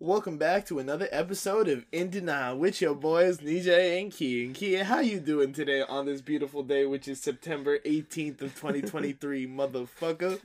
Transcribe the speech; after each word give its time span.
Welcome 0.00 0.38
back 0.38 0.64
to 0.66 0.78
another 0.78 1.08
episode 1.10 1.66
of 1.68 1.84
In 1.90 2.08
Denial 2.10 2.56
with 2.56 2.80
your 2.80 2.94
boys 2.94 3.38
Nejay 3.38 4.00
and 4.00 4.12
Key. 4.12 4.44
And 4.46 4.54
Key, 4.54 4.74
how 4.74 5.00
you 5.00 5.18
doing 5.18 5.52
today 5.52 5.82
on 5.82 6.06
this 6.06 6.20
beautiful 6.20 6.62
day, 6.62 6.86
which 6.86 7.08
is 7.08 7.20
September 7.20 7.80
18th 7.80 8.40
of 8.42 8.54
2023, 8.54 9.46
motherfucker? 9.48 10.38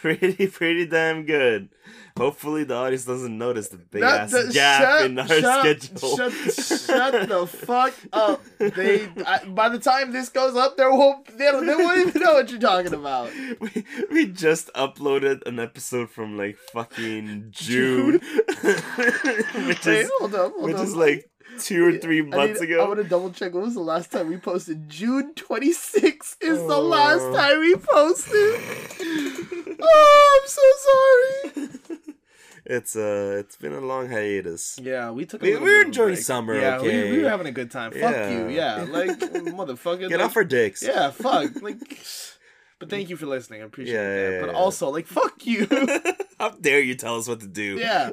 pretty, 0.00 0.48
pretty 0.48 0.84
damn 0.86 1.24
good. 1.24 1.68
Hopefully 2.18 2.64
the 2.64 2.74
audience 2.74 3.04
doesn't 3.04 3.38
notice 3.38 3.68
the 3.68 3.76
big 3.76 4.02
Not 4.02 4.20
ass 4.22 4.32
the- 4.32 4.50
gap 4.52 4.82
shut- 4.82 5.04
in 5.06 5.18
our 5.20 5.28
shut- 5.28 5.82
schedule. 5.82 6.16
Shut, 6.16 6.32
shut 6.32 7.28
the 7.28 7.46
fuck 7.46 7.94
up. 8.12 8.42
They 8.58 9.08
I, 9.24 9.44
by 9.44 9.68
the 9.68 9.78
time 9.78 10.10
this 10.10 10.28
goes 10.28 10.56
up, 10.56 10.76
there 10.76 10.90
won't 10.90 11.24
they, 11.38 11.44
don't- 11.52 11.66
they 11.66 11.76
won't 11.76 12.08
even 12.08 12.20
know 12.20 12.34
what 12.34 12.50
you're 12.50 12.58
talking 12.60 12.94
about. 12.94 13.30
we, 13.60 13.84
we 14.10 14.26
just 14.26 14.72
uploaded 14.74 15.46
an 15.46 15.60
episode 15.60 16.10
from 16.10 16.36
like 16.36 16.58
fucking 16.72 17.46
June, 17.50 18.20
which 19.66 19.86
Wait, 19.86 20.00
is 20.04 20.10
hold 20.18 20.34
up, 20.34 20.52
hold 20.52 20.64
which 20.64 20.76
up. 20.76 20.84
is 20.84 20.94
like 20.96 21.30
two 21.58 21.84
or 21.86 21.98
three 21.98 22.20
I 22.20 22.22
months 22.22 22.60
need- 22.60 22.70
ago. 22.70 22.84
I 22.84 22.88
want 22.88 23.02
to 23.02 23.08
double 23.08 23.30
check. 23.30 23.52
When 23.54 23.62
was 23.62 23.74
the 23.74 23.80
last 23.80 24.10
time 24.12 24.28
we 24.28 24.36
posted? 24.38 24.88
June 24.88 25.34
26th 25.34 26.36
is 26.40 26.58
the 26.58 26.74
Oh. 26.74 26.80
last 26.80 27.36
time 27.36 27.60
we 27.60 27.74
posted. 27.76 28.60
oh, 29.80 30.40
I'm 30.42 30.48
so 30.48 30.62
sorry. 30.88 31.68
It's 32.64 32.94
uh, 32.94 33.38
it's 33.40 33.56
been 33.56 33.72
a 33.72 33.80
long 33.80 34.08
hiatus. 34.08 34.78
Yeah, 34.80 35.10
we 35.10 35.26
took. 35.26 35.42
A 35.42 35.44
We- 35.44 35.50
little 35.54 35.64
we 35.66 35.72
bit 35.72 35.78
were 35.78 35.84
enjoying 35.84 36.14
break. 36.14 36.24
summer, 36.24 36.54
Yeah, 36.54 36.80
we, 36.80 37.10
we 37.10 37.22
were 37.24 37.28
having 37.28 37.48
a 37.48 37.52
good 37.52 37.72
time. 37.72 37.90
Fuck 37.90 38.00
Yeah. 38.00 38.30
you. 38.30 38.48
Yeah, 38.50 38.86
like 38.88 39.18
motherfucker. 39.18 40.08
Get 40.08 40.20
like, 40.20 40.26
off 40.26 40.36
our 40.36 40.44
dicks. 40.44 40.80
Yeah, 40.80 41.10
fuck. 41.10 41.60
Like, 41.60 41.80
but 42.82 42.90
thank 42.90 43.08
you 43.10 43.16
for 43.16 43.26
listening. 43.26 43.62
I 43.62 43.64
appreciate 43.66 43.94
Yeah, 43.94 44.02
that. 44.14 44.32
yeah, 44.32 44.40
but 44.40 44.50
yeah. 44.50 44.56
also, 44.58 44.88
like, 44.90 45.06
fuck 45.06 45.46
you. 45.46 45.68
How 46.40 46.50
dare 46.50 46.80
you 46.80 46.96
tell 46.96 47.16
us 47.16 47.28
what 47.28 47.38
to 47.40 47.46
do? 47.46 47.76
yeah. 47.78 48.10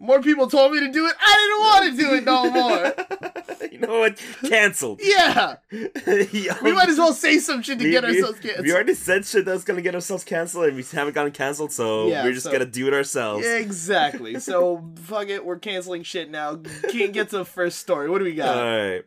More 0.00 0.20
people 0.20 0.48
told 0.50 0.72
me 0.72 0.80
to 0.80 0.90
do 0.92 1.06
it. 1.06 1.14
I 1.18 1.32
didn't 1.38 1.60
want 1.64 1.96
to 1.96 2.02
do 2.02 2.14
it 2.16 2.24
no 2.24 2.50
more. 2.50 3.68
you 3.72 3.78
know 3.78 4.00
what? 4.00 4.20
Cancelled. 4.44 5.00
Yeah. 5.02 5.56
We 5.70 6.72
might 6.72 6.88
as 6.88 6.98
well 6.98 7.12
say 7.14 7.38
some 7.38 7.62
shit 7.62 7.78
to 7.78 7.84
We- 7.84 7.90
get 7.92 8.04
we- 8.04 8.18
ourselves 8.20 8.40
canceled. 8.40 8.66
We 8.66 8.72
already 8.72 8.94
said 8.94 9.24
shit 9.24 9.44
that's 9.46 9.64
gonna 9.64 9.80
get 9.80 9.94
ourselves 9.94 10.24
canceled, 10.24 10.66
and 10.66 10.76
we 10.76 10.82
haven't 10.82 11.14
gotten 11.14 11.32
canceled, 11.32 11.72
so 11.72 12.08
Yeah, 12.08 12.24
we're 12.24 12.32
just 12.32 12.44
so- 12.46 12.52
gonna 12.52 12.66
do 12.66 12.88
it 12.88 12.94
ourselves. 12.94 13.46
Exactly. 13.46 14.38
So 14.40 14.84
fuck 15.04 15.28
it, 15.28 15.44
we're 15.44 15.58
canceling 15.58 16.02
shit 16.02 16.30
now. 16.30 16.56
Can't 16.90 17.12
get 17.12 17.30
to 17.30 17.38
the 17.38 17.44
first 17.44 17.78
story. 17.78 18.10
What 18.10 18.18
do 18.18 18.24
we 18.24 18.34
got? 18.34 18.56
Alright. 18.58 19.04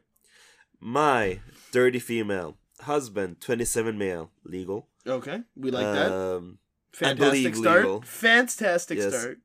My 0.79 1.39
dirty 1.71 1.99
female 1.99 2.55
husband, 2.85 3.41
27 3.41 3.97
male, 3.97 4.31
legal. 4.43 4.87
okay, 5.05 5.41
we 5.55 5.69
like 5.71 5.85
that. 5.85 6.11
Um, 6.11 6.57
Fantastic 6.93 7.55
start. 7.55 7.79
legal. 7.81 8.01
Fantastic 8.01 8.97
Yes. 8.99 9.13
start. 9.13 9.37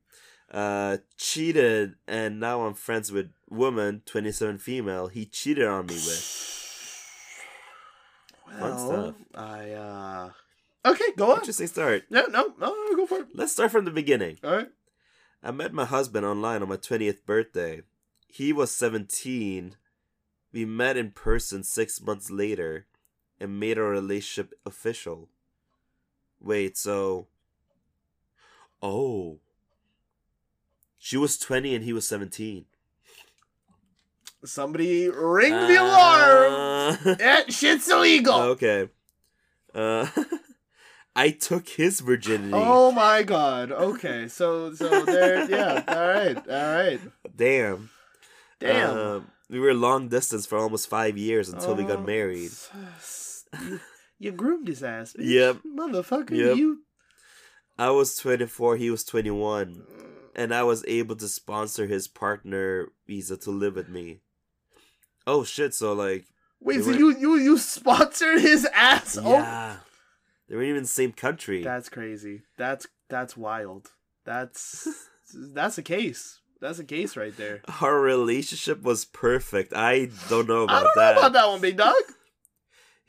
uh, 0.51 0.97
cheated, 1.17 1.95
and 2.07 2.39
now 2.39 2.61
I'm 2.65 2.73
friends 2.73 3.11
with 3.11 3.31
woman, 3.49 4.01
27 4.05 4.57
female. 4.57 5.07
He 5.07 5.25
cheated 5.25 5.65
on 5.67 5.85
me 5.87 5.95
with. 5.95 6.37
Well, 8.59 8.77
stuff. 8.87 9.15
I 9.35 9.71
uh. 9.71 10.29
Okay, 10.85 11.11
go 11.15 11.31
on. 11.31 11.37
Interesting 11.39 11.67
start. 11.67 12.03
Yeah, 12.09 12.23
no, 12.29 12.53
no, 12.57 12.67
no, 12.73 12.95
go 12.95 13.05
for 13.05 13.19
it. 13.19 13.27
Let's 13.35 13.51
start 13.53 13.71
from 13.71 13.85
the 13.85 13.91
beginning. 13.91 14.37
All 14.43 14.51
right. 14.55 14.69
I 15.43 15.51
met 15.51 15.73
my 15.73 15.85
husband 15.85 16.25
online 16.25 16.61
on 16.61 16.69
my 16.69 16.77
20th 16.77 17.25
birthday. 17.25 17.81
He 18.27 18.51
was 18.53 18.71
17. 18.71 19.75
We 20.53 20.65
met 20.65 20.97
in 20.97 21.11
person 21.11 21.63
six 21.63 22.01
months 22.01 22.29
later 22.29 22.87
and 23.41 23.59
made 23.59 23.77
our 23.77 23.89
relationship 23.89 24.53
official. 24.65 25.27
Wait, 26.39 26.77
so. 26.77 27.27
Oh. 28.81 29.39
She 30.97 31.17
was 31.17 31.37
20 31.37 31.75
and 31.75 31.83
he 31.83 31.91
was 31.93 32.07
17. 32.07 32.65
Somebody 34.45 35.07
ring 35.09 35.51
the 35.51 35.75
alarm. 35.77 36.97
Uh, 37.05 37.15
That 37.15 37.51
shit's 37.53 37.89
illegal. 37.89 38.33
okay. 38.53 38.89
Uh, 39.73 40.07
I 41.15 41.29
took 41.31 41.67
his 41.69 41.99
virginity. 41.99 42.53
Oh 42.53 42.91
my 42.91 43.21
god. 43.23 43.71
Okay, 43.71 44.27
so 44.27 44.73
so 44.73 45.05
there. 45.05 45.45
Yeah. 45.49 45.83
All 45.87 46.07
right. 46.07 46.37
All 46.37 46.75
right. 46.75 46.99
Damn. 47.35 47.89
Damn. 48.59 48.97
Um, 48.97 49.27
we 49.49 49.59
were 49.59 49.73
long 49.73 50.07
distance 50.07 50.45
for 50.45 50.57
almost 50.57 50.87
five 50.89 51.17
years 51.17 51.49
until 51.49 51.75
we 51.75 51.83
got 51.83 51.99
Oh, 51.99 52.03
married. 52.03 52.51
s- 52.51 52.69
You, 53.59 53.79
you 54.19 54.31
groomed 54.31 54.67
his 54.67 54.83
ass. 54.83 55.13
bitch. 55.17 55.25
Yep. 55.29 55.57
Motherfucker. 55.65 56.31
Yep. 56.31 56.57
You. 56.57 56.81
I 57.77 57.89
was 57.89 58.15
24, 58.17 58.77
he 58.77 58.91
was 58.91 59.03
21, 59.03 59.83
and 60.35 60.53
I 60.53 60.63
was 60.63 60.85
able 60.87 61.15
to 61.15 61.27
sponsor 61.27 61.87
his 61.87 62.07
partner 62.07 62.89
visa 63.07 63.37
to 63.37 63.51
live 63.51 63.75
with 63.75 63.89
me. 63.89 64.19
Oh 65.25 65.43
shit, 65.43 65.73
so 65.73 65.93
like, 65.93 66.25
Wait. 66.59 66.81
So 66.81 66.87
were- 66.87 66.93
you 66.97 67.17
you 67.17 67.35
you 67.37 67.57
sponsored 67.57 68.39
his 68.41 68.67
ass? 68.73 69.17
Oh. 69.21 69.31
yeah. 69.33 69.77
They 70.47 70.55
weren't 70.55 70.65
even 70.65 70.77
in 70.77 70.83
the 70.83 70.89
same 70.89 71.11
country. 71.13 71.63
That's 71.63 71.89
crazy. 71.89 72.41
That's 72.57 72.85
that's 73.09 73.35
wild. 73.37 73.89
That's 74.25 74.87
that's 75.33 75.77
a 75.77 75.83
case. 75.83 76.39
That's 76.59 76.77
a 76.77 76.83
case 76.83 77.17
right 77.17 77.35
there. 77.35 77.61
Our 77.81 77.99
relationship 77.99 78.83
was 78.83 79.05
perfect. 79.05 79.73
I 79.73 80.09
don't 80.29 80.47
know 80.47 80.63
about 80.63 80.67
that. 80.67 80.77
I 80.77 80.81
don't 80.83 80.95
that. 80.95 81.13
know 81.13 81.19
about 81.19 81.33
that 81.33 81.47
one, 81.49 81.61
big 81.61 81.77
dog. 81.77 81.95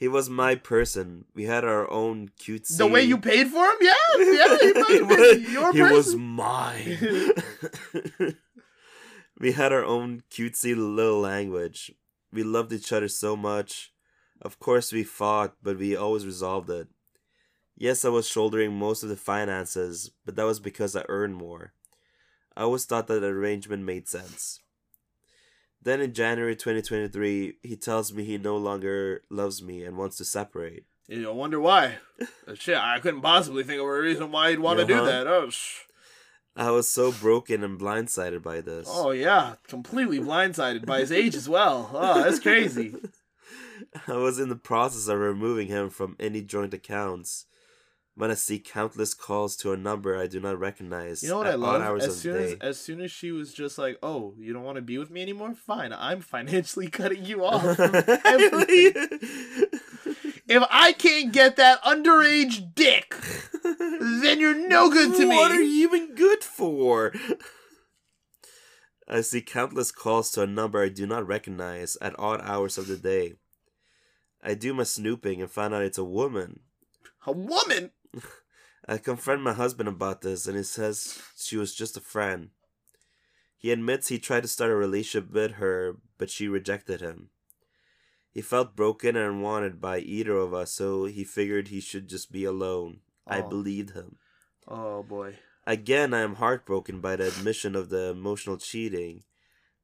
He 0.03 0.09
was 0.09 0.29
my 0.29 0.57
person. 0.57 1.27
We 1.33 1.45
had 1.45 1.65
our 1.65 1.89
own 1.89 2.31
cutesy. 2.31 2.77
The 2.77 2.89
way 2.89 3.05
you 3.05 3.19
paid 3.19 3.47
for 3.47 3.65
him, 3.65 3.77
yeah, 3.81 3.95
yeah, 4.19 4.57
he 4.61 4.73
been 4.99 5.45
your 5.53 5.73
he 5.73 5.79
person. 5.79 5.97
was 5.97 6.17
mine. 6.17 7.33
we 9.39 9.53
had 9.53 9.73
our 9.73 9.85
own 9.85 10.25
cutesy 10.29 10.75
little 10.75 11.21
language. 11.21 11.93
We 12.33 12.43
loved 12.43 12.73
each 12.73 12.93
other 12.93 13.07
so 13.07 13.37
much. 13.37 13.93
Of 14.41 14.59
course, 14.59 14.93
we 14.93 15.05
fought, 15.05 15.55
but 15.63 15.79
we 15.79 15.95
always 15.95 16.27
resolved 16.27 16.69
it. 16.69 16.89
Yes, 17.77 18.05
I 18.05 18.09
was 18.09 18.27
shouldering 18.27 18.77
most 18.77 19.05
of 19.05 19.09
the 19.09 19.15
finances, 19.15 20.11
but 20.25 20.35
that 20.35 20.47
was 20.47 20.59
because 20.59 20.97
I 20.97 21.05
earned 21.09 21.37
more. 21.37 21.75
I 22.57 22.63
always 22.63 22.87
thought 22.87 23.07
that 23.07 23.23
arrangement 23.23 23.85
made 23.85 24.09
sense. 24.09 24.59
Then 25.85 26.01
in 26.01 26.13
January 26.15 26.55
2023, 26.55 27.55
he 27.63 27.77
tells 27.77 28.13
me 28.13 28.25
he 28.25 28.39
no 28.39 28.57
longer 28.57 29.23
loves 29.31 29.63
me 29.63 29.83
and 29.85 29.97
wants 29.97 30.17
to 30.19 30.25
separate. 30.25 30.85
You 31.09 31.23
know, 31.23 31.35
wonder 31.35 31.59
why. 31.61 31.97
Uh, 32.47 32.55
Shit, 32.55 32.77
I 32.77 33.01
couldn't 33.01 33.21
possibly 33.23 33.65
think 33.65 33.81
of 33.81 33.87
a 33.87 33.93
reason 34.01 34.31
why 34.31 34.51
he'd 34.51 34.61
want 34.61 34.79
to 34.79 34.85
do 34.87 34.95
Uh-huh. 34.95 35.05
that. 35.07 35.27
Oh, 35.27 35.51
sh- 35.51 35.81
I 36.55 36.71
was 36.71 36.89
so 36.89 37.11
broken 37.11 37.65
and 37.65 37.81
blindsided 37.81 38.43
by 38.43 38.61
this. 38.61 38.87
oh 38.91 39.11
yeah, 39.11 39.55
completely 39.67 40.21
blindsided 40.21 40.85
by 40.87 41.01
his 41.01 41.11
age 41.11 41.35
as 41.35 41.49
well. 41.49 41.91
Oh, 41.93 42.23
that's 42.23 42.39
crazy. 42.41 42.95
I 44.07 44.17
was 44.17 44.39
in 44.39 44.49
the 44.51 44.57
process 44.57 45.09
of 45.09 45.19
removing 45.19 45.67
him 45.69 45.91
from 45.91 46.15
any 46.21 46.43
joint 46.43 46.75
accounts 46.75 47.47
when 48.15 48.31
I 48.31 48.35
see 48.35 48.59
countless 48.59 49.15
calls 49.15 49.57
to 49.57 49.73
a 49.73 49.77
number 49.77 50.17
I 50.17 50.27
do 50.27 50.39
not 50.39 50.59
recognize. 50.59 51.23
You 51.23 51.31
know 51.31 51.39
what 51.39 51.47
at 51.47 51.55
I 51.55 51.57
love? 51.57 51.81
hours 51.81 52.05
As 52.05 52.21
soon 52.21 52.37
as 52.37 52.55
as 52.61 52.79
soon 52.79 53.01
as 53.01 53.11
she 53.11 53.33
was 53.33 53.55
just 53.55 53.79
like, 53.79 53.99
"Oh, 54.03 54.35
you 54.39 54.53
don't 54.53 54.65
want 54.65 54.77
to 54.77 54.83
be 54.83 54.99
with 54.99 55.11
me 55.11 55.23
anymore? 55.23 55.55
Fine, 55.55 55.93
I'm 55.93 56.21
financially 56.21 56.89
cutting 56.91 57.25
you 57.25 57.45
off." 57.45 57.63
if 60.49 60.63
I 60.71 60.93
can't 60.93 61.33
get 61.33 61.57
that 61.57 61.83
underage 61.83 62.75
dick, 62.75 63.17
then 63.63 64.41
you're 64.41 64.69
no 64.69 64.91
good 64.91 65.15
to 65.15 65.27
me. 65.27 65.37
What 65.37 65.53
are 65.53 65.63
you 65.63 65.85
even 65.85 66.15
good 66.15 66.45
for? 66.45 67.13
I 69.09 69.21
see 69.21 69.43
countless 69.43 69.91
calls 69.91 70.31
to 70.33 70.43
a 70.43 70.47
number 70.47 70.83
I 70.83 70.89
do 70.89 71.07
not 71.07 71.27
recognize 71.27 71.97
at 72.01 72.19
odd 72.19 72.41
hours 72.43 72.79
of 72.79 72.87
the 72.87 72.97
day. 72.97 73.35
I 74.43 74.55
do 74.55 74.75
my 74.75 74.85
snooping 74.85 75.41
and 75.41 75.51
find 75.51 75.75
out 75.75 75.83
it's 75.83 75.99
a 75.99 76.05
woman. 76.05 76.61
A 77.27 77.33
woman. 77.33 77.91
I 78.89 78.99
confront 78.99 79.43
my 79.43 79.53
husband 79.53 79.89
about 79.89 80.23
this, 80.23 80.47
and 80.47 80.57
he 80.57 80.63
says 80.65 81.21
she 81.37 81.57
was 81.57 81.75
just 81.75 81.97
a 81.97 82.01
friend. 82.01 82.51
He 83.57 83.71
admits 83.71 84.09
he 84.09 84.19
tried 84.19 84.43
to 84.43 84.49
start 84.49 84.73
a 84.73 84.75
relationship 84.75 85.31
with 85.33 85.53
her, 85.53 85.97
but 86.19 86.31
she 86.31 86.49
rejected 86.49 87.01
him. 87.01 87.31
He 88.33 88.41
felt 88.43 88.75
broken 88.75 89.15
and 89.15 89.35
unwanted 89.37 89.81
by 89.81 89.99
either 90.01 90.37
of 90.37 90.53
us, 90.53 90.73
so 90.73 91.05
he 91.05 91.23
figured 91.23 91.69
he 91.69 91.81
should 91.81 92.09
just 92.09 92.33
be 92.33 92.45
alone. 92.45 93.01
I 93.27 93.41
Oh. 93.41 93.49
believed 93.49 93.91
him. 93.91 94.17
Oh 94.67 95.03
boy. 95.03 95.39
Again, 95.67 96.13
I 96.13 96.21
am 96.21 96.37
heartbroken 96.37 97.01
by 97.01 97.15
the 97.17 97.29
admission 97.29 97.77
of 97.77 97.89
the 97.89 98.07
emotional 98.11 98.57
cheating, 98.57 99.23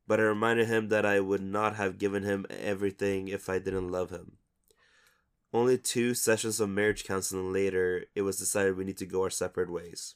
but 0.08 0.19
I 0.19 0.25
reminded 0.25 0.67
him 0.67 0.88
that 0.88 1.06
I 1.06 1.20
would 1.20 1.43
not 1.43 1.76
have 1.76 1.99
given 1.99 2.25
him 2.25 2.47
everything 2.50 3.29
if 3.29 3.49
I 3.49 3.58
didn't 3.61 3.93
love 3.93 4.11
him. 4.11 4.38
Only 5.53 5.79
two 5.79 6.15
sessions 6.15 6.61
of 6.61 6.69
marriage 6.69 7.05
counseling 7.05 7.53
later, 7.53 8.05
it 8.15 8.23
was 8.23 8.37
decided 8.39 8.77
we 8.77 8.85
need 8.85 8.99
to 8.99 9.06
go 9.06 9.23
our 9.23 9.31
separate 9.31 9.71
ways. 9.71 10.15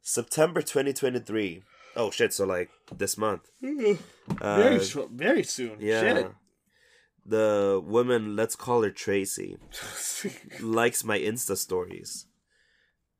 September 0.00 0.62
2023. 0.62 1.62
Oh 1.94 2.10
shit, 2.10 2.32
so 2.32 2.46
like 2.46 2.70
this 2.96 3.18
month. 3.18 3.50
very 3.60 3.98
Uh, 4.40 4.80
sh- 4.80 4.96
very 5.12 5.42
soon. 5.42 5.76
yeah. 5.78 6.28
The 7.24 7.80
woman, 7.84 8.34
let's 8.34 8.56
call 8.56 8.82
her 8.82 8.90
Tracy, 8.90 9.56
likes 10.60 11.04
my 11.04 11.18
Insta 11.20 11.56
stories. 11.56 12.26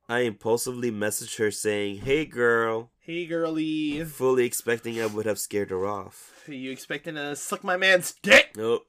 I 0.09 0.21
impulsively 0.21 0.91
messaged 0.91 1.37
her 1.37 1.51
saying, 1.51 1.99
Hey 1.99 2.25
girl, 2.25 2.91
Hey, 2.99 3.25
girly. 3.25 4.03
fully 4.03 4.45
expecting 4.45 4.99
I 5.01 5.05
would 5.05 5.25
have 5.25 5.39
scared 5.39 5.69
her 5.69 5.85
off. 5.85 6.43
Are 6.49 6.53
you 6.53 6.71
expecting 6.71 7.15
to 7.15 7.35
suck 7.37 7.63
my 7.63 7.77
man's 7.77 8.13
dick? 8.21 8.51
Nope. 8.57 8.85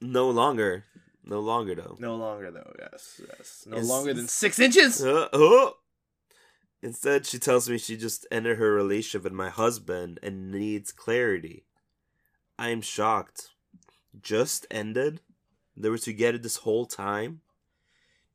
no 0.00 0.28
longer. 0.30 0.84
No 1.30 1.38
longer 1.40 1.74
though. 1.76 1.96
No 2.00 2.16
longer, 2.16 2.50
though. 2.50 2.72
Yes, 2.78 3.20
yes. 3.26 3.64
No 3.66 3.76
It's- 3.76 3.88
longer 3.88 4.12
than 4.12 4.26
six 4.26 4.58
inches. 4.58 5.00
Uh, 5.02 5.28
oh! 5.32 5.76
Instead, 6.82 7.24
she 7.24 7.38
tells 7.38 7.68
me 7.70 7.78
she 7.78 7.96
just 7.96 8.26
ended 8.32 8.58
her 8.58 8.72
relationship 8.72 9.22
with 9.24 9.32
my 9.32 9.48
husband 9.48 10.18
and 10.22 10.50
needs 10.50 10.90
clarity. 10.92 11.66
I 12.58 12.70
am 12.70 12.80
shocked. 12.82 13.50
Just 14.20 14.66
ended? 14.70 15.20
They 15.76 15.88
were 15.88 15.98
together 15.98 16.38
this 16.38 16.56
whole 16.56 16.84
time? 16.86 17.42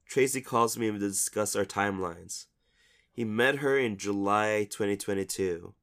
Tracy 0.08 0.40
calls 0.42 0.78
me 0.78 0.90
to 0.92 0.98
discuss 1.00 1.56
our 1.56 1.66
timelines. 1.66 2.46
He 3.12 3.26
met 3.26 3.58
her 3.58 3.78
in 3.78 3.98
July 3.98 4.68
2022. 4.70 5.74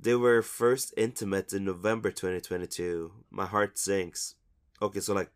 They 0.00 0.14
were 0.14 0.40
first 0.42 0.94
intimate 0.96 1.52
in 1.52 1.64
November 1.64 2.10
2022. 2.12 3.12
My 3.30 3.46
heart 3.46 3.76
sinks. 3.78 4.36
Okay, 4.80 5.00
so 5.00 5.12
like 5.12 5.30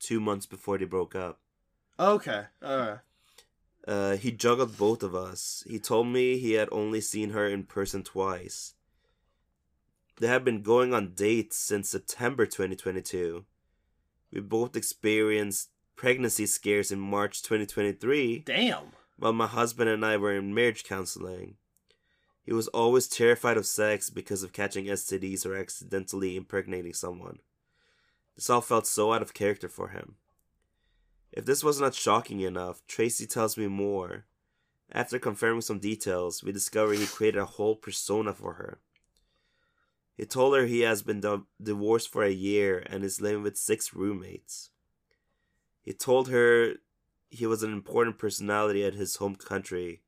two 0.00 0.20
months 0.20 0.46
before 0.46 0.78
they 0.78 0.84
broke 0.86 1.14
up. 1.14 1.38
Okay. 1.98 2.44
Uh, 2.62 2.96
Uh, 3.86 4.16
he 4.16 4.30
juggled 4.32 4.76
both 4.76 5.02
of 5.02 5.14
us. 5.14 5.64
He 5.68 5.78
told 5.78 6.06
me 6.06 6.38
he 6.38 6.52
had 6.52 6.68
only 6.72 7.00
seen 7.00 7.30
her 7.30 7.46
in 7.48 7.64
person 7.64 8.02
twice. 8.02 8.74
They 10.18 10.26
had 10.26 10.44
been 10.44 10.62
going 10.62 10.92
on 10.92 11.14
dates 11.14 11.56
since 11.56 11.88
September 11.88 12.44
2022. 12.44 13.44
We 14.32 14.40
both 14.40 14.76
experienced 14.76 15.70
pregnancy 15.96 16.46
scares 16.46 16.92
in 16.92 17.00
March 17.00 17.42
2023 17.42 18.40
damn. 18.40 18.92
while 19.18 19.32
my 19.32 19.46
husband 19.46 19.88
and 19.90 20.04
I 20.04 20.16
were 20.18 20.34
in 20.34 20.54
marriage 20.54 20.84
counseling. 20.84 21.56
He 22.44 22.52
was 22.52 22.68
always 22.68 23.08
terrified 23.08 23.56
of 23.56 23.66
sex 23.66 24.10
because 24.10 24.42
of 24.42 24.52
catching 24.52 24.86
STDs 24.86 25.44
or 25.46 25.54
accidentally 25.56 26.36
impregnating 26.36 26.94
someone. 26.94 27.38
This 28.40 28.48
all 28.48 28.62
felt 28.62 28.86
so 28.86 29.12
out 29.12 29.20
of 29.20 29.34
character 29.34 29.68
for 29.68 29.88
him. 29.88 30.14
If 31.30 31.44
this 31.44 31.62
was 31.62 31.78
not 31.78 31.94
shocking 31.94 32.40
enough, 32.40 32.80
Tracy 32.86 33.26
tells 33.26 33.58
me 33.58 33.66
more. 33.66 34.24
After 34.90 35.18
confirming 35.18 35.60
some 35.60 35.78
details, 35.78 36.42
we 36.42 36.50
discover 36.50 36.94
he 36.94 37.04
created 37.04 37.38
a 37.38 37.44
whole 37.44 37.76
persona 37.76 38.32
for 38.32 38.54
her. 38.54 38.80
He 40.16 40.24
told 40.24 40.56
her 40.56 40.64
he 40.64 40.80
has 40.80 41.02
been 41.02 41.20
di- 41.20 41.42
divorced 41.62 42.10
for 42.10 42.24
a 42.24 42.30
year 42.30 42.82
and 42.86 43.04
is 43.04 43.20
living 43.20 43.42
with 43.42 43.58
six 43.58 43.92
roommates. 43.92 44.70
He 45.82 45.92
told 45.92 46.30
her 46.30 46.76
he 47.28 47.44
was 47.44 47.62
an 47.62 47.74
important 47.74 48.16
personality 48.16 48.82
at 48.82 48.94
his 48.94 49.16
home 49.16 49.36
country. 49.36 50.00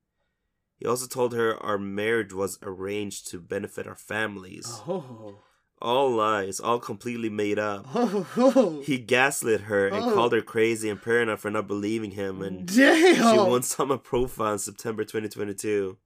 He 0.79 0.87
also 0.87 1.07
told 1.07 1.35
her 1.35 1.63
our 1.63 1.77
marriage 1.77 2.33
was 2.33 2.59
arranged 2.63 3.29
to 3.29 3.41
benefit 3.41 3.87
our 3.87 3.95
families. 3.95 4.81
Oh. 4.89 5.43
All 5.85 6.13
lies, 6.13 6.61
all 6.61 6.79
completely 6.79 7.29
made 7.29 7.59
up. 7.59 7.87
Oh. 7.93 8.81
He 8.87 8.99
gaslit 8.99 9.63
her 9.63 9.89
and 9.89 9.97
Oh. 10.05 10.15
called 10.15 10.33
her 10.33 10.41
crazy 10.41 10.89
and 10.89 11.03
paranoid 11.03 11.41
for 11.41 11.51
not 11.51 11.67
believing 11.67 12.13
him, 12.13 12.41
and 12.41 12.67
Damn. 12.69 13.57
she 13.61 13.63
saw 13.67 13.85
my 13.85 13.97
profile 13.97 14.53
in 14.53 14.59
September 14.61 15.03
2022. 15.05 15.97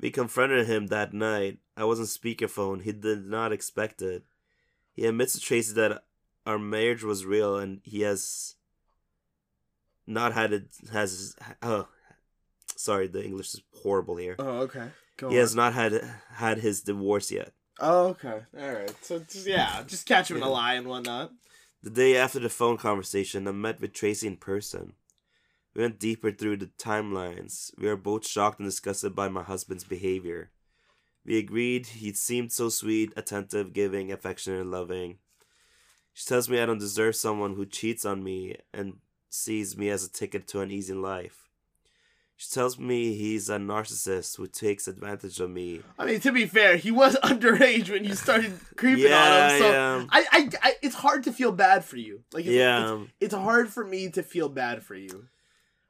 We 0.00 0.10
confronted 0.10 0.66
him 0.66 0.88
that 0.88 1.12
night. 1.14 1.58
I 1.76 1.84
was 1.84 2.00
on 2.00 2.06
speakerphone. 2.06 2.82
He 2.82 2.90
did 2.92 3.26
not 3.26 3.52
expect 3.52 4.02
it. 4.02 4.24
He 4.94 5.06
admits 5.06 5.34
to 5.34 5.40
Tracy 5.40 5.72
that 5.74 6.02
our 6.44 6.58
marriage 6.58 7.04
was 7.04 7.24
real 7.24 7.56
and 7.56 7.80
he 7.84 8.00
has 8.00 8.56
not 10.06 10.32
had 10.32 10.52
it 10.52 10.64
has 10.92 11.36
oh 11.62 11.86
sorry 12.76 13.06
the 13.06 13.22
English 13.24 13.54
is 13.54 13.62
horrible 13.82 14.16
here. 14.16 14.34
Oh, 14.38 14.62
okay. 14.62 14.88
Go 15.18 15.28
He 15.28 15.36
on. 15.36 15.40
has 15.40 15.54
not 15.54 15.74
had 15.74 15.92
had 16.34 16.58
his 16.58 16.80
divorce 16.82 17.30
yet. 17.30 17.52
Oh, 17.80 18.08
okay. 18.08 18.42
All 18.58 18.72
right. 18.72 18.94
So 19.02 19.20
just, 19.20 19.46
yeah, 19.46 19.82
just 19.86 20.06
catch 20.06 20.30
him 20.30 20.36
in 20.36 20.42
a 20.42 20.50
lie 20.50 20.74
and 20.74 20.86
whatnot. 20.86 21.32
The 21.82 21.90
day 21.90 22.16
after 22.16 22.38
the 22.38 22.50
phone 22.50 22.76
conversation, 22.76 23.48
I 23.48 23.52
met 23.52 23.80
with 23.80 23.94
Tracy 23.94 24.26
in 24.26 24.36
person. 24.36 24.92
We 25.74 25.82
went 25.82 25.98
deeper 25.98 26.30
through 26.30 26.58
the 26.58 26.70
timelines. 26.78 27.70
We 27.78 27.86
were 27.88 27.96
both 27.96 28.26
shocked 28.26 28.60
and 28.60 28.68
disgusted 28.68 29.14
by 29.14 29.28
my 29.28 29.42
husband's 29.42 29.84
behavior. 29.84 30.50
We 31.24 31.38
agreed 31.38 31.86
he 31.86 32.12
seemed 32.12 32.52
so 32.52 32.68
sweet, 32.68 33.12
attentive, 33.16 33.72
giving, 33.72 34.12
affectionate, 34.12 34.60
and 34.60 34.70
loving. 34.70 35.18
She 36.12 36.26
tells 36.26 36.48
me 36.48 36.60
I 36.60 36.66
don't 36.66 36.78
deserve 36.78 37.16
someone 37.16 37.54
who 37.54 37.64
cheats 37.64 38.04
on 38.04 38.22
me 38.22 38.56
and 38.74 38.98
sees 39.30 39.76
me 39.76 39.88
as 39.88 40.04
a 40.04 40.10
ticket 40.10 40.46
to 40.48 40.60
an 40.60 40.70
easy 40.70 40.94
life. 40.94 41.49
She 42.40 42.48
tells 42.48 42.78
me 42.78 43.14
he's 43.16 43.50
a 43.50 43.58
narcissist 43.58 44.38
who 44.38 44.46
takes 44.46 44.88
advantage 44.88 45.40
of 45.40 45.50
me. 45.50 45.82
I 45.98 46.06
mean, 46.06 46.20
to 46.20 46.32
be 46.32 46.46
fair, 46.46 46.78
he 46.78 46.90
was 46.90 47.14
underage 47.22 47.90
when 47.90 48.02
you 48.02 48.14
started 48.14 48.58
creeping 48.76 49.12
on 49.12 49.50
him. 49.50 49.58
So 49.60 49.70
yeah. 49.70 50.06
I, 50.08 50.24
I, 50.32 50.48
I, 50.62 50.74
it's 50.80 50.94
hard 50.94 51.24
to 51.24 51.34
feel 51.34 51.52
bad 51.52 51.84
for 51.84 51.98
you. 51.98 52.22
Like, 52.32 52.46
it's, 52.46 52.54
Yeah. 52.54 52.94
it's, 53.02 53.12
it's 53.20 53.34
hard 53.34 53.68
for 53.68 53.84
me 53.84 54.08
to 54.12 54.22
feel 54.22 54.48
bad 54.48 54.82
for 54.82 54.94
you 54.94 55.26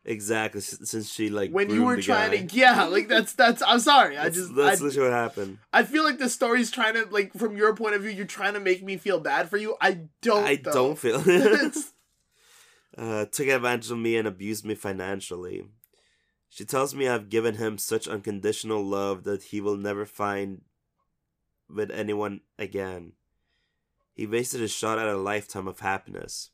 Exactly, 0.05 0.61
since 0.61 1.08
she 1.12 1.29
like 1.29 1.52
when 1.52 1.70
you 1.70 1.85
were 1.85 2.00
trying 2.02 2.31
guy. 2.32 2.47
to. 2.47 2.56
Yeah, 2.56 2.85
like 2.87 3.06
that's 3.06 3.35
that's. 3.35 3.62
I'm 3.64 3.79
sorry. 3.79 4.19
I 4.19 4.29
just. 4.31 4.52
that's 4.56 4.81
I, 4.81 4.85
literally 4.85 5.11
what 5.11 5.17
happened. 5.17 5.58
I 5.73 5.85
feel 5.85 6.02
like 6.02 6.19
the 6.19 6.31
story's 6.31 6.70
trying 6.73 6.94
to 6.94 7.06
like 7.11 7.32
from 7.35 7.56
your 7.56 7.76
point 7.76 7.94
of 7.94 8.02
view. 8.02 8.11
You're 8.11 8.25
trying 8.25 8.55
to 8.55 8.61
make 8.61 8.82
me 8.82 8.97
feel 8.97 9.20
bad 9.20 9.50
for 9.50 9.58
you. 9.58 9.76
I 9.81 10.00
don't. 10.23 10.43
I 10.44 10.56
though. 10.56 10.73
don't 10.73 10.99
feel 10.99 11.17
uh, 12.99 13.26
took 13.26 13.47
advantage 13.47 13.91
of 13.91 13.99
me 13.99 14.17
and 14.17 14.26
abused 14.26 14.64
me 14.64 14.75
financially. 14.75 15.64
She 16.50 16.64
tells 16.64 16.94
me 16.94 17.06
I've 17.08 17.31
given 17.31 17.55
him 17.55 17.79
such 17.79 18.08
unconditional 18.08 18.85
love 18.85 19.23
that 19.23 19.44
he 19.44 19.61
will 19.61 19.76
never 19.76 20.05
find 20.05 20.62
with 21.69 21.91
anyone 21.93 22.41
again. 22.58 23.12
He 24.12 24.26
wasted 24.26 24.61
a 24.61 24.69
shot 24.69 24.99
at 24.99 25.06
a 25.06 25.17
lifetime 25.17 25.69
of 25.69 25.79
happiness. 25.81 26.50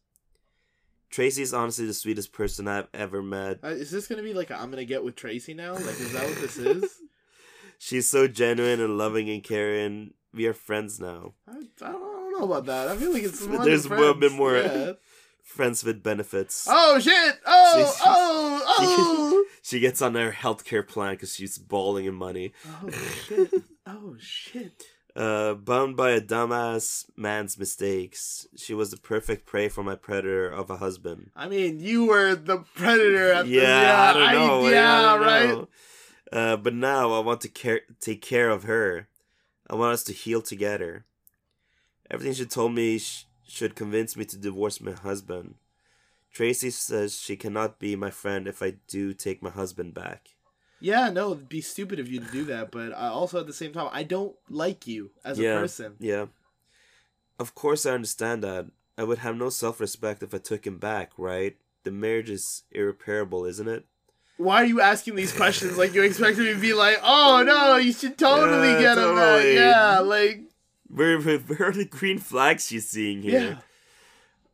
Tracy 1.08 1.40
is 1.40 1.54
honestly 1.54 1.86
the 1.86 1.94
sweetest 1.94 2.32
person 2.32 2.68
I've 2.68 2.88
ever 2.92 3.22
met. 3.22 3.60
Uh, 3.64 3.68
is 3.68 3.90
this 3.90 4.06
gonna 4.06 4.22
be 4.22 4.34
like 4.34 4.50
i 4.50 4.56
I'm 4.56 4.70
gonna 4.70 4.84
get 4.84 5.02
with 5.02 5.16
Tracy 5.16 5.54
now? 5.54 5.72
Like, 5.72 5.98
is 5.98 6.12
that 6.12 6.24
what 6.26 6.36
this 6.42 6.58
is? 6.58 7.00
She's 7.78 8.06
so 8.08 8.28
genuine 8.28 8.80
and 8.80 8.98
loving 8.98 9.30
and 9.30 9.42
caring. 9.42 10.12
We 10.34 10.46
are 10.46 10.52
friends 10.52 11.00
now. 11.00 11.32
I, 11.48 11.52
I, 11.52 11.54
don't, 11.54 11.70
I 11.80 11.92
don't 11.92 12.38
know 12.38 12.44
about 12.44 12.66
that. 12.66 12.88
I 12.88 12.96
feel 12.96 13.12
like 13.12 13.22
it's 13.22 13.44
more 13.46 13.64
There's 13.64 13.84
than 13.84 13.98
a 13.98 14.14
bit 14.14 14.32
more- 14.32 14.56
Yeah. 14.56 14.92
Friends 15.42 15.84
with 15.84 16.02
benefits. 16.02 16.66
Oh 16.68 16.98
shit! 16.98 17.38
Oh 17.46 17.96
oh 18.04 18.62
oh! 18.78 19.44
She 19.66 19.80
gets 19.80 20.00
on 20.00 20.14
her 20.14 20.30
healthcare 20.30 20.86
plan 20.86 21.14
because 21.14 21.34
she's 21.34 21.58
balling 21.58 22.04
in 22.06 22.14
money. 22.14 22.52
oh 22.84 22.88
shit! 23.26 23.52
Oh 23.84 24.14
shit! 24.16 24.84
Uh, 25.16 25.54
bummed 25.54 25.96
by 25.96 26.10
a 26.12 26.20
dumbass 26.20 27.06
man's 27.16 27.58
mistakes, 27.58 28.46
she 28.56 28.74
was 28.74 28.92
the 28.92 28.96
perfect 28.96 29.44
prey 29.44 29.68
for 29.68 29.82
my 29.82 29.96
predator 29.96 30.48
of 30.48 30.70
a 30.70 30.76
husband. 30.76 31.30
I 31.34 31.48
mean, 31.48 31.80
you 31.80 32.06
were 32.06 32.36
the 32.36 32.58
predator 32.76 33.32
at 33.32 33.46
the 33.46 33.50
Yeah, 33.50 34.12
I 34.16 34.32
don't 34.32 34.34
know. 34.62 34.68
yeah, 34.68 34.98
I 35.00 35.16
don't 35.16 35.26
right. 35.26 35.48
know. 35.48 35.68
Uh, 36.32 36.56
but 36.58 36.72
now 36.74 37.12
I 37.12 37.18
want 37.18 37.40
to 37.40 37.48
care, 37.48 37.80
take 38.00 38.22
care 38.22 38.50
of 38.50 38.62
her. 38.64 39.08
I 39.68 39.74
want 39.74 39.94
us 39.94 40.04
to 40.04 40.12
heal 40.12 40.42
together. 40.42 41.06
Everything 42.08 42.34
she 42.34 42.44
told 42.46 42.72
me 42.72 42.98
sh- 42.98 43.26
should 43.48 43.74
convince 43.74 44.16
me 44.16 44.24
to 44.26 44.36
divorce 44.38 44.80
my 44.80 44.92
husband. 44.92 45.56
Tracy 46.36 46.68
says 46.68 47.18
she 47.18 47.34
cannot 47.34 47.78
be 47.78 47.96
my 47.96 48.10
friend 48.10 48.46
if 48.46 48.60
I 48.62 48.74
do 48.88 49.14
take 49.14 49.42
my 49.42 49.48
husband 49.48 49.94
back. 49.94 50.34
Yeah, 50.80 51.08
no, 51.08 51.32
it'd 51.32 51.48
be 51.48 51.62
stupid 51.62 51.98
of 51.98 52.08
you 52.08 52.20
to 52.20 52.30
do 52.30 52.44
that, 52.44 52.70
but 52.70 52.92
I 52.92 53.06
also 53.08 53.40
at 53.40 53.46
the 53.46 53.54
same 53.54 53.72
time, 53.72 53.88
I 53.90 54.02
don't 54.02 54.36
like 54.50 54.86
you 54.86 55.12
as 55.24 55.38
Yeah. 55.38 55.56
a 55.56 55.60
person. 55.60 55.94
Yeah. 55.98 56.26
Of 57.38 57.54
course, 57.54 57.86
I 57.86 57.92
understand 57.92 58.44
that. 58.44 58.66
I 58.98 59.04
would 59.04 59.16
have 59.18 59.34
no 59.38 59.48
self 59.48 59.80
respect 59.80 60.22
if 60.22 60.34
I 60.34 60.38
took 60.38 60.66
him 60.66 60.76
back, 60.76 61.12
right? 61.16 61.56
The 61.84 61.90
marriage 61.90 62.28
is 62.28 62.64
irreparable, 62.70 63.46
isn't 63.46 63.68
it? 63.68 63.86
Why 64.36 64.56
are 64.56 64.66
you 64.66 64.82
asking 64.82 65.14
these 65.14 65.32
questions? 65.32 65.78
Like 65.78 65.94
you 65.94 66.02
expect 66.02 66.36
me 66.36 66.52
to 66.52 66.60
be 66.60 66.74
like, 66.74 66.98
"Oh 67.02 67.42
no, 67.46 67.76
you 67.76 67.94
should 67.94 68.18
totally 68.18 68.72
Yeah, 68.72 68.80
get 68.80 68.98
him 68.98 69.14
back." 69.14 69.44
Yeah, 69.46 69.98
like 70.00 70.40
are 71.60 71.72
the 71.72 71.88
green 71.88 72.18
flags 72.18 72.66
she's 72.66 72.90
seeing 72.90 73.22
here? 73.22 73.40
yeah. 73.40 73.58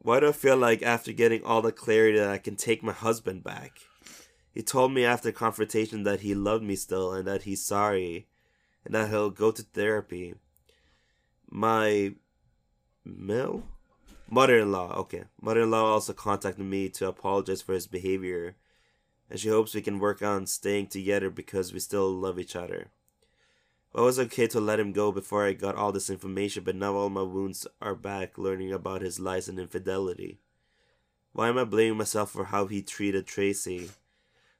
Why 0.04 0.18
do 0.18 0.30
I 0.30 0.32
feel 0.32 0.56
like 0.56 0.82
after 0.82 1.12
getting 1.12 1.44
all 1.44 1.62
the 1.62 1.70
clarity 1.70 2.18
that 2.18 2.28
I 2.28 2.38
can 2.38 2.56
take 2.56 2.82
my 2.82 2.92
husband 2.92 3.44
back? 3.44 3.78
He 4.52 4.60
told 4.60 4.92
me 4.92 5.04
after 5.04 5.30
confrontation 5.30 6.02
that 6.02 6.22
he 6.22 6.34
loved 6.34 6.64
me 6.64 6.74
still 6.74 7.12
and 7.12 7.24
that 7.28 7.42
he's 7.42 7.64
sorry 7.64 8.26
and 8.84 8.96
that 8.96 9.10
he'll 9.10 9.30
go 9.30 9.52
to 9.52 9.62
therapy. 9.62 10.34
My 11.48 12.16
mill? 13.04 13.62
Mother 14.28 14.58
in 14.58 14.72
law, 14.72 14.92
okay. 14.94 15.24
Mother 15.40 15.62
in 15.62 15.70
law 15.70 15.92
also 15.92 16.12
contacted 16.12 16.64
me 16.64 16.88
to 16.88 17.06
apologize 17.06 17.62
for 17.62 17.74
his 17.74 17.86
behavior 17.86 18.56
and 19.30 19.38
she 19.38 19.50
hopes 19.50 19.72
we 19.72 19.82
can 19.82 20.00
work 20.00 20.20
on 20.20 20.48
staying 20.48 20.88
together 20.88 21.30
because 21.30 21.72
we 21.72 21.78
still 21.78 22.10
love 22.10 22.40
each 22.40 22.56
other. 22.56 22.88
I 23.94 24.00
was 24.00 24.18
okay 24.18 24.46
to 24.48 24.60
let 24.60 24.80
him 24.80 24.92
go 24.92 25.12
before 25.12 25.44
I 25.46 25.52
got 25.52 25.76
all 25.76 25.92
this 25.92 26.08
information, 26.08 26.64
but 26.64 26.76
now 26.76 26.94
all 26.94 27.10
my 27.10 27.22
wounds 27.22 27.66
are 27.80 27.94
back 27.94 28.38
learning 28.38 28.72
about 28.72 29.02
his 29.02 29.20
lies 29.20 29.48
and 29.48 29.58
infidelity. 29.58 30.38
Why 31.32 31.48
am 31.48 31.58
I 31.58 31.64
blaming 31.64 31.98
myself 31.98 32.30
for 32.30 32.44
how 32.44 32.66
he 32.66 32.82
treated 32.82 33.26
Tracy? 33.26 33.90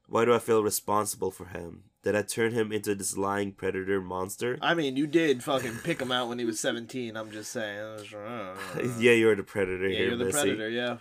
Why 0.06 0.24
do 0.26 0.34
I 0.34 0.38
feel 0.38 0.62
responsible 0.62 1.30
for 1.30 1.46
him? 1.46 1.84
Did 2.02 2.16
I 2.16 2.22
turn 2.22 2.52
him 2.52 2.72
into 2.72 2.94
this 2.94 3.16
lying 3.16 3.52
predator 3.52 4.00
monster? 4.00 4.58
I 4.60 4.74
mean, 4.74 4.96
you 4.96 5.06
did 5.06 5.42
fucking 5.42 5.78
pick 5.84 6.00
him 6.02 6.10
out 6.12 6.28
when 6.28 6.38
he 6.38 6.44
was 6.44 6.58
17. 6.60 7.16
I'm 7.16 7.30
just 7.30 7.52
saying. 7.52 8.04
yeah, 8.98 9.12
you're 9.12 9.36
the 9.36 9.42
predator 9.44 9.88
Yeah, 9.88 9.96
here, 9.96 10.08
you're 10.08 10.16
the 10.16 10.24
Missy. 10.26 10.38
predator, 10.40 10.68
yeah. 10.68 10.96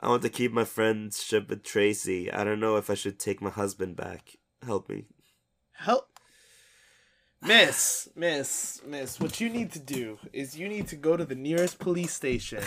I 0.00 0.08
want 0.08 0.22
to 0.22 0.28
keep 0.28 0.52
my 0.52 0.64
friendship 0.64 1.48
with 1.50 1.62
Tracy. 1.62 2.32
I 2.32 2.42
don't 2.42 2.60
know 2.60 2.76
if 2.76 2.90
I 2.90 2.94
should 2.94 3.18
take 3.18 3.40
my 3.42 3.50
husband 3.50 3.96
back. 3.96 4.36
Help 4.64 4.88
me. 4.88 5.04
Help. 5.72 6.08
Miss, 7.42 8.08
miss, 8.16 8.80
miss, 8.84 9.20
what 9.20 9.40
you 9.40 9.48
need 9.48 9.70
to 9.72 9.78
do 9.78 10.18
is 10.32 10.58
you 10.58 10.68
need 10.68 10.88
to 10.88 10.96
go 10.96 11.16
to 11.16 11.24
the 11.24 11.34
nearest 11.34 11.78
police 11.78 12.12
station 12.12 12.62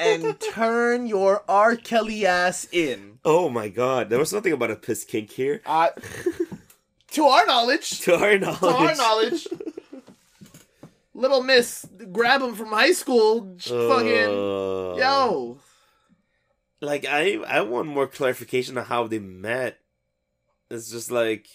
and 0.00 0.40
turn 0.52 1.06
your 1.06 1.44
R. 1.48 1.76
Kelly 1.76 2.26
ass 2.26 2.66
in. 2.72 3.18
Oh 3.24 3.48
my 3.50 3.68
god, 3.68 4.10
there 4.10 4.18
was 4.18 4.32
nothing 4.32 4.52
about 4.52 4.70
a 4.70 4.76
piss 4.76 5.04
kink 5.04 5.30
here. 5.30 5.60
Uh, 5.66 5.90
to 7.12 7.24
our 7.24 7.46
knowledge, 7.46 8.00
To 8.04 8.16
our 8.16 8.38
knowledge. 8.38 8.58
to 8.60 8.66
our 8.68 8.94
knowledge, 8.96 9.46
little 11.14 11.42
miss, 11.42 11.86
grab 12.10 12.40
him 12.42 12.54
from 12.54 12.68
high 12.68 12.92
school, 12.92 13.54
fucking, 13.60 14.28
Uh, 14.28 14.96
yo. 14.96 15.58
Like 16.80 17.04
I 17.06 17.34
I 17.46 17.60
want 17.60 17.86
more 17.88 18.06
clarification 18.06 18.78
on 18.78 18.86
how 18.86 19.06
they 19.06 19.18
met. 19.18 19.78
It's 20.70 20.90
just 20.90 21.10
like 21.10 21.46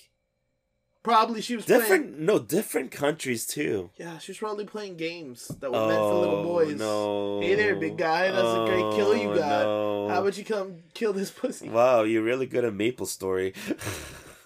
Probably 1.05 1.39
she 1.39 1.55
was 1.55 1.65
playing. 1.65 1.81
different 1.81 2.19
no, 2.19 2.39
different 2.39 2.89
countries 2.89 3.45
too. 3.45 3.91
Yeah, 3.95 4.17
she 4.17 4.31
was 4.31 4.39
probably 4.39 4.65
playing 4.65 4.97
games 4.97 5.49
that 5.59 5.71
were 5.71 5.85
meant 5.87 5.99
for 5.99 6.15
little 6.15 6.35
oh, 6.37 6.43
boys. 6.43 6.81
Oh, 6.81 7.39
No. 7.39 7.41
Hey 7.45 7.53
there, 7.53 7.75
big 7.75 7.95
guy. 7.95 8.31
That's 8.31 8.57
a 8.57 8.65
great 8.65 8.95
kill 8.95 9.15
you 9.15 9.29
Oh, 9.29 9.35
got. 9.37 9.63
no. 9.65 10.09
How 10.09 10.21
about 10.21 10.35
you 10.35 10.43
come 10.43 10.77
kill 10.95 11.13
this 11.13 11.29
pussy? 11.29 11.69
Wow, 11.69 12.01
you're 12.01 12.23
really 12.23 12.47
good 12.47 12.65
at 12.65 12.73
Maple 12.73 13.05
Story. 13.05 13.53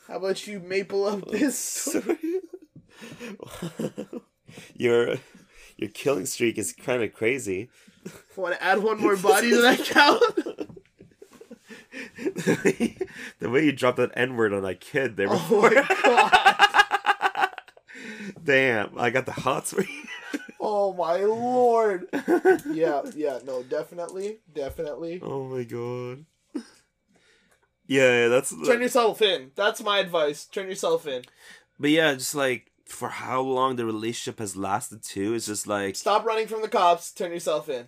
How 0.09 0.17
about 0.17 0.45
you 0.47 0.59
maple 0.59 1.05
up 1.05 1.25
this? 1.31 1.57
Sorry. 1.57 2.17
your 4.75 5.15
your 5.77 5.89
killing 5.93 6.25
streak 6.25 6.57
is 6.57 6.73
kind 6.73 7.01
of 7.03 7.13
crazy. 7.13 7.69
Want 8.35 8.55
to 8.55 8.61
add 8.61 8.83
one 8.83 8.97
more 9.01 9.15
body 9.15 9.51
to 9.51 9.61
that 9.61 9.79
count? 9.85 10.67
the 13.39 13.49
way 13.49 13.65
you 13.65 13.71
dropped 13.71 13.97
that 13.97 14.11
N 14.13 14.35
word 14.35 14.53
on 14.53 14.63
that 14.63 14.79
kid 14.81 15.15
there 15.17 15.27
oh 15.29 15.33
before. 15.33 15.69
my 15.71 15.87
god! 16.03 16.48
Damn, 18.49 18.97
I 18.97 19.11
got 19.11 19.27
the 19.27 19.31
hots 19.31 19.73
for 19.73 19.81
you. 19.83 20.03
Oh 20.59 20.91
my 20.93 21.17
lord! 21.17 22.07
Yeah, 22.69 23.03
yeah, 23.15 23.39
no, 23.45 23.61
definitely, 23.63 24.39
definitely. 24.53 25.21
Oh 25.21 25.43
my 25.45 25.63
god. 25.63 26.25
Yeah, 27.85 28.23
yeah, 28.23 28.27
that's. 28.27 28.49
Turn 28.65 28.81
yourself 28.81 29.21
in. 29.21 29.51
That's 29.55 29.81
my 29.83 29.99
advice. 29.99 30.45
Turn 30.45 30.67
yourself 30.67 31.07
in. 31.07 31.23
But 31.79 31.91
yeah, 31.91 32.13
just 32.15 32.35
like 32.35 32.71
for 32.85 33.09
how 33.09 33.41
long 33.41 33.75
the 33.75 33.85
relationship 33.85 34.39
has 34.39 34.55
lasted 34.55 35.03
too, 35.03 35.33
it's 35.35 35.45
just 35.45 35.67
like 35.67 35.95
Stop 35.95 36.25
running 36.25 36.47
from 36.47 36.61
the 36.61 36.67
cops. 36.67 37.11
Turn 37.11 37.31
yourself 37.31 37.69
in. 37.69 37.87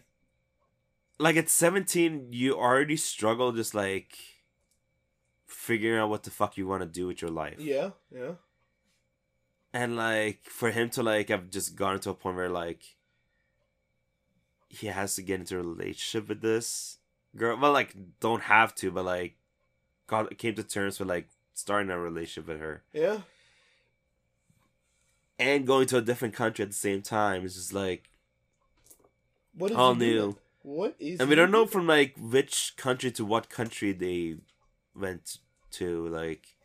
like 1.19 1.35
at 1.37 1.49
17 1.49 2.27
you 2.31 2.55
already 2.55 2.97
struggle 2.97 3.51
just 3.51 3.73
like 3.75 4.15
figuring 5.45 5.99
out 5.99 6.09
what 6.09 6.23
the 6.23 6.31
fuck 6.31 6.55
you 6.57 6.67
want 6.67 6.81
to 6.83 6.87
do 6.87 7.07
with 7.07 7.21
your 7.21 7.31
life. 7.31 7.59
Yeah, 7.59 7.91
yeah. 8.15 8.33
And 9.73 9.95
like 9.95 10.41
for 10.43 10.71
him 10.71 10.89
to 10.91 11.03
like 11.03 11.29
have 11.29 11.49
just 11.49 11.75
gotten 11.75 11.99
to 12.01 12.09
a 12.09 12.13
point 12.13 12.35
where 12.35 12.49
like 12.49 12.83
he 14.69 14.87
has 14.87 15.15
to 15.15 15.21
get 15.21 15.39
into 15.39 15.55
a 15.59 15.61
relationship 15.63 16.27
with 16.29 16.41
this 16.41 16.97
girl. 17.35 17.57
Well, 17.57 17.71
like 17.71 17.95
don't 18.19 18.43
have 18.43 18.75
to, 18.75 18.91
but 18.91 19.05
like 19.05 19.35
got 20.07 20.37
came 20.37 20.55
to 20.55 20.63
terms 20.63 20.99
with 20.99 21.07
like 21.07 21.29
starting 21.53 21.89
a 21.91 21.97
relationship 21.99 22.47
with 22.47 22.59
her 22.59 22.83
Yeah. 22.93 23.19
and 25.39 25.65
going 25.67 25.87
to 25.87 25.97
a 25.97 26.01
different 26.01 26.33
country 26.33 26.63
at 26.63 26.69
the 26.69 26.75
same 26.75 27.01
time. 27.01 27.45
It's 27.45 27.55
just 27.55 27.73
like 27.73 28.09
What 29.55 29.69
did 29.69 29.77
all 29.77 29.95
new. 29.95 30.37
What 30.63 30.95
is? 30.99 31.19
And 31.19 31.29
we 31.29 31.35
don't 31.35 31.51
know 31.51 31.65
from 31.65 31.87
like 31.87 32.15
which 32.19 32.73
country 32.77 33.11
to 33.11 33.25
what 33.25 33.49
country 33.49 33.93
they 33.93 34.35
went 34.95 35.37
to. 35.71 36.07
Like, 36.07 36.55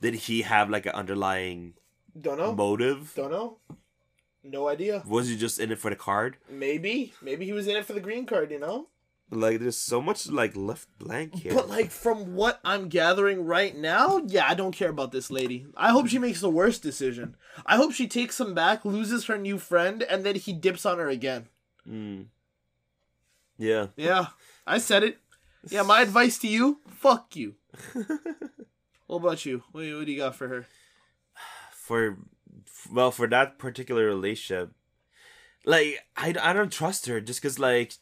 did 0.00 0.14
he 0.14 0.42
have 0.42 0.68
like 0.70 0.86
an 0.86 0.92
underlying 0.92 1.74
Don't 2.18 2.38
know. 2.38 2.54
motive? 2.54 3.12
Don't 3.14 3.30
know. 3.30 3.58
No 4.42 4.68
idea. 4.68 5.02
Was 5.06 5.28
he 5.28 5.36
just 5.36 5.60
in 5.60 5.70
it 5.70 5.78
for 5.78 5.90
the 5.90 5.96
card? 5.96 6.38
Maybe. 6.48 7.12
Maybe 7.20 7.44
he 7.44 7.52
was 7.52 7.68
in 7.68 7.76
it 7.76 7.84
for 7.84 7.92
the 7.92 8.00
green 8.00 8.24
card, 8.24 8.50
you 8.50 8.58
know? 8.58 8.88
Like, 9.30 9.60
there's 9.60 9.76
so 9.76 10.00
much 10.00 10.28
like 10.28 10.56
left 10.56 10.88
blank 10.98 11.36
here. 11.36 11.54
But 11.54 11.68
like 11.68 11.90
from 11.90 12.34
what 12.34 12.58
I'm 12.64 12.88
gathering 12.88 13.44
right 13.44 13.76
now, 13.76 14.22
yeah, 14.26 14.44
I 14.48 14.54
don't 14.54 14.74
care 14.74 14.88
about 14.88 15.12
this 15.12 15.30
lady. 15.30 15.66
I 15.76 15.90
hope 15.90 16.08
she 16.08 16.18
makes 16.18 16.40
the 16.40 16.50
worst 16.50 16.82
decision. 16.82 17.36
I 17.64 17.76
hope 17.76 17.92
she 17.92 18.08
takes 18.08 18.40
him 18.40 18.54
back, 18.54 18.84
loses 18.84 19.26
her 19.26 19.38
new 19.38 19.58
friend, 19.58 20.02
and 20.02 20.24
then 20.24 20.34
he 20.34 20.52
dips 20.52 20.84
on 20.84 20.98
her 20.98 21.08
again. 21.08 21.48
Mm. 21.88 22.26
Yeah. 23.56 23.88
Yeah, 23.94 24.28
I 24.66 24.78
said 24.78 25.04
it. 25.04 25.18
Yeah, 25.68 25.82
my 25.82 26.00
advice 26.00 26.38
to 26.38 26.48
you: 26.48 26.80
fuck 26.88 27.36
you. 27.36 27.54
What 29.10 29.16
about 29.16 29.44
you? 29.44 29.64
What, 29.72 29.82
what 29.82 30.06
do 30.06 30.12
you 30.12 30.18
got 30.18 30.36
for 30.36 30.46
her? 30.46 30.66
For 31.90 32.16
well 32.92 33.10
for 33.10 33.26
that 33.26 33.58
particular 33.58 34.06
relationship 34.06 34.70
like 35.64 35.98
i, 36.16 36.32
I 36.40 36.52
don't 36.52 36.70
trust 36.70 37.06
her 37.06 37.20
just 37.20 37.42
because 37.42 37.58
like 37.58 37.94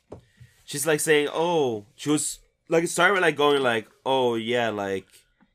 she's 0.64 0.86
like 0.86 1.00
saying 1.00 1.28
oh 1.32 1.86
she 1.96 2.10
was 2.10 2.40
like 2.68 2.84
it 2.84 2.88
started 2.88 3.14
with 3.14 3.22
like 3.22 3.36
going 3.36 3.62
like 3.62 3.88
oh 4.04 4.34
yeah 4.34 4.68
like 4.68 5.06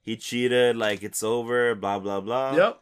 he 0.02 0.18
cheated 0.18 0.76
like 0.76 1.04
it's 1.04 1.22
over 1.22 1.76
blah 1.76 2.00
blah 2.00 2.22
blah 2.22 2.56
Yep. 2.56 2.82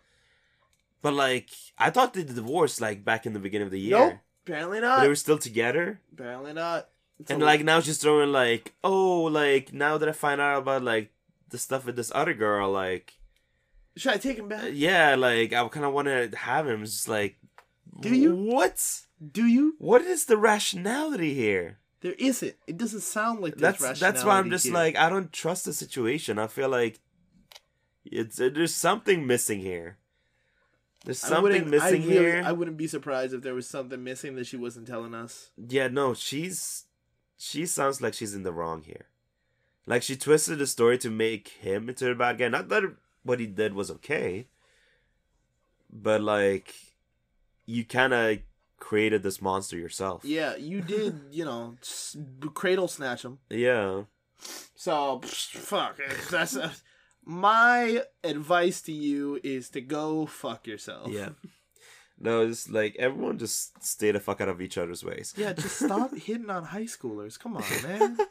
but 1.01 1.13
like 1.13 1.49
i 1.77 1.89
thought 1.89 2.13
they 2.13 2.23
divorced 2.23 2.79
like 2.79 3.03
back 3.03 3.25
in 3.25 3.33
the 3.33 3.39
beginning 3.39 3.65
of 3.67 3.71
the 3.71 3.79
year 3.79 3.99
Nope. 3.99 4.13
Apparently 4.47 4.79
but 4.79 4.87
not. 4.87 5.01
they 5.01 5.07
were 5.09 5.15
still 5.25 5.37
together 5.37 5.99
Apparently 6.13 6.53
not. 6.53 6.87
It's 7.19 7.29
and 7.29 7.43
like 7.43 7.63
now 7.63 7.81
she's 7.81 7.99
throwing 7.99 8.31
like 8.31 8.73
oh 8.83 9.23
like 9.23 9.73
now 9.73 9.99
that 9.99 10.07
i 10.09 10.13
find 10.13 10.39
out 10.39 10.59
about 10.63 10.81
like 10.81 11.11
the 11.49 11.57
stuff 11.59 11.85
with 11.85 11.95
this 11.97 12.11
other 12.15 12.33
girl 12.33 12.71
like 12.71 13.13
should 13.97 14.13
I 14.13 14.17
take 14.17 14.37
him 14.37 14.47
back? 14.47 14.63
Uh, 14.63 14.67
yeah 14.67 15.15
like 15.15 15.53
i 15.53 15.67
kind 15.67 15.85
of 15.85 15.93
want 15.93 16.07
to 16.07 16.29
have 16.37 16.67
him 16.67 16.83
it's 16.83 16.93
just 16.93 17.07
like 17.07 17.37
Do 17.99 18.15
you? 18.15 18.35
what 18.35 18.81
Do 19.21 19.45
you? 19.45 19.75
What 19.77 20.01
is 20.01 20.25
the 20.25 20.37
rationality 20.37 21.33
here? 21.33 21.77
There 22.01 22.15
isn't. 22.17 22.55
It 22.65 22.77
doesn't 22.77 23.01
sound 23.01 23.41
like 23.41 23.57
That's 23.57 23.99
that's 23.99 24.23
why 24.23 24.39
I'm 24.39 24.49
just 24.49 24.65
here. 24.65 24.73
like 24.73 24.95
I 24.95 25.09
don't 25.09 25.31
trust 25.31 25.65
the 25.65 25.73
situation. 25.73 26.39
I 26.39 26.47
feel 26.47 26.69
like 26.69 26.99
it's 28.03 28.39
uh, 28.41 28.49
there's 28.53 28.73
something 28.73 29.27
missing 29.27 29.59
here. 29.59 29.97
There's 31.05 31.19
something 31.19 31.69
missing 31.69 32.03
I 32.03 32.05
really, 32.05 32.11
here. 32.11 32.43
I 32.45 32.51
wouldn't 32.51 32.77
be 32.77 32.87
surprised 32.87 33.33
if 33.33 33.41
there 33.41 33.53
was 33.53 33.67
something 33.67 34.03
missing 34.03 34.35
that 34.35 34.47
she 34.47 34.57
wasn't 34.57 34.87
telling 34.87 35.13
us. 35.13 35.51
Yeah, 35.57 35.87
no, 35.87 36.13
she's 36.13 36.85
she 37.37 37.65
sounds 37.65 38.01
like 38.01 38.13
she's 38.13 38.33
in 38.33 38.43
the 38.43 38.53
wrong 38.53 38.83
here. 38.83 39.07
Like 39.85 40.03
she 40.03 40.15
twisted 40.15 40.59
the 40.59 40.67
story 40.67 40.97
to 40.99 41.09
make 41.09 41.49
him 41.49 41.89
into 41.89 42.05
the 42.05 42.15
bad 42.15 42.37
guy. 42.37 42.47
Not 42.47 42.69
that 42.69 42.83
what 43.23 43.39
he 43.39 43.45
did 43.47 43.73
was 43.73 43.91
okay, 43.91 44.47
but 45.91 46.21
like 46.21 46.73
you 47.65 47.85
kind 47.85 48.13
of 48.13 48.39
created 48.79 49.23
this 49.23 49.41
monster 49.41 49.77
yourself. 49.77 50.23
Yeah, 50.25 50.55
you 50.55 50.81
did. 50.81 51.19
You 51.31 51.45
know, 51.45 51.75
s- 51.81 52.17
cradle 52.53 52.87
snatch 52.87 53.23
him. 53.23 53.39
Yeah. 53.49 54.03
So 54.75 55.21
fuck. 55.23 55.97
That's 56.29 56.55
uh, 56.57 56.71
my 57.23 58.03
advice 58.23 58.81
to 58.81 58.91
you 58.91 59.39
is 59.43 59.69
to 59.69 59.81
go 59.81 60.25
fuck 60.25 60.65
yourself. 60.67 61.11
Yeah. 61.11 61.29
No, 62.19 62.41
it's 62.41 62.69
like 62.69 62.95
everyone 62.99 63.37
just 63.39 63.83
stay 63.83 64.11
the 64.11 64.19
fuck 64.19 64.41
out 64.41 64.49
of 64.49 64.61
each 64.61 64.77
other's 64.77 65.03
ways. 65.03 65.33
Yeah, 65.37 65.53
just 65.53 65.77
stop 65.85 66.15
hitting 66.15 66.49
on 66.49 66.63
high 66.65 66.83
schoolers. 66.83 67.39
Come 67.39 67.57
on, 67.57 67.63
man. 67.83 68.17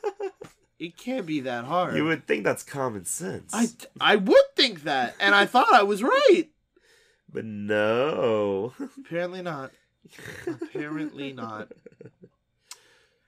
It 0.80 0.96
can't 0.96 1.26
be 1.26 1.40
that 1.40 1.66
hard. 1.66 1.94
You 1.94 2.06
would 2.06 2.26
think 2.26 2.42
that's 2.42 2.62
common 2.62 3.04
sense. 3.04 3.52
I 3.52 3.68
I 4.00 4.16
would 4.16 4.56
think 4.56 4.84
that, 4.84 5.14
and 5.20 5.34
I 5.34 5.44
thought 5.44 5.74
I 5.74 5.82
was 5.82 6.02
right. 6.02 6.46
But 7.30 7.44
no. 7.44 8.72
Apparently 8.98 9.42
not. 9.42 9.72
Apparently 10.46 11.32
not. 11.34 11.68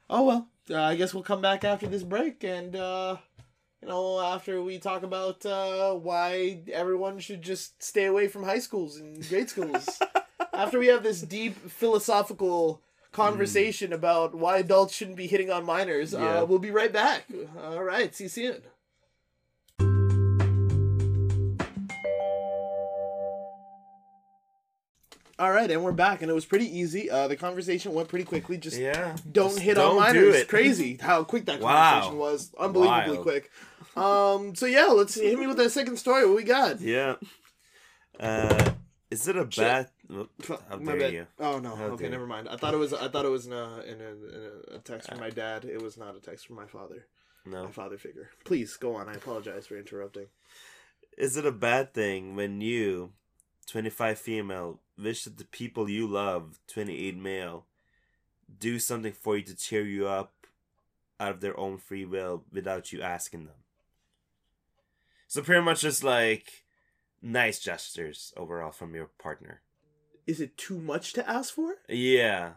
Oh 0.08 0.22
well, 0.22 0.48
uh, 0.70 0.80
I 0.80 0.96
guess 0.96 1.12
we'll 1.12 1.22
come 1.22 1.42
back 1.42 1.62
after 1.62 1.86
this 1.86 2.02
break, 2.02 2.42
and 2.42 2.74
uh, 2.74 3.16
you 3.82 3.88
know, 3.88 4.18
after 4.18 4.62
we 4.62 4.78
talk 4.78 5.02
about 5.02 5.44
uh, 5.44 5.92
why 5.92 6.62
everyone 6.72 7.18
should 7.18 7.42
just 7.42 7.82
stay 7.82 8.06
away 8.06 8.28
from 8.28 8.44
high 8.44 8.60
schools 8.60 8.96
and 8.96 9.28
grade 9.28 9.50
schools. 9.50 10.00
after 10.54 10.78
we 10.78 10.86
have 10.86 11.02
this 11.02 11.20
deep 11.20 11.54
philosophical 11.70 12.80
conversation 13.12 13.92
about 13.92 14.34
why 14.34 14.58
adults 14.58 14.94
shouldn't 14.94 15.16
be 15.16 15.26
hitting 15.26 15.50
on 15.50 15.64
minors, 15.64 16.12
Yeah. 16.12 16.40
uh, 16.40 16.44
we'll 16.44 16.58
be 16.58 16.70
right 16.70 16.92
back. 16.92 17.24
All 17.62 17.82
right, 17.84 18.14
see 18.14 18.24
you 18.24 18.28
soon. 18.30 18.62
All 25.38 25.50
right, 25.50 25.70
and 25.70 25.82
we're 25.82 25.92
back, 25.92 26.22
and 26.22 26.30
it 26.30 26.34
was 26.34 26.44
pretty 26.44 26.66
easy. 26.78 27.10
Uh, 27.10 27.26
the 27.26 27.36
conversation 27.36 27.94
went 27.94 28.08
pretty 28.08 28.24
quickly. 28.24 28.58
Just 28.58 28.78
Yeah. 28.78 29.16
don't 29.30 29.48
Just 29.50 29.58
hit 29.60 29.74
don't 29.74 29.98
on 30.02 30.12
do 30.12 30.20
minors. 30.26 30.36
it. 30.42 30.48
Crazy 30.48 30.98
how 31.00 31.24
quick 31.24 31.46
that 31.46 31.60
Wow. 31.60 31.90
conversation 31.92 32.18
was. 32.18 32.50
Unbelievably 32.58 33.12
Wild. 33.18 33.22
quick. 33.22 33.50
Um. 33.96 34.54
So 34.54 34.66
yeah, 34.66 34.86
let's 34.86 35.14
hit 35.14 35.38
me 35.38 35.46
with 35.46 35.56
that 35.56 35.70
second 35.70 35.96
story. 35.96 36.26
What 36.26 36.36
we 36.36 36.44
got? 36.44 36.80
Yeah. 36.80 37.16
Uh, 38.20 38.72
is 39.10 39.26
it 39.26 39.36
a 39.36 39.40
Shit. 39.50 39.56
bad? 39.56 39.90
Oh, 40.12 40.28
How 40.68 40.76
My 40.76 40.92
dare 40.92 41.00
bad. 41.00 41.12
you? 41.12 41.26
Oh 41.38 41.58
no. 41.58 41.74
How 41.74 41.84
okay, 41.86 42.04
dare 42.04 42.10
never 42.10 42.26
mind. 42.26 42.48
I 42.48 42.56
thought 42.56 42.74
it 42.74 42.78
was. 42.78 42.92
I 42.92 43.08
thought 43.08 43.24
it 43.24 43.30
was 43.30 43.46
in 43.46 43.52
a 43.52 43.80
in 43.80 44.00
a, 44.00 44.08
in 44.08 44.50
a, 44.72 44.76
a 44.76 44.78
text 44.78 45.08
from 45.08 45.18
ah. 45.18 45.22
my 45.22 45.30
dad. 45.30 45.64
It 45.64 45.82
was 45.82 45.96
not 45.96 46.16
a 46.16 46.20
text 46.20 46.46
from 46.46 46.56
my 46.56 46.66
father. 46.66 47.06
No. 47.44 47.64
My 47.64 47.70
father 47.70 47.98
figure. 47.98 48.30
Please 48.44 48.76
go 48.76 48.94
on. 48.94 49.08
I 49.08 49.14
apologize 49.14 49.66
for 49.66 49.76
interrupting. 49.76 50.26
Is 51.18 51.36
it 51.36 51.44
a 51.44 51.52
bad 51.52 51.92
thing 51.92 52.36
when 52.36 52.60
you, 52.60 53.12
25 53.66 54.18
female, 54.18 54.80
wish 54.96 55.24
that 55.24 55.38
the 55.38 55.44
people 55.44 55.88
you 55.88 56.06
love, 56.06 56.60
28 56.68 57.16
male, 57.16 57.66
do 58.58 58.78
something 58.78 59.12
for 59.12 59.36
you 59.36 59.42
to 59.42 59.56
cheer 59.56 59.84
you 59.84 60.06
up 60.06 60.46
out 61.18 61.32
of 61.32 61.40
their 61.40 61.58
own 61.58 61.78
free 61.78 62.04
will 62.04 62.44
without 62.52 62.92
you 62.92 63.02
asking 63.02 63.46
them? 63.46 63.56
So 65.26 65.42
pretty 65.42 65.62
much 65.62 65.80
just 65.80 66.04
like 66.04 66.64
nice 67.20 67.58
gestures 67.58 68.32
overall 68.36 68.72
from 68.72 68.94
your 68.94 69.06
partner. 69.06 69.60
Is 70.26 70.40
it 70.40 70.56
too 70.56 70.78
much 70.78 71.12
to 71.14 71.28
ask 71.28 71.54
for? 71.54 71.74
Yeah. 71.88 72.52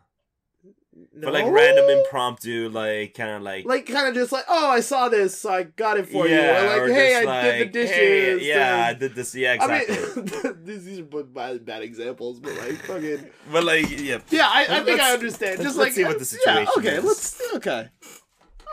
No. 1.13 1.27
But 1.27 1.34
like 1.34 1.51
random 1.51 1.89
impromptu, 1.89 2.69
like 2.69 3.15
kind 3.15 3.31
of 3.31 3.41
like, 3.41 3.65
Like 3.65 3.86
kind 3.86 4.07
of 4.07 4.13
just 4.13 4.31
like, 4.31 4.45
oh, 4.48 4.69
I 4.69 4.79
saw 4.79 5.10
this, 5.10 5.38
so 5.38 5.51
I 5.51 5.63
got 5.63 5.98
it 5.98 6.07
for 6.07 6.25
yeah, 6.25 6.36
you. 6.36 6.67
Or 6.67 6.69
like, 6.69 6.81
or 6.89 6.93
hey, 6.93 7.15
I 7.15 7.41
did 7.51 7.67
the 7.67 7.72
dishes. 7.74 7.95
"Hey, 7.95 8.48
yeah, 8.48 8.86
I 8.88 8.93
did 8.93 9.13
this. 9.13 9.36
Yeah, 9.36 9.53
exactly. 9.55 9.98
I 9.98 10.45
mean, 10.53 10.57
these 10.63 11.00
are 11.00 11.03
both 11.03 11.34
bad, 11.34 11.65
bad 11.65 11.84
examples, 11.84 12.39
but 12.39 12.55
like 12.55 12.75
fucking. 12.77 13.29
but 13.51 13.65
like, 13.65 13.89
yeah, 14.00 14.19
Yeah, 14.29 14.48
I, 14.48 14.67
I 14.69 14.84
think 14.84 15.01
I 15.01 15.12
understand. 15.12 15.62
Just 15.62 15.75
let's 15.75 15.77
like 15.77 15.91
see 15.91 16.05
what 16.05 16.17
the 16.17 16.25
situation 16.25 16.63
Yeah, 16.65 16.72
okay, 16.77 16.95
is. 16.98 17.03
let's 17.03 17.55
okay. 17.55 17.89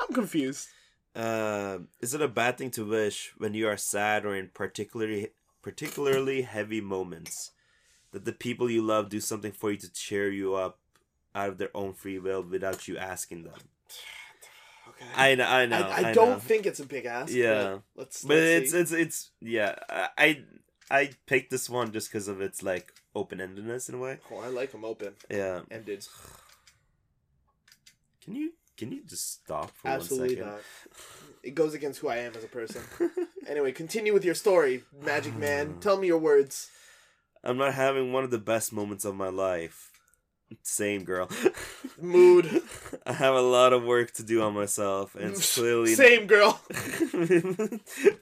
I'm 0.01 0.15
confused. 0.15 0.69
Uh, 1.17 1.79
is 2.01 2.15
it 2.15 2.23
a 2.23 2.29
bad 2.29 2.57
thing 2.57 2.71
to 2.71 2.89
wish 2.89 3.33
when 3.37 3.53
you 3.53 3.67
are 3.67 3.77
sad 3.77 4.25
or 4.25 4.35
in 4.37 4.49
particularly 4.55 5.31
particularly 5.61 6.43
heavy 6.43 6.81
moments 6.81 7.51
that 8.13 8.25
the 8.25 8.33
people 8.33 8.71
you 8.71 8.83
love 8.83 9.09
do 9.09 9.21
something 9.21 9.53
for 9.53 9.71
you 9.73 9.79
to 9.79 9.93
cheer 9.93 10.31
you 10.31 10.55
up 10.55 10.79
out 11.35 11.49
of 11.49 11.59
their 11.59 11.75
own 11.75 11.95
free 11.95 12.19
will 12.19 12.43
without 12.43 12.87
you 12.89 12.99
asking 12.99 13.45
them? 13.45 13.55
Okay. 14.89 15.07
I 15.17 15.35
know, 15.37 15.45
I 15.47 15.67
know, 15.67 15.77
I, 15.81 16.03
I, 16.03 16.11
I 16.11 16.13
don't 16.13 16.31
know. 16.31 16.39
think 16.39 16.67
it's 16.67 16.81
a 16.81 16.85
big 16.85 17.07
ask. 17.07 17.33
Yeah. 17.33 17.79
but 17.97 18.03
let's. 18.03 18.25
but 18.25 18.37
let's 18.37 18.51
it's 18.51 18.73
see. 18.73 18.79
it's 18.79 18.93
it's 18.93 19.31
yeah. 19.41 19.75
I 20.19 20.43
I 20.91 21.11
picked 21.27 21.51
this 21.51 21.71
one 21.71 21.93
just 21.93 22.11
because 22.11 22.29
of 22.29 22.41
its 22.41 22.63
like 22.63 22.93
open 23.15 23.39
endedness 23.39 23.89
in 23.89 23.95
a 23.95 23.99
way. 23.99 24.19
Oh, 24.31 24.39
I 24.39 24.49
like 24.49 24.73
them 24.73 24.85
open 24.85 25.15
Yeah. 25.31 25.61
ended. 25.71 26.07
Can 28.25 28.35
you 28.35 28.53
can 28.77 28.93
you 28.93 29.03
just 29.05 29.33
stop 29.43 29.71
for 29.77 29.89
Absolutely 29.89 30.43
one 30.43 30.53
not. 30.53 30.61
It 31.43 31.55
goes 31.55 31.75
against 31.75 32.01
who 32.01 32.09
I 32.09 32.19
am 32.19 32.35
as 32.37 32.45
a 32.45 32.49
person. 32.49 32.83
anyway, 33.49 33.73
continue 33.73 34.13
with 34.13 34.25
your 34.25 34.35
story, 34.35 34.85
Magic 35.05 35.35
Man. 35.37 35.77
Tell 35.81 35.99
me 35.99 36.07
your 36.07 36.19
words. 36.19 36.71
I'm 37.45 37.57
not 37.57 37.75
having 37.75 38.13
one 38.13 38.25
of 38.25 38.31
the 38.31 38.39
best 38.39 38.73
moments 38.73 39.05
of 39.05 39.17
my 39.17 39.29
life. 39.29 39.91
Same 40.63 41.05
girl. 41.05 41.29
Mood. 42.01 42.63
I 43.07 43.13
have 43.13 43.35
a 43.35 43.41
lot 43.41 43.73
of 43.73 43.83
work 43.83 44.13
to 44.15 44.23
do 44.23 44.43
on 44.43 44.55
myself, 44.55 45.15
and 45.15 45.31
it's 45.31 45.55
clearly 45.59 45.95
Same 45.95 46.27
girl. 46.27 46.61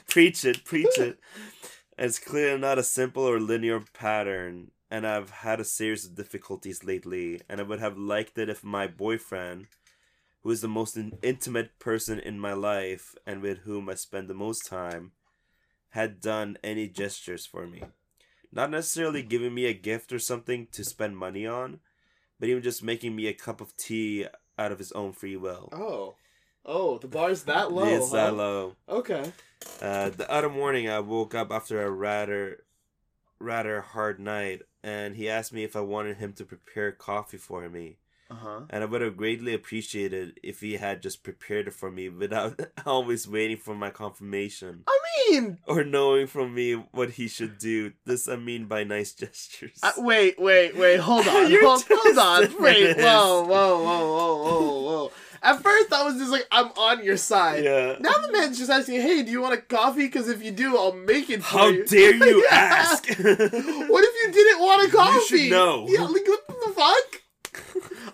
preach 0.08 0.44
it, 0.44 0.64
preach 0.64 0.98
it. 0.98 1.18
And 1.98 2.06
it's 2.06 2.18
clearly 2.18 2.58
not 2.58 2.78
a 2.78 2.82
simple 2.82 3.24
or 3.24 3.40
linear 3.40 3.82
pattern, 3.92 4.70
and 4.90 5.06
I've 5.06 5.30
had 5.30 5.60
a 5.60 5.64
series 5.64 6.06
of 6.06 6.14
difficulties 6.14 6.84
lately. 6.84 7.42
And 7.48 7.60
I 7.60 7.64
would 7.64 7.80
have 7.80 7.98
liked 7.98 8.38
it 8.38 8.48
if 8.48 8.64
my 8.64 8.86
boyfriend, 8.86 9.66
who 10.42 10.50
is 10.50 10.60
the 10.60 10.68
most 10.68 10.96
intimate 11.22 11.78
person 11.78 12.18
in 12.18 12.38
my 12.38 12.54
life 12.54 13.14
and 13.26 13.42
with 13.42 13.58
whom 13.58 13.88
I 13.90 13.94
spend 13.94 14.28
the 14.28 14.34
most 14.34 14.66
time, 14.66 15.12
had 15.90 16.20
done 16.20 16.56
any 16.62 16.88
gestures 16.88 17.44
for 17.44 17.66
me. 17.66 17.82
Not 18.52 18.70
necessarily 18.70 19.22
giving 19.22 19.54
me 19.54 19.66
a 19.66 19.74
gift 19.74 20.12
or 20.12 20.18
something 20.18 20.66
to 20.72 20.84
spend 20.84 21.16
money 21.16 21.46
on, 21.46 21.80
but 22.38 22.48
even 22.48 22.62
just 22.62 22.82
making 22.82 23.14
me 23.14 23.26
a 23.26 23.32
cup 23.32 23.60
of 23.60 23.76
tea 23.76 24.26
out 24.58 24.72
of 24.72 24.78
his 24.78 24.92
own 24.92 25.12
free 25.12 25.36
will. 25.36 25.68
Oh. 25.72 26.14
Oh, 26.64 26.98
the 26.98 27.08
bar's 27.08 27.44
that 27.44 27.72
low. 27.72 27.84
it's 27.84 28.10
that 28.10 28.34
low. 28.34 28.76
Okay. 28.88 29.32
Uh, 29.80 30.10
the 30.10 30.30
other 30.30 30.50
morning, 30.50 30.88
I 30.88 31.00
woke 31.00 31.34
up 31.34 31.50
after 31.50 31.82
a 31.82 31.90
rather, 31.90 32.64
rather 33.38 33.80
hard 33.80 34.20
night, 34.20 34.62
and 34.82 35.16
he 35.16 35.28
asked 35.28 35.52
me 35.52 35.64
if 35.64 35.74
I 35.74 35.80
wanted 35.80 36.18
him 36.18 36.32
to 36.34 36.44
prepare 36.44 36.92
coffee 36.92 37.38
for 37.38 37.68
me. 37.68 37.96
Uh 38.30 38.34
huh. 38.34 38.60
And 38.70 38.82
I 38.84 38.86
would 38.86 39.00
have 39.00 39.16
greatly 39.16 39.54
appreciated 39.54 40.38
if 40.42 40.60
he 40.60 40.76
had 40.76 41.02
just 41.02 41.22
prepared 41.24 41.66
it 41.68 41.74
for 41.74 41.90
me 41.90 42.08
without 42.08 42.60
always 42.86 43.26
waiting 43.26 43.56
for 43.56 43.74
my 43.74 43.90
confirmation 43.90 44.84
I 44.86 44.98
mean, 45.30 45.58
or 45.66 45.82
knowing 45.82 46.26
from 46.28 46.54
me 46.54 46.74
what 46.74 47.10
he 47.12 47.26
should 47.26 47.58
do. 47.58 47.92
This 48.06 48.28
I 48.28 48.36
mean 48.36 48.66
by 48.66 48.84
nice 48.84 49.12
gestures. 49.14 49.80
uh, 49.82 49.92
wait, 49.98 50.38
wait, 50.38 50.76
wait. 50.76 50.98
Hold 51.00 51.26
on. 51.34 51.50
You're 51.50 51.64
hold, 51.66 51.84
hold 51.90 52.18
on. 52.18 52.62
Wait. 52.62 52.96
Whoa, 52.96 53.42
whoa, 53.42 53.82
whoa, 53.82 54.14
whoa, 54.14 54.42
whoa, 54.44 54.80
whoa. 54.82 55.12
At 55.42 55.62
first, 55.62 55.90
I 55.90 56.02
was 56.04 56.18
just 56.18 56.30
like, 56.30 56.46
I'm 56.52 56.66
on 56.76 57.02
your 57.02 57.16
side. 57.16 57.64
yeah. 57.64 57.96
Now 57.98 58.12
the 58.26 58.30
man's 58.30 58.58
just 58.58 58.70
asking, 58.70 59.00
hey, 59.00 59.22
do 59.22 59.30
you 59.30 59.40
want 59.40 59.54
a 59.54 59.62
coffee? 59.62 60.02
Because 60.04 60.28
if 60.28 60.44
you 60.44 60.50
do, 60.50 60.76
I'll 60.76 60.92
make 60.92 61.30
it 61.30 61.42
for 61.42 61.58
How 61.58 61.68
you. 61.68 61.80
How 61.80 61.86
dare 61.88 62.14
you 62.14 62.42
Yeah. 62.50 62.56
ask? 62.58 63.08
What 63.08 63.18
if 63.18 64.14
you 64.26 64.32
didn't 64.32 64.60
want 64.60 64.86
a 64.86 64.94
coffee? 64.94 65.14
You 65.36 65.42
should 65.44 65.50
know. 65.50 65.86
Yeah, 65.88 66.02
like 66.02 66.28
what 66.28 66.46
the 66.46 66.72
fuck? 66.76 67.09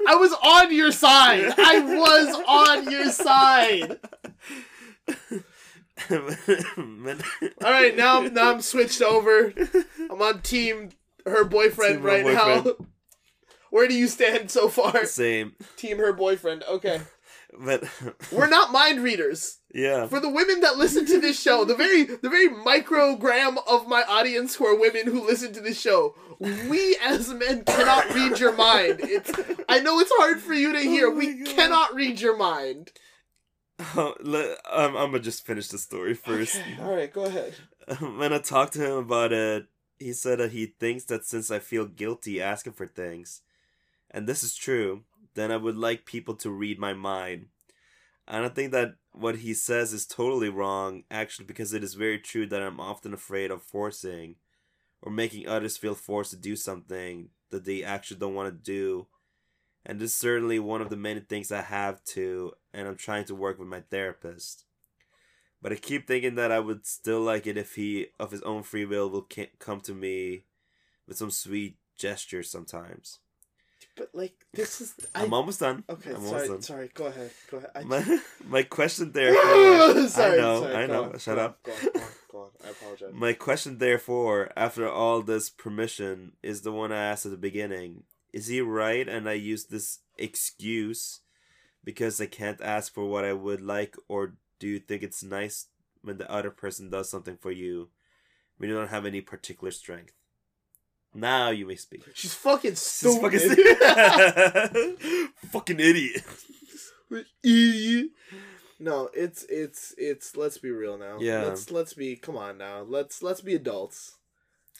I 0.09 0.15
was 0.17 0.33
on 0.33 0.75
your 0.75 0.93
side. 0.93 1.53
I 1.59 1.81
was 1.81 2.35
on 2.47 2.91
your 2.91 3.11
side. 3.11 3.99
All 6.11 7.71
right, 7.71 7.97
now 7.97 8.19
I'm 8.19 8.35
now 8.35 8.53
I'm 8.53 8.61
switched 8.61 9.03
over. 9.03 9.53
I'm 10.11 10.21
on 10.21 10.43
team 10.43 10.91
her 11.25 11.45
boyfriend 11.45 11.97
Team 11.97 12.05
right 12.05 12.25
now. 12.25 12.65
Where 13.71 13.89
do 13.89 13.95
you 13.95 14.07
stand 14.07 14.51
so 14.51 14.69
far? 14.69 15.05
Same, 15.07 15.55
Team 15.77 15.99
her 15.99 16.13
boyfriend. 16.13 16.65
Okay. 16.65 17.01
But 17.59 17.85
We're 18.33 18.47
not 18.59 18.73
mind 18.73 19.03
readers. 19.03 19.59
yeah. 19.75 20.07
For 20.07 20.21
the 20.21 20.29
women 20.31 20.61
that 20.61 20.77
listen 20.77 21.07
to 21.07 21.21
this 21.21 21.41
show, 21.41 21.65
the 21.65 21.75
very 21.75 22.05
the 22.05 22.29
very 22.29 22.49
microgram 22.49 23.57
of 23.69 23.89
my 23.89 24.03
audience 24.09 24.57
who 24.57 24.67
are 24.67 24.79
women 24.79 25.07
who 25.07 25.27
listen 25.27 25.53
to 25.55 25.61
this 25.61 25.81
show, 25.81 26.15
we 26.41 26.97
as 27.03 27.33
men 27.33 27.65
cannot 27.65 28.13
read 28.15 28.39
your 28.39 28.55
mind. 28.55 29.01
It's 29.03 29.31
I 29.69 29.81
know 29.81 29.99
it's 30.01 30.13
hard 30.17 30.41
for 30.41 30.55
you 30.55 30.73
to 30.73 30.81
hear. 30.81 31.09
Oh 31.09 31.15
we 31.15 31.35
God. 31.45 31.55
cannot 31.57 31.95
read 31.95 32.21
your 32.21 32.37
mind. 32.37 32.93
Oh, 33.95 34.15
let, 34.21 34.59
um, 34.71 34.97
I'm 34.97 35.11
gonna 35.11 35.21
just 35.21 35.45
finish 35.47 35.69
the 35.69 35.79
story 35.79 36.15
first. 36.15 36.57
Okay. 36.57 36.77
All 36.83 36.95
right, 36.95 37.13
go 37.13 37.25
ahead. 37.25 37.55
when 38.01 38.33
I 38.33 38.39
talked 38.39 38.73
to 38.75 38.85
him 38.85 38.99
about 38.99 39.33
it, 39.33 39.67
he 39.99 40.13
said 40.13 40.39
that 40.41 40.53
he 40.53 40.67
thinks 40.67 41.05
that 41.05 41.25
since 41.25 41.51
I 41.51 41.59
feel 41.59 41.85
guilty 41.87 42.41
asking 42.41 42.73
for 42.75 42.87
things, 42.87 43.43
and 44.11 44.27
this 44.27 44.43
is 44.43 44.55
true, 44.55 45.03
then 45.37 45.53
I 45.53 45.57
would 45.57 45.77
like 45.77 46.05
people 46.05 46.35
to 46.37 46.51
read 46.51 46.79
my 46.79 46.95
mind. 46.95 47.47
I 48.27 48.41
don't 48.41 48.55
think 48.55 48.73
that 48.73 48.97
what 49.13 49.37
he 49.37 49.55
says 49.55 49.93
is 49.93 50.07
totally 50.07 50.49
wrong, 50.49 51.05
actually, 51.11 51.47
because 51.47 51.73
it 51.73 51.85
is 51.85 51.95
very 51.95 52.19
true 52.19 52.47
that 52.47 52.63
I'm 52.63 52.81
often 52.81 53.15
afraid 53.15 53.53
of 53.53 53.63
forcing 53.63 54.35
or 55.01 55.13
making 55.13 55.47
others 55.47 55.77
feel 55.77 55.95
forced 55.95 56.33
to 56.33 56.37
do 56.37 56.57
something 56.57 57.29
that 57.51 57.65
they 57.65 57.85
actually 57.85 58.19
don't 58.19 58.35
want 58.35 58.49
to 58.49 58.73
do. 58.73 59.07
And 59.85 60.01
this 60.01 60.11
is 60.11 60.17
certainly 60.17 60.59
one 60.59 60.81
of 60.81 60.91
the 60.91 60.97
many 60.97 61.21
things 61.21 61.53
I 61.53 61.61
have 61.61 62.03
to, 62.07 62.53
and 62.75 62.89
I'm 62.89 62.97
trying 62.97 63.27
to 63.27 63.35
work 63.37 63.59
with 63.59 63.69
my 63.69 63.83
therapist. 63.83 64.65
But 65.63 65.73
I 65.73 65.77
keep 65.77 66.09
thinking 66.09 66.35
that 66.35 66.51
I 66.51 66.59
would 66.59 66.87
still 66.87 67.21
like 67.21 67.47
it 67.47 67.57
if 67.57 67.77
he, 67.77 68.09
of 68.19 68.33
his 68.33 68.43
own 68.43 68.65
free 68.65 68.85
will, 68.85 69.09
will 69.09 69.29
come 69.59 69.81
to 69.83 69.95
me 69.95 70.45
with 71.07 71.17
some 71.17 71.31
sweet 71.31 71.77
gesture 71.97 72.43
sometimes. 72.43 73.21
But 73.97 74.11
like 74.13 74.35
this 74.53 74.81
is 74.83 74.95
I, 75.15 75.23
I'm 75.25 75.33
almost 75.33 75.61
done. 75.61 75.83
okay. 75.89 76.11
I'm 76.11 76.17
almost 76.17 76.31
sorry, 76.33 76.49
done. 76.49 76.63
sorry. 76.63 76.91
Go 76.95 77.07
ahead. 77.07 77.31
Go 77.51 77.57
ahead. 77.59 77.71
I 77.75 77.83
My, 77.85 78.21
my 78.47 78.63
question 78.63 79.13
therefore. 79.13 79.43
sorry, 80.09 80.39
I 80.39 80.43
know, 80.43 80.61
sorry, 80.61 80.75
I 80.77 80.87
know. 80.87 81.05
on, 81.05 81.19
Shut 81.19 81.37
go 81.37 81.43
up. 81.45 81.59
On, 81.67 81.73
go 81.73 82.01
on, 82.01 82.09
go 82.31 82.39
on. 82.41 82.51
I 82.65 82.69
apologize. 82.71 83.11
My 83.15 83.33
question 83.33 83.79
therefore, 83.79 84.51
after 84.57 84.89
all 84.89 85.23
this 85.23 85.49
permission, 85.49 86.33
is 86.43 86.61
the 86.61 86.73
one 86.73 86.93
I 86.93 87.03
asked 87.03 87.25
at 87.27 87.33
the 87.33 87.39
beginning. 87.39 88.03
Is 88.33 88.49
he 88.49 88.61
right 88.61 89.09
and 89.09 89.29
I 89.29 89.33
use 89.33 89.65
this 89.65 90.01
excuse 90.19 91.21
because 91.83 92.21
I 92.21 92.27
can't 92.27 92.61
ask 92.61 92.93
for 92.93 93.07
what 93.09 93.25
I 93.25 93.33
would 93.33 93.63
like, 93.63 93.97
or 94.09 94.35
do 94.59 94.67
you 94.69 94.79
think 94.79 95.03
it's 95.03 95.23
nice 95.23 95.69
when 96.03 96.19
the 96.19 96.31
other 96.31 96.51
person 96.51 96.91
does 96.91 97.09
something 97.09 97.39
for 97.39 97.51
you 97.51 97.89
when 98.59 98.69
you 98.69 98.77
don't 98.77 98.89
have 98.89 99.07
any 99.07 99.23
particular 99.23 99.71
strength? 99.71 100.13
Now 101.17 101.51
you 101.51 101.67
may 101.67 101.77
speak. 101.77 102.05
She's 102.15 102.35
fucking 102.35 102.75
stupid. 102.75 103.41
fucking, 103.41 104.97
fucking 105.51 105.81
idiot. 105.81 106.23
Idiot. 107.43 108.11
No, 108.79 109.09
it's 109.15 109.43
it's 109.49 109.95
it's. 109.97 110.37
Let's 110.37 110.59
be 110.59 110.71
real 110.71 110.99
now. 110.99 111.17
Yeah. 111.19 111.45
Let's 111.45 111.71
let's 111.71 111.95
be. 111.95 112.15
Come 112.15 112.37
on 112.37 112.59
now. 112.59 112.83
Let's 112.83 113.23
let's 113.23 113.41
be 113.41 113.55
adults. 113.55 114.19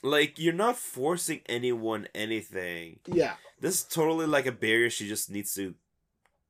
Like 0.03 0.37
you're 0.37 0.53
not 0.53 0.77
forcing 0.77 1.41
anyone 1.47 2.07
anything. 2.13 2.99
Yeah. 3.07 3.33
This 3.59 3.79
is 3.79 3.83
totally 3.85 4.27
like 4.27 4.45
a 4.45 4.51
barrier 4.51 4.91
she 4.91 5.07
just 5.07 5.31
needs 5.31 5.55
to 5.55 5.73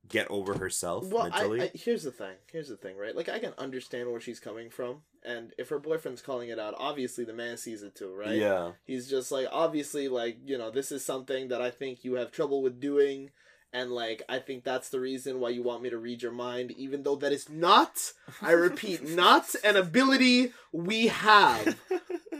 get 0.08 0.26
over 0.30 0.58
herself 0.58 1.06
Well, 1.06 1.22
I, 1.22 1.28
mentally. 1.30 1.62
I, 1.62 1.70
here's 1.74 2.02
the 2.02 2.10
thing. 2.10 2.34
Here's 2.52 2.68
the 2.68 2.76
thing, 2.76 2.96
right? 2.96 3.16
Like, 3.16 3.28
I 3.28 3.38
can 3.38 3.52
understand 3.58 4.10
where 4.10 4.20
she's 4.20 4.40
coming 4.40 4.70
from, 4.70 5.02
and 5.28 5.52
if 5.58 5.68
her 5.68 5.78
boyfriend's 5.78 6.22
calling 6.22 6.48
it 6.48 6.58
out, 6.58 6.74
obviously 6.78 7.22
the 7.24 7.34
man 7.34 7.58
sees 7.58 7.82
it 7.82 7.94
too, 7.94 8.14
right? 8.14 8.36
Yeah. 8.36 8.72
He's 8.86 9.08
just 9.08 9.30
like, 9.30 9.46
obviously, 9.52 10.08
like, 10.08 10.38
you 10.44 10.56
know, 10.56 10.70
this 10.70 10.90
is 10.90 11.04
something 11.04 11.48
that 11.48 11.60
I 11.60 11.70
think 11.70 12.02
you 12.02 12.14
have 12.14 12.32
trouble 12.32 12.62
with 12.62 12.80
doing, 12.80 13.30
and 13.70 13.92
like, 13.92 14.22
I 14.28 14.38
think 14.38 14.64
that's 14.64 14.88
the 14.88 15.00
reason 15.00 15.38
why 15.38 15.50
you 15.50 15.62
want 15.62 15.82
me 15.82 15.90
to 15.90 15.98
read 15.98 16.22
your 16.22 16.32
mind, 16.32 16.70
even 16.72 17.02
though 17.02 17.16
that 17.16 17.32
is 17.32 17.50
not, 17.50 18.12
I 18.40 18.52
repeat, 18.52 19.06
not 19.08 19.54
an 19.62 19.76
ability 19.76 20.52
we 20.72 21.08
have. 21.08 21.78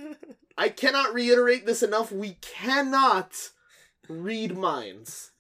I 0.58 0.70
cannot 0.70 1.12
reiterate 1.12 1.66
this 1.66 1.82
enough. 1.82 2.10
We 2.10 2.38
cannot 2.40 3.32
read 4.08 4.56
minds. 4.56 5.32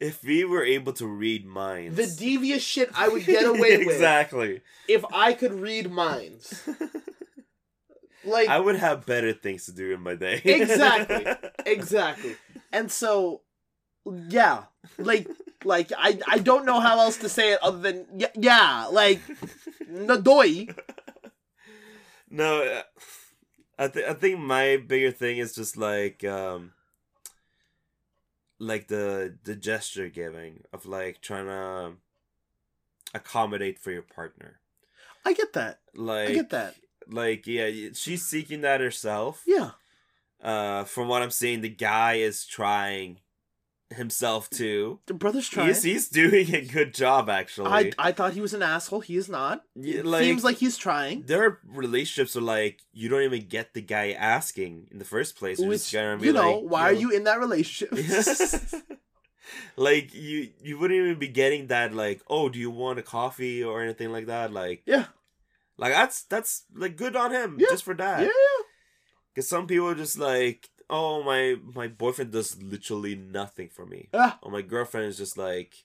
If 0.00 0.22
we 0.24 0.44
were 0.44 0.64
able 0.64 0.92
to 0.94 1.06
read 1.06 1.44
minds, 1.46 1.96
The 1.96 2.06
devious 2.06 2.62
shit 2.62 2.90
I 2.94 3.08
would 3.08 3.24
get 3.26 3.44
away 3.54 3.78
with 3.78 3.88
exactly. 3.96 4.60
if 4.88 5.04
I 5.12 5.32
could 5.34 5.52
read 5.52 5.90
minds. 5.90 6.68
Like 8.24 8.48
I 8.48 8.58
would 8.58 8.76
have 8.76 9.06
better 9.06 9.32
things 9.32 9.66
to 9.66 9.72
do 9.72 9.94
in 9.94 10.00
my 10.02 10.14
day. 10.16 10.42
Exactly. 10.44 11.24
exactly. 11.66 12.34
And 12.72 12.90
so 12.90 13.42
yeah, 14.28 14.64
like 14.98 15.28
like 15.64 15.92
I 15.96 16.18
I 16.26 16.38
don't 16.38 16.66
know 16.66 16.80
how 16.80 16.98
else 17.00 17.16
to 17.18 17.28
say 17.28 17.52
it 17.52 17.62
other 17.62 17.78
than 17.78 18.06
y- 18.10 18.30
yeah, 18.34 18.86
like 18.90 19.20
nadoy. 19.88 20.76
no, 22.28 22.62
uh, 22.64 22.82
I 23.78 23.88
think 23.88 24.06
I 24.08 24.14
think 24.14 24.40
my 24.40 24.76
bigger 24.84 25.12
thing 25.12 25.38
is 25.38 25.54
just 25.54 25.76
like 25.76 26.24
um 26.24 26.72
like 28.58 28.88
the 28.88 29.36
the 29.44 29.54
gesture 29.54 30.08
giving 30.08 30.64
of 30.72 30.86
like 30.86 31.20
trying 31.20 31.46
to 31.46 31.92
accommodate 33.14 33.78
for 33.78 33.90
your 33.90 34.02
partner. 34.02 34.60
I 35.24 35.32
get 35.32 35.52
that. 35.54 35.80
Like 35.94 36.30
I 36.30 36.34
get 36.34 36.50
that. 36.50 36.74
Like 37.08 37.46
yeah, 37.46 37.90
she's 37.94 38.24
seeking 38.24 38.62
that 38.62 38.80
herself. 38.80 39.42
Yeah. 39.46 39.70
Uh 40.42 40.84
from 40.84 41.08
what 41.08 41.22
I'm 41.22 41.30
seeing 41.30 41.60
the 41.60 41.68
guy 41.68 42.14
is 42.14 42.44
trying 42.44 43.20
himself 43.90 44.50
too. 44.50 45.00
The 45.06 45.14
brother's 45.14 45.48
trying. 45.48 45.68
He's 45.68 45.82
he's 45.82 46.08
doing 46.08 46.54
a 46.54 46.60
good 46.62 46.92
job 46.94 47.28
actually. 47.30 47.70
I 47.70 47.92
I 47.98 48.12
thought 48.12 48.34
he 48.34 48.40
was 48.40 48.52
an 48.54 48.62
asshole. 48.62 49.00
He 49.00 49.16
is 49.16 49.28
not. 49.28 49.62
Yeah, 49.74 50.00
It 50.00 50.06
like- 50.06 50.22
Seems 50.24 50.44
like 50.44 50.56
he's 50.58 50.76
trying. 50.76 51.22
there 51.26 51.42
are 51.44 51.58
relationships 51.66 52.34
where 52.34 52.42
like 52.44 52.80
you 52.92 53.08
don't 53.08 53.22
even 53.22 53.46
get 53.48 53.74
the 53.74 53.80
guy 53.80 54.12
asking 54.12 54.88
in 54.90 54.98
the 54.98 55.04
first 55.06 55.36
place. 55.36 55.58
You're 55.58 55.68
Which 55.70 55.80
just 55.80 55.92
gonna 55.92 56.18
be 56.18 56.26
you 56.26 56.32
know, 56.32 56.58
like, 56.60 56.70
why 56.70 56.82
are 56.82 56.92
yo. 56.92 57.00
you 57.00 57.10
in 57.12 57.24
that 57.24 57.38
relationship? 57.40 57.92
like 59.76 60.14
you 60.14 60.50
you 60.62 60.78
wouldn't 60.78 60.98
even 61.00 61.18
be 61.18 61.28
getting 61.28 61.68
that 61.68 61.94
like 61.94 62.20
oh 62.28 62.48
do 62.48 62.58
you 62.58 62.70
want 62.70 62.98
a 62.98 63.02
coffee 63.02 63.62
or 63.64 63.82
anything 63.82 64.12
like 64.12 64.26
that 64.26 64.52
like 64.52 64.82
yeah. 64.86 65.06
like 65.78 65.92
that's 65.92 66.24
that's 66.24 66.64
like 66.74 66.96
good 66.96 67.16
on 67.16 67.30
him 67.30 67.56
Yeah. 67.58 67.68
just 67.70 67.84
for 67.84 67.94
that 67.94 68.22
Yeah. 68.22 68.28
because 69.34 69.48
some 69.48 69.66
people 69.66 69.88
are 69.88 69.94
just 69.94 70.18
like 70.18 70.68
oh 70.90 71.22
my 71.22 71.56
my 71.74 71.88
boyfriend 71.88 72.32
does 72.32 72.60
literally 72.62 73.14
nothing 73.14 73.68
for 73.68 73.84
me 73.86 74.08
Yeah. 74.12 74.34
or 74.42 74.50
my 74.50 74.62
girlfriend 74.62 75.06
is 75.06 75.16
just 75.18 75.36
like 75.36 75.84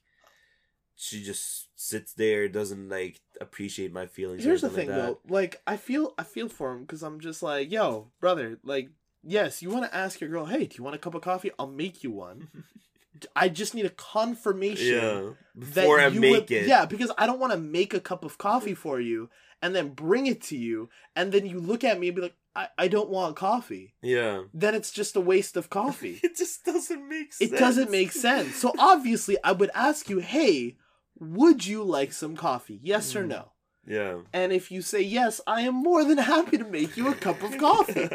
she 0.96 1.24
just 1.24 1.68
sits 1.76 2.14
there 2.14 2.48
doesn't 2.48 2.88
like 2.90 3.20
appreciate 3.42 3.92
my 3.92 4.06
feelings 4.06 4.46
or 4.46 4.50
Here's 4.50 4.62
the 4.62 4.70
thing 4.70 4.88
like 4.90 4.96
though, 4.96 5.20
like 5.28 5.62
I 5.66 5.76
feel 5.78 6.14
I 6.18 6.24
feel 6.24 6.48
for 6.50 6.72
him 6.72 6.82
because 6.82 7.02
I'm 7.04 7.20
just 7.20 7.42
like, 7.42 7.72
yo, 7.72 8.12
brother, 8.20 8.60
like, 8.64 8.90
yes, 9.24 9.62
you 9.62 9.70
want 9.72 9.86
to 9.86 9.96
ask 9.96 10.22
your 10.22 10.30
girl, 10.30 10.46
hey, 10.46 10.66
do 10.68 10.76
you 10.78 10.84
want 10.84 10.96
a 10.96 11.00
cup 11.00 11.16
of 11.16 11.22
coffee? 11.24 11.50
I'll 11.58 11.68
make 11.68 12.04
you 12.04 12.12
one. 12.12 12.50
I 13.36 13.50
just 13.50 13.74
need 13.74 13.86
a 13.86 13.90
confirmation 13.90 14.98
yeah 14.98 15.30
that 15.56 15.76
before 15.84 16.00
i 16.00 16.10
make 16.10 16.32
would- 16.32 16.52
it 16.52 16.68
Yeah, 16.68 16.86
because 16.86 17.12
I 17.18 17.26
don't 17.26 17.40
want 17.40 17.54
to 17.54 17.60
make 17.60 17.94
a 17.94 18.00
cup 18.00 18.24
of 18.26 18.38
coffee 18.38 18.74
for 18.76 19.00
you 19.00 19.30
and 19.62 19.74
then 19.76 19.90
bring 19.90 20.28
it 20.28 20.42
to 20.44 20.58
you, 20.58 20.90
and 21.16 21.32
then 21.32 21.46
you 21.46 21.60
look 21.60 21.84
at 21.84 22.00
me 22.00 22.08
and 22.10 22.16
be 22.16 22.22
like, 22.22 22.36
I, 22.56 22.68
I 22.78 22.88
don't 22.88 23.10
want 23.10 23.36
coffee. 23.36 23.94
yeah 24.02 24.44
Then 24.54 24.76
it's 24.76 24.92
just 24.92 25.16
a 25.16 25.22
waste 25.22 25.58
of 25.58 25.70
coffee. 25.70 26.20
it 26.24 26.36
just 26.38 26.64
doesn't 26.66 27.08
make 27.10 27.34
sense 27.34 27.52
it 27.52 27.58
doesn't 27.58 27.90
make 27.92 28.12
sense. 28.12 28.56
So 28.58 28.74
obviously, 28.80 29.38
I 29.44 29.52
would 29.54 29.72
ask 29.74 30.10
you, 30.10 30.20
hey, 30.20 30.78
would 31.20 31.66
you 31.66 31.84
like 31.84 32.14
some 32.14 32.36
coffee? 32.36 32.80
Yes 32.84 33.16
or 33.16 33.24
Mm. 33.24 33.28
no? 33.30 33.52
yeah 33.88 34.20
And 34.34 34.52
if 34.54 34.72
you 34.72 34.82
say 34.82 35.02
yes, 35.02 35.42
I 35.48 35.62
am 35.62 35.76
more 35.76 36.04
than 36.06 36.18
happy 36.18 36.58
to 36.58 36.64
make 36.66 36.96
you 36.98 37.08
a 37.10 37.16
cup 37.16 37.42
of 37.44 37.58
coffee. 37.68 38.10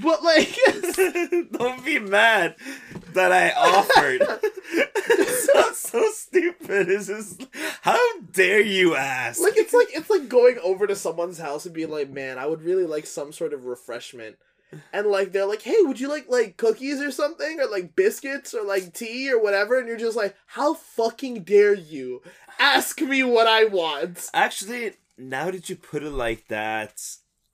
But 0.00 0.22
like, 0.22 0.56
Don't 1.52 1.84
be 1.84 1.98
mad 1.98 2.56
that 3.12 3.30
I 3.30 3.50
offered. 3.50 4.22
sounds 5.52 5.78
so 5.78 6.10
stupid. 6.12 6.88
It's 6.88 7.08
just, 7.08 7.46
how 7.82 7.98
dare 8.32 8.62
you 8.62 8.94
ask? 8.94 9.40
like 9.40 9.56
it's 9.56 9.74
like 9.74 9.88
it's 9.92 10.08
like 10.08 10.28
going 10.28 10.58
over 10.62 10.86
to 10.86 10.96
someone's 10.96 11.38
house 11.38 11.66
and 11.66 11.74
being 11.74 11.90
like, 11.90 12.08
"Man, 12.10 12.38
I 12.38 12.46
would 12.46 12.62
really 12.62 12.84
like 12.84 13.04
some 13.06 13.32
sort 13.32 13.52
of 13.52 13.66
refreshment." 13.66 14.36
And 14.94 15.08
like 15.08 15.32
they're 15.32 15.46
like, 15.46 15.62
"Hey, 15.62 15.76
would 15.82 16.00
you 16.00 16.08
like 16.08 16.26
like 16.28 16.56
cookies 16.56 17.00
or 17.00 17.10
something 17.10 17.60
or 17.60 17.66
like 17.66 17.94
biscuits 17.94 18.54
or 18.54 18.64
like 18.64 18.94
tea 18.94 19.30
or 19.30 19.42
whatever?" 19.42 19.78
And 19.78 19.86
you're 19.88 19.98
just 19.98 20.16
like, 20.16 20.34
"How 20.46 20.72
fucking 20.72 21.42
dare 21.44 21.74
you 21.74 22.22
ask 22.58 22.98
me 23.00 23.22
what 23.24 23.46
I 23.46 23.64
want?" 23.64 24.30
Actually, 24.32 24.94
now 25.18 25.50
that 25.50 25.68
you 25.68 25.76
put 25.76 26.02
it 26.02 26.10
like 26.12 26.48
that, 26.48 26.98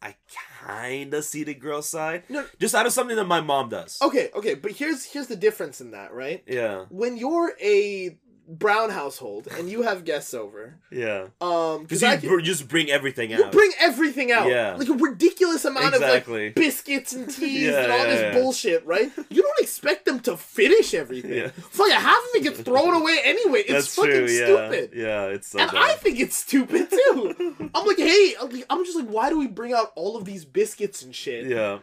I 0.01 0.15
kind 0.63 1.13
of 1.13 1.25
see 1.25 1.43
the 1.45 1.55
girl 1.55 1.83
side. 1.83 2.23
No. 2.29 2.45
Just 2.61 2.75
out 2.75 2.87
of 2.87 2.93
something 2.93 3.17
that 3.17 3.25
my 3.25 3.41
mom 3.41 3.69
does. 3.69 3.99
Okay, 4.01 4.31
okay, 4.35 4.55
but 4.55 4.73
here's 4.73 5.05
here's 5.05 5.27
the 5.27 5.37
difference 5.37 5.81
in 5.81 5.91
that, 5.91 6.13
right? 6.13 6.45
Yeah, 6.47 6.85
When 6.89 7.17
you're 7.17 7.55
a 7.61 8.17
brown 8.49 8.89
household 8.91 9.47
and 9.59 9.69
you 9.69 9.83
have 9.83 10.05
guests 10.05 10.33
over, 10.33 10.77
yeah. 10.91 11.27
um, 11.41 11.83
Because 11.83 12.01
you 12.03 12.09
I 12.09 12.17
can, 12.17 12.29
br- 12.31 12.41
just 12.41 12.67
bring 12.67 12.91
everything 12.91 13.33
out. 13.35 13.39
you 13.41 13.45
bring 13.51 13.73
everything 13.79 14.33
out, 14.33 14.49
Yeah. 14.49 14.75
like 14.77 14.89
a 14.89 14.95
ridiculous 14.95 15.65
amount 15.67 15.95
Exactly. 15.95 16.47
of 16.47 16.49
like 16.49 16.55
biscuits 16.55 17.13
and 17.13 17.29
teas 17.35 17.63
Yeah, 17.65 17.83
and 17.83 17.93
all 17.93 17.99
yeah, 17.99 18.05
this 18.07 18.21
yeah. 18.23 18.33
bullshit, 18.33 18.87
right? 18.87 19.11
You 19.29 19.43
don't 19.43 19.61
expect 19.61 20.07
them 20.07 20.21
to 20.21 20.37
finish 20.37 20.95
everything. 20.95 21.33
Yeah. 21.35 21.49
Fuck, 21.71 21.91
half 21.91 22.17
of 22.17 22.29
it 22.37 22.43
gets 22.43 22.61
thrown 22.61 22.95
away 22.95 23.19
anyway. 23.23 23.61
It's 23.61 23.73
That's 23.73 23.95
fucking 23.97 24.11
true. 24.13 24.29
Stupid. 24.29 24.91
yeah. 24.95 25.25
It's 25.27 25.49
so 25.49 25.59
and. 25.59 25.71
I 25.75 25.93
think 25.95 26.19
it's 26.19 26.37
stupid 26.39 26.91
too. 26.91 27.71
I'm 27.75 27.87
like, 27.87 27.99
hey, 27.99 28.35
I'm 28.71 28.85
just 28.85 28.97
like, 28.97 29.09
why 29.09 29.29
do 29.29 29.39
we 29.39 29.47
bring 29.47 29.73
out 29.75 29.93
all 29.95 30.17
of 30.17 30.25
these 30.25 30.45
biscuits 30.45 31.03
and 31.03 31.15
shit 31.15 31.47
yeah. 31.47 31.81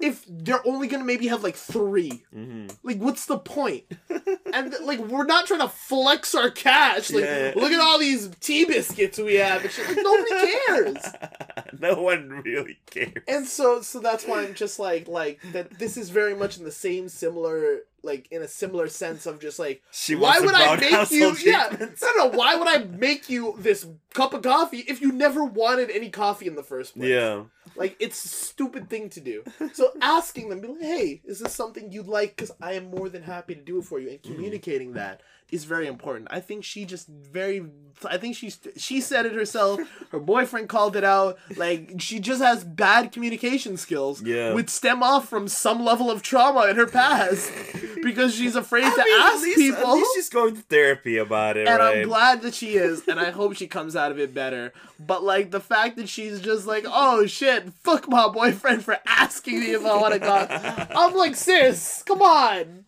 if 0.00 0.24
they're 0.28 0.66
only 0.66 0.88
gonna 0.88 1.04
maybe 1.04 1.26
have 1.28 1.42
like 1.42 1.56
three? 1.56 2.24
hmm 2.32 2.68
Like, 2.82 2.98
what's 2.98 3.26
the 3.26 3.38
point? 3.38 3.84
and 4.54 4.74
like, 4.82 4.98
we're 5.00 5.24
not 5.24 5.46
trying 5.46 5.60
to 5.60 5.68
flex 5.68 6.34
our 6.34 6.50
cash. 6.50 7.10
Like, 7.10 7.24
Yeah. 7.24 7.52
look 7.56 7.72
at 7.72 7.80
all 7.80 7.98
these 7.98 8.28
tea 8.40 8.64
biscuits 8.64 9.18
we 9.18 9.34
have 9.36 9.62
and 9.62 9.70
shit. 9.70 9.86
Like, 9.88 9.98
nobody 10.02 10.30
cares. 10.66 11.06
no 11.80 12.02
one 12.02 12.28
really 12.44 12.78
cares. 12.90 13.12
And 13.26 13.46
so, 13.46 13.82
so 13.82 14.00
that's 14.00 14.24
why 14.24 14.42
I'm 14.42 14.54
just 14.54 14.78
like, 14.78 15.08
like 15.08 15.40
that. 15.52 15.78
This 15.78 15.96
is 15.96 16.10
very 16.10 16.34
much 16.34 16.58
in 16.58 16.64
the 16.64 16.72
same 16.72 17.08
similar, 17.08 17.80
like 18.02 18.28
in 18.30 18.42
a 18.42 18.48
similar 18.48 18.88
sense 18.88 19.26
of 19.26 19.40
just 19.40 19.58
like, 19.58 19.82
She 19.90 20.14
why 20.14 20.38
would 20.40 20.54
I 20.54 20.76
make 20.76 20.90
you? 20.90 20.96
household 20.96 21.42
Yeah, 21.42 21.68
treatment. 21.68 21.98
no, 22.02 22.12
no. 22.16 22.26
Why 22.38 22.54
would 22.56 22.68
I 22.68 22.78
make 22.84 23.28
you 23.28 23.54
this 23.58 23.86
cup 24.14 24.34
of 24.34 24.42
coffee 24.42 24.78
if 24.88 25.00
you 25.00 25.12
never 25.12 25.44
wanted 25.44 25.90
any 25.90 26.10
coffee 26.10 26.46
in 26.46 26.54
the 26.56 26.62
first 26.62 26.94
place? 26.96 27.08
Yeah. 27.08 27.44
Like 27.78 27.96
it's 28.00 28.24
a 28.24 28.28
stupid 28.28 28.90
thing 28.90 29.08
to 29.10 29.20
do. 29.20 29.44
So 29.72 29.92
asking 30.02 30.48
them, 30.48 30.60
be 30.60 30.68
like, 30.68 30.80
"Hey, 30.80 31.22
is 31.24 31.38
this 31.38 31.54
something 31.54 31.92
you'd 31.92 32.08
like?" 32.08 32.36
Because 32.36 32.50
I 32.60 32.72
am 32.72 32.90
more 32.90 33.08
than 33.08 33.22
happy 33.22 33.54
to 33.54 33.60
do 33.60 33.78
it 33.78 33.84
for 33.84 34.00
you, 34.00 34.10
and 34.10 34.22
communicating 34.22 34.94
that 34.94 35.22
is 35.50 35.64
very 35.64 35.86
important. 35.86 36.28
I 36.30 36.40
think 36.40 36.64
she 36.64 36.84
just 36.84 37.08
very. 37.08 37.64
I 38.04 38.16
think 38.16 38.36
she's 38.36 38.58
she 38.76 39.00
said 39.00 39.26
it 39.26 39.32
herself. 39.32 39.80
Her 40.12 40.20
boyfriend 40.20 40.68
called 40.68 40.94
it 40.94 41.02
out. 41.04 41.36
Like 41.56 41.94
she 41.98 42.20
just 42.20 42.40
has 42.40 42.62
bad 42.62 43.10
communication 43.12 43.76
skills. 43.76 44.22
Yeah. 44.22 44.52
Which 44.52 44.68
stem 44.68 45.02
off 45.02 45.28
from 45.28 45.48
some 45.48 45.84
level 45.84 46.10
of 46.10 46.22
trauma 46.22 46.66
in 46.68 46.76
her 46.76 46.86
past 46.86 47.50
because 48.02 48.34
she's 48.34 48.54
afraid 48.54 48.84
I 48.84 48.90
to 48.90 49.04
mean, 49.04 49.20
at 49.20 49.32
ask 49.32 49.42
least, 49.42 49.58
people. 49.58 49.82
At 49.82 49.92
least 49.94 50.10
she's 50.14 50.28
going 50.28 50.54
to 50.54 50.62
therapy 50.62 51.16
about 51.18 51.56
it, 51.56 51.66
And 51.66 51.78
right? 51.78 51.98
I'm 51.98 52.06
glad 52.06 52.42
that 52.42 52.54
she 52.54 52.74
is, 52.76 53.06
and 53.08 53.18
I 53.18 53.30
hope 53.30 53.56
she 53.56 53.66
comes 53.66 53.96
out 53.96 54.12
of 54.12 54.18
it 54.20 54.32
better. 54.32 54.72
But 55.00 55.24
like 55.24 55.50
the 55.50 55.60
fact 55.60 55.96
that 55.96 56.08
she's 56.08 56.40
just 56.40 56.66
like, 56.66 56.84
oh 56.86 57.26
shit, 57.26 57.72
fuck 57.72 58.08
my 58.08 58.28
boyfriend 58.28 58.84
for 58.84 58.98
asking 59.06 59.60
me 59.60 59.72
if 59.72 59.84
I 59.84 59.96
want 59.96 60.12
to 60.14 60.20
go. 60.20 60.46
I'm 60.94 61.14
like, 61.14 61.34
sis, 61.34 62.02
come 62.04 62.22
on, 62.22 62.84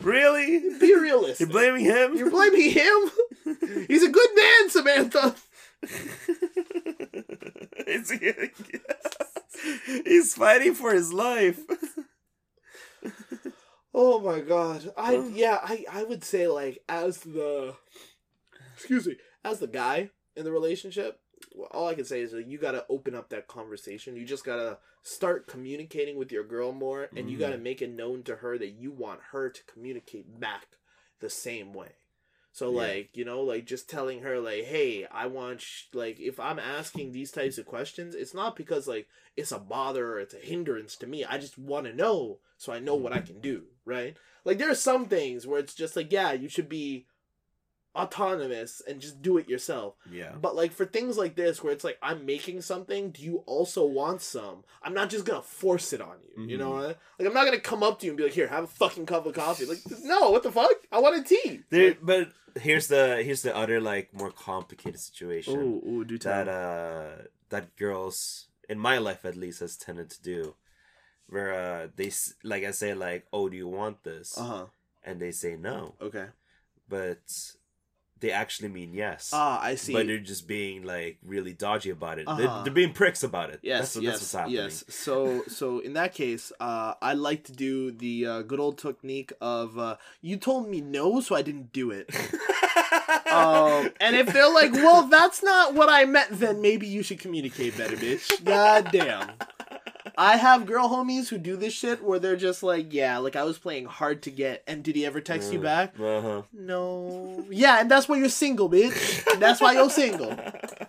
Really? 0.00 0.78
be 0.78 0.94
realistic. 0.94 1.40
You're 1.40 1.48
blaming 1.48 1.84
him? 1.84 2.16
You're 2.16 2.30
blaming 2.30 2.70
him. 2.70 3.10
He's 3.88 4.02
a 4.02 4.10
good 4.10 4.30
man, 4.34 4.70
Samantha. 4.70 5.34
He's 10.04 10.34
fighting 10.34 10.74
for 10.74 10.92
his 10.92 11.12
life. 11.12 11.60
Oh 13.94 14.20
my 14.20 14.40
god. 14.40 14.92
I 14.96 15.16
oh. 15.16 15.28
yeah, 15.28 15.58
I 15.62 15.84
I 15.90 16.04
would 16.04 16.22
say 16.24 16.46
like 16.48 16.82
as 16.88 17.18
the 17.18 17.74
excuse 18.74 19.06
me, 19.06 19.16
as 19.44 19.58
the 19.58 19.66
guy 19.66 20.10
in 20.36 20.44
the 20.44 20.52
relationship, 20.52 21.18
all 21.78 21.86
I 21.86 21.94
can 21.94 22.04
say 22.04 22.22
is 22.22 22.32
that 22.32 22.48
you 22.48 22.58
got 22.58 22.72
to 22.72 22.84
open 22.88 23.14
up 23.14 23.28
that 23.28 23.46
conversation. 23.46 24.16
You 24.16 24.24
just 24.24 24.44
got 24.44 24.56
to 24.56 24.78
start 25.04 25.46
communicating 25.46 26.18
with 26.18 26.32
your 26.32 26.42
girl 26.42 26.72
more 26.72 27.08
and 27.14 27.30
you 27.30 27.38
got 27.38 27.50
to 27.50 27.56
mm. 27.56 27.62
make 27.62 27.80
it 27.80 27.94
known 27.94 28.24
to 28.24 28.36
her 28.36 28.58
that 28.58 28.70
you 28.70 28.90
want 28.90 29.20
her 29.30 29.48
to 29.48 29.62
communicate 29.72 30.40
back 30.40 30.66
the 31.20 31.30
same 31.30 31.72
way. 31.72 31.92
So 32.50 32.72
Yeah. 32.72 32.78
like, 32.78 33.16
you 33.16 33.24
know, 33.24 33.42
like 33.42 33.64
just 33.64 33.88
telling 33.88 34.22
her 34.22 34.40
like, 34.40 34.64
"Hey, 34.64 35.06
I 35.06 35.26
want 35.26 35.60
sh-, 35.60 35.84
like 35.92 36.18
if 36.18 36.40
I'm 36.40 36.58
asking 36.58 37.12
these 37.12 37.30
types 37.30 37.58
of 37.58 37.66
questions, 37.66 38.16
it's 38.16 38.34
not 38.34 38.56
because 38.56 38.88
like 38.88 39.06
it's 39.36 39.52
a 39.52 39.60
bother 39.60 40.14
or 40.14 40.18
it's 40.18 40.34
a 40.34 40.38
hindrance 40.38 40.96
to 40.96 41.06
me. 41.06 41.24
I 41.24 41.38
just 41.38 41.56
want 41.56 41.86
to 41.86 41.94
know 41.94 42.40
so 42.56 42.72
I 42.72 42.80
know 42.80 42.96
what 42.96 43.12
I 43.12 43.20
mm. 43.20 43.26
can 43.26 43.40
do, 43.40 43.66
right? 43.84 44.16
Like 44.44 44.58
there 44.58 44.70
are 44.70 44.74
some 44.74 45.06
things 45.06 45.46
where 45.46 45.60
it's 45.60 45.74
just 45.74 45.94
like, 45.94 46.10
yeah, 46.10 46.32
you 46.32 46.48
should 46.48 46.68
be 46.68 47.06
autonomous 47.96 48.80
and 48.86 49.00
just 49.00 49.20
do 49.22 49.38
it 49.38 49.48
yourself. 49.48 49.94
Yeah. 50.10 50.32
But 50.40 50.54
like 50.54 50.72
for 50.72 50.84
things 50.84 51.16
like 51.18 51.34
this 51.34 51.62
where 51.62 51.72
it's 51.72 51.84
like 51.84 51.98
I'm 52.02 52.24
making 52.26 52.60
something, 52.62 53.10
do 53.10 53.22
you 53.22 53.38
also 53.46 53.84
want 53.86 54.22
some? 54.22 54.64
I'm 54.82 54.94
not 54.94 55.10
just 55.10 55.24
gonna 55.24 55.42
force 55.42 55.92
it 55.92 56.00
on 56.00 56.16
you. 56.36 56.44
You 56.44 56.58
know 56.58 56.70
Mhm. 56.72 56.86
what? 56.88 56.98
Like 57.18 57.28
I'm 57.28 57.34
not 57.34 57.44
gonna 57.44 57.60
come 57.60 57.82
up 57.82 57.98
to 58.00 58.06
you 58.06 58.12
and 58.12 58.16
be 58.16 58.24
like, 58.24 58.32
here, 58.32 58.48
have 58.48 58.64
a 58.64 58.68
fucking 58.68 59.06
cup 59.06 59.26
of 59.26 59.34
coffee. 59.34 59.64
Like 59.66 59.80
no, 60.04 60.30
what 60.30 60.42
the 60.42 60.52
fuck? 60.52 60.72
I 60.92 60.98
want 61.00 61.16
a 61.16 61.22
tea. 61.22 61.60
There, 61.70 61.96
but 62.00 62.30
here's 62.60 62.88
the 62.88 63.22
here's 63.22 63.42
the 63.42 63.54
other 63.56 63.80
like 63.80 64.12
more 64.14 64.30
complicated 64.30 65.00
situation 65.00 65.54
ooh, 65.60 65.88
ooh, 65.88 66.04
do 66.04 66.18
tell. 66.18 66.32
that 66.44 66.48
uh 66.48 67.22
that 67.50 67.76
girls 67.76 68.46
in 68.68 68.78
my 68.78 68.98
life 68.98 69.24
at 69.24 69.36
least 69.36 69.60
has 69.60 69.76
tended 69.76 70.10
to 70.10 70.22
do, 70.22 70.54
where 71.28 71.52
uh 71.54 71.88
they 71.96 72.08
s- 72.08 72.34
like 72.44 72.64
I 72.64 72.70
say 72.70 72.94
like 72.94 73.26
oh 73.32 73.48
do 73.48 73.56
you 73.56 73.68
want 73.68 74.04
this 74.04 74.36
uh 74.38 74.44
huh. 74.44 74.66
and 75.02 75.20
they 75.20 75.30
say 75.32 75.56
no 75.56 75.94
Okay. 76.00 76.26
but 76.88 77.18
they 78.20 78.30
actually 78.30 78.68
mean 78.68 78.92
yes. 78.94 79.30
Ah, 79.32 79.60
I 79.60 79.74
see. 79.74 79.92
But 79.92 80.06
they're 80.06 80.18
just 80.18 80.46
being 80.46 80.84
like 80.84 81.18
really 81.24 81.52
dodgy 81.52 81.90
about 81.90 82.18
it. 82.18 82.26
Uh-huh. 82.26 82.38
They're, 82.38 82.64
they're 82.64 82.72
being 82.72 82.92
pricks 82.92 83.22
about 83.22 83.50
it. 83.50 83.60
Yes, 83.62 83.80
that's, 83.80 83.96
what, 83.96 84.04
yes, 84.04 84.12
that's 84.12 84.22
what's 84.22 84.32
happening. 84.32 84.56
yes. 84.56 84.84
So, 84.88 85.42
so 85.48 85.78
in 85.80 85.92
that 85.94 86.14
case, 86.14 86.52
uh, 86.60 86.94
I 87.00 87.14
like 87.14 87.44
to 87.44 87.52
do 87.52 87.90
the 87.90 88.26
uh, 88.26 88.42
good 88.42 88.60
old 88.60 88.78
technique 88.78 89.32
of 89.40 89.78
uh, 89.78 89.96
you 90.20 90.36
told 90.36 90.68
me 90.68 90.80
no, 90.80 91.20
so 91.20 91.34
I 91.34 91.42
didn't 91.42 91.72
do 91.72 91.90
it. 91.90 92.14
um, 93.32 93.90
and 94.00 94.16
if 94.16 94.32
they're 94.32 94.52
like, 94.52 94.72
well, 94.72 95.04
that's 95.04 95.42
not 95.42 95.74
what 95.74 95.88
I 95.88 96.04
meant, 96.04 96.30
then 96.32 96.60
maybe 96.60 96.86
you 96.86 97.02
should 97.02 97.20
communicate 97.20 97.76
better, 97.76 97.96
bitch. 97.96 98.44
God 98.44 98.90
damn. 98.92 99.30
I 100.18 100.36
have 100.36 100.66
girl 100.66 100.88
homies 100.88 101.28
who 101.28 101.38
do 101.38 101.54
this 101.54 101.72
shit 101.72 102.02
where 102.02 102.18
they're 102.18 102.34
just 102.34 102.64
like, 102.64 102.92
yeah, 102.92 103.18
like 103.18 103.36
I 103.36 103.44
was 103.44 103.56
playing 103.56 103.84
hard 103.84 104.22
to 104.22 104.32
get, 104.32 104.64
and 104.66 104.82
did 104.82 104.96
he 104.96 105.06
ever 105.06 105.20
text 105.20 105.52
you 105.52 105.60
back? 105.60 105.94
Uh 105.98 106.20
huh. 106.20 106.42
No. 106.52 107.46
Yeah, 107.48 107.80
and 107.80 107.88
that's 107.88 108.08
why 108.08 108.16
you're 108.16 108.28
single, 108.28 108.68
bitch. 108.68 109.38
That's 109.38 109.60
why 109.60 109.74
you're 109.74 109.88
single. 109.88 110.36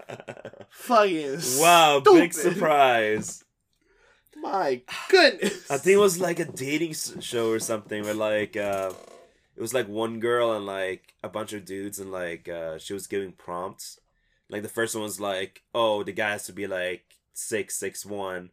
Fucking 0.71 1.41
wow, 1.59 1.99
big 1.99 2.33
surprise. 2.33 3.43
My 4.35 4.81
goodness. 5.09 5.69
I 5.69 5.77
think 5.77 5.93
it 5.93 5.99
was 5.99 6.19
like 6.19 6.39
a 6.39 6.45
dating 6.45 6.93
show 6.93 7.51
or 7.51 7.59
something 7.59 8.03
where 8.03 8.15
like 8.15 8.57
uh 8.57 8.93
it 9.55 9.61
was 9.61 9.75
like 9.75 9.87
one 9.87 10.19
girl 10.19 10.53
and 10.53 10.65
like 10.65 11.13
a 11.21 11.29
bunch 11.29 11.53
of 11.53 11.65
dudes 11.65 11.99
and 11.99 12.11
like 12.11 12.49
uh 12.49 12.79
she 12.79 12.93
was 12.93 13.05
giving 13.05 13.33
prompts. 13.33 13.99
Like 14.49 14.63
the 14.63 14.69
first 14.69 14.95
one 14.95 15.03
was 15.03 15.19
like, 15.19 15.61
oh, 15.75 16.01
the 16.01 16.13
guy 16.13 16.31
has 16.31 16.45
to 16.45 16.53
be 16.53 16.65
like 16.65 17.03
six, 17.33 17.75
six 17.75 18.03
one. 18.05 18.49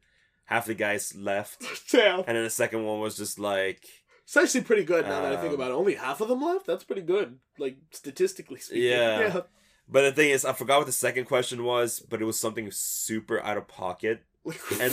Half 0.47 0.67
the 0.67 0.75
guys 0.75 1.15
left. 1.17 1.63
Damn. 1.93 2.21
And 2.21 2.37
then 2.37 2.43
the 2.45 2.51
second 2.51 2.85
one 2.85 2.99
was 3.01 3.17
just 3.17 3.39
like 3.39 3.85
It's 4.25 4.37
actually 4.37 4.63
pretty 4.63 4.85
good 4.85 5.05
now 5.07 5.23
that 5.23 5.33
I 5.33 5.37
think 5.37 5.49
Um, 5.51 5.55
about 5.55 5.71
it. 5.71 5.75
Only 5.75 5.95
half 5.95 6.21
of 6.21 6.29
them 6.29 6.41
left? 6.43 6.67
That's 6.67 6.85
pretty 6.85 7.03
good. 7.03 7.39
Like 7.59 7.77
statistically 7.93 8.61
speaking. 8.61 8.85
Yeah. 8.91 9.41
But 9.89 10.03
the 10.03 10.11
thing 10.11 10.31
is, 10.31 10.45
I 10.45 10.53
forgot 10.53 10.79
what 10.79 10.87
the 10.87 10.93
second 10.93 11.27
question 11.27 11.63
was, 11.63 12.01
but 12.01 12.21
it 12.21 12.25
was 12.25 12.37
something 12.37 12.69
super 12.73 13.41
out 13.45 13.57
of 13.57 13.69
pocket. 13.69 14.25
And 14.81 14.93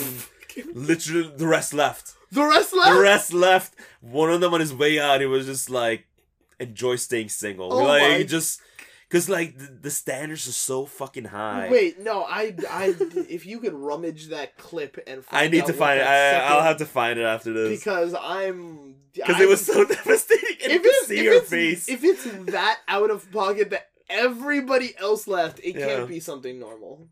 literally, 0.73 1.31
the 1.35 1.47
rest 1.47 1.73
left. 1.73 2.13
the 2.31 2.43
rest 2.45 2.73
left? 2.75 2.93
The 2.93 2.99
rest 3.01 3.33
left. 3.33 3.73
One 4.01 4.29
of 4.31 4.39
them 4.41 4.53
on 4.53 4.59
his 4.59 4.71
way 4.73 4.99
out, 4.99 5.19
he 5.19 5.25
was 5.25 5.47
just 5.47 5.69
like, 5.69 6.05
enjoy 6.59 6.97
staying 6.97 7.29
single. 7.29 7.73
Oh 7.73 7.83
like, 7.83 8.01
my- 8.19 8.23
just, 8.23 8.61
because, 9.13 9.30
like, 9.30 9.56
the, 9.60 9.67
the 9.84 9.91
standards 9.91 10.47
are 10.47 10.54
so 10.54 10.88
fucking 10.88 11.26
high. 11.26 11.69
Wait, 11.69 11.99
no, 11.99 12.23
I, 12.23 12.56
I, 12.67 12.95
if 13.30 13.45
you 13.45 13.60
could 13.60 13.76
rummage 13.76 14.30
that 14.30 14.58
clip 14.58 14.97
and 15.06 15.23
I 15.30 15.49
need 15.49 15.67
to 15.67 15.73
find 15.73 15.99
it. 15.99 16.04
I, 16.08 16.39
I'll 16.39 16.63
have 16.63 16.78
to 16.78 16.88
find 16.88 17.19
it 17.19 17.21
after 17.21 17.54
this. 17.54 17.78
because 17.80 18.15
I'm 18.19 18.95
Because 19.13 19.39
it 19.39 19.47
was 19.47 19.63
so 19.63 19.86
devastating. 19.86 20.58
And 20.63 20.71
if 20.73 20.82
it's, 20.84 21.08
see 21.08 21.19
if 21.28 21.34
it's, 21.43 21.49
face. 21.52 21.88
if 21.89 22.04
it's 22.04 22.23
that 22.52 22.80
out 22.88 23.12
of 23.12 23.32
pocket 23.32 23.69
that 23.69 23.89
everybody 24.10 24.95
else 24.97 25.28
left, 25.28 25.60
it 25.60 25.76
Yeah. 25.76 25.86
can't 25.86 26.08
be 26.08 26.19
something 26.19 26.60
normal. 26.60 27.08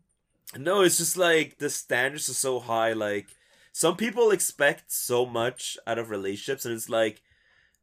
No, 0.58 0.82
it's 0.82 0.98
just 0.98 1.16
like 1.16 1.58
the 1.58 1.70
standards 1.70 2.28
are 2.28 2.34
so 2.34 2.58
high. 2.58 2.94
Like 2.94 3.28
some 3.72 3.96
people 3.96 4.32
expect 4.32 4.90
so 4.90 5.24
much 5.24 5.78
out 5.86 5.98
of 6.00 6.10
relationships, 6.10 6.64
and 6.64 6.74
it's 6.74 6.88
like, 6.88 7.22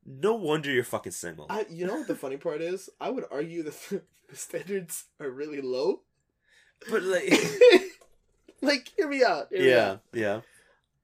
no 0.10 0.34
wonder 0.34 0.72
you're 0.72 0.84
fucking 0.84 1.12
single. 1.12 1.46
I, 1.50 1.66
you 1.70 1.86
know 1.86 1.98
what 1.98 2.08
the 2.08 2.16
funny 2.16 2.38
part 2.38 2.62
is? 2.62 2.90
I 3.00 3.12
would 3.12 3.26
argue 3.32 3.64
that 3.64 3.76
the 4.30 4.36
standards 4.36 5.06
are 5.20 5.30
really 5.30 5.62
low. 5.62 6.02
but 6.90 7.04
like, 7.04 7.32
like, 8.62 8.92
hear 8.98 9.08
me 9.08 9.24
out. 9.24 9.50
hear 9.52 9.60
me 9.62 9.74
out. 9.74 10.02
yeah, 10.12 10.22
yeah, 10.22 10.42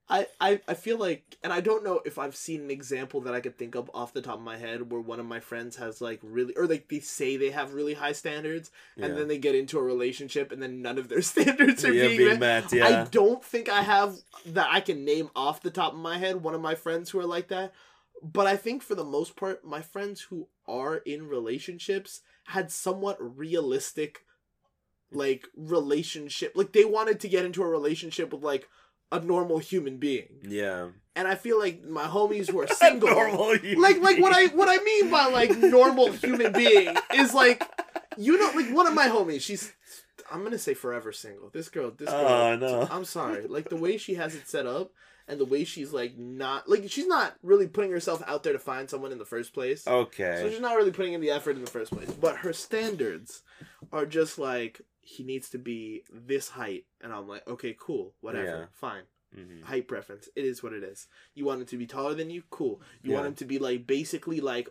I, 0.09 0.27
I, 0.39 0.61
I 0.67 0.73
feel 0.73 0.97
like, 0.97 1.37
and 1.43 1.53
I 1.53 1.61
don't 1.61 1.83
know 1.83 2.01
if 2.05 2.17
I've 2.17 2.35
seen 2.35 2.61
an 2.61 2.71
example 2.71 3.21
that 3.21 3.33
I 3.33 3.41
could 3.41 3.57
think 3.57 3.75
of 3.75 3.91
off 3.93 4.13
the 4.13 4.21
top 4.21 4.35
of 4.35 4.41
my 4.41 4.57
head 4.57 4.91
where 4.91 5.01
one 5.01 5.19
of 5.19 5.25
my 5.25 5.39
friends 5.39 5.75
has 5.77 6.01
like 6.01 6.19
really, 6.23 6.55
or 6.55 6.65
like 6.65 6.87
they 6.87 6.99
say 6.99 7.37
they 7.37 7.51
have 7.51 7.73
really 7.73 7.93
high 7.93 8.11
standards, 8.11 8.71
and 8.97 9.13
yeah. 9.13 9.19
then 9.19 9.27
they 9.27 9.37
get 9.37 9.55
into 9.55 9.77
a 9.77 9.83
relationship 9.83 10.51
and 10.51 10.61
then 10.61 10.81
none 10.81 10.97
of 10.97 11.09
their 11.09 11.21
standards 11.21 11.85
are 11.85 11.93
yeah, 11.93 12.07
being, 12.07 12.17
being 12.17 12.39
met. 12.39 12.71
met. 12.71 12.73
Yeah, 12.73 12.87
I 12.87 13.03
don't 13.05 13.43
think 13.43 13.69
I 13.69 13.81
have 13.81 14.15
that 14.47 14.67
I 14.71 14.79
can 14.79 15.05
name 15.05 15.29
off 15.35 15.61
the 15.61 15.71
top 15.71 15.93
of 15.93 15.99
my 15.99 16.17
head 16.17 16.41
one 16.43 16.55
of 16.55 16.61
my 16.61 16.73
friends 16.73 17.11
who 17.11 17.19
are 17.19 17.27
like 17.27 17.49
that. 17.49 17.73
But 18.23 18.47
I 18.47 18.55
think 18.57 18.81
for 18.81 18.95
the 18.95 19.03
most 19.03 19.35
part, 19.35 19.65
my 19.65 19.81
friends 19.81 20.21
who 20.29 20.47
are 20.67 20.97
in 20.97 21.27
relationships 21.27 22.21
had 22.47 22.71
somewhat 22.71 23.17
realistic 23.19 24.19
like 25.11 25.47
relationship 25.55 26.51
like 26.55 26.73
they 26.73 26.83
wanted 26.83 27.19
to 27.19 27.29
get 27.29 27.45
into 27.45 27.61
a 27.61 27.67
relationship 27.67 28.33
with 28.33 28.41
like 28.43 28.67
a 29.11 29.19
normal 29.19 29.59
human 29.59 29.97
being. 29.97 30.39
yeah. 30.41 30.89
And 31.15 31.27
I 31.27 31.35
feel 31.35 31.57
like 31.57 31.83
my 31.83 32.03
homies 32.05 32.49
who 32.49 32.59
are 32.59 32.67
single 32.83 33.09
like 33.15 34.01
like 34.01 34.17
what 34.19 34.33
I 34.33 34.47
what 34.47 34.67
I 34.67 34.83
mean 34.83 35.09
by 35.09 35.27
like 35.27 35.55
normal 35.57 36.11
human 36.11 36.51
being 36.51 36.95
is 37.13 37.33
like 37.33 37.63
you 38.17 38.37
know 38.37 38.51
like 38.55 38.73
one 38.75 38.87
of 38.87 38.93
my 38.93 39.07
homies 39.07 39.41
she's 39.41 39.71
I'm 40.31 40.43
gonna 40.43 40.57
say 40.57 40.73
forever 40.73 41.11
single 41.13 41.49
this 41.53 41.69
girl 41.69 41.91
this 41.95 42.09
girl 42.09 42.25
Oh, 42.27 42.55
no. 42.55 42.87
I'm 42.91 43.05
sorry 43.05 43.47
like 43.47 43.69
the 43.69 43.77
way 43.77 43.97
she 43.97 44.15
has 44.15 44.35
it 44.35 44.47
set 44.47 44.65
up 44.65 44.91
and 45.27 45.39
the 45.39 45.45
way 45.45 45.63
she's 45.63 45.91
like 45.93 46.17
not 46.17 46.69
like 46.69 46.89
she's 46.89 47.07
not 47.07 47.35
really 47.41 47.67
putting 47.67 47.91
herself 47.91 48.21
out 48.27 48.43
there 48.43 48.53
to 48.53 48.59
find 48.59 48.89
someone 48.89 49.11
in 49.11 49.17
the 49.17 49.25
first 49.25 49.53
place 49.53 49.87
Okay. 49.87 50.39
so 50.41 50.49
she's 50.49 50.59
not 50.59 50.75
really 50.75 50.91
putting 50.91 51.13
in 51.13 51.21
the 51.21 51.31
effort 51.31 51.55
in 51.55 51.63
the 51.63 51.71
first 51.71 51.91
place 51.91 52.11
but 52.11 52.37
her 52.37 52.53
standards 52.53 53.41
are 53.91 54.05
just 54.05 54.37
like 54.37 54.81
he 55.01 55.23
needs 55.23 55.49
to 55.49 55.57
be 55.57 56.03
this 56.11 56.49
height 56.49 56.85
and 57.01 57.11
I'm 57.13 57.27
like 57.27 57.47
okay 57.47 57.75
cool 57.79 58.13
whatever 58.21 58.45
Yeah. 58.45 58.65
fine 58.73 59.03
Mhm. 59.35 59.63
height 59.63 59.87
preference. 59.89 60.29
It 60.35 60.45
is 60.45 60.63
what 60.63 60.71
it 60.71 60.81
is. 60.81 61.07
You 61.33 61.43
want 61.43 61.59
him 61.59 61.67
to 61.67 61.77
be 61.77 61.85
taller 61.85 62.13
than 62.13 62.29
you? 62.29 62.43
Cool. 62.49 62.79
You 63.03 63.11
want 63.11 63.27
him 63.27 63.35
to 63.35 63.43
be 63.45 63.59
like 63.59 63.85
basically 63.85 64.39
like 64.39 64.69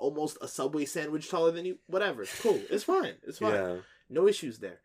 almost 0.00 0.36
a 0.40 0.48
subway 0.48 0.84
sandwich 0.84 1.30
taller 1.30 1.52
than 1.52 1.64
you? 1.64 1.78
Whatever. 1.86 2.24
Cool. 2.40 2.60
It's 2.70 2.82
fine. 2.82 3.14
It's 3.22 3.38
fine. 3.38 3.54
Yeah. 3.54 3.76
No 4.08 4.26
issues 4.26 4.58
there. 4.58 4.80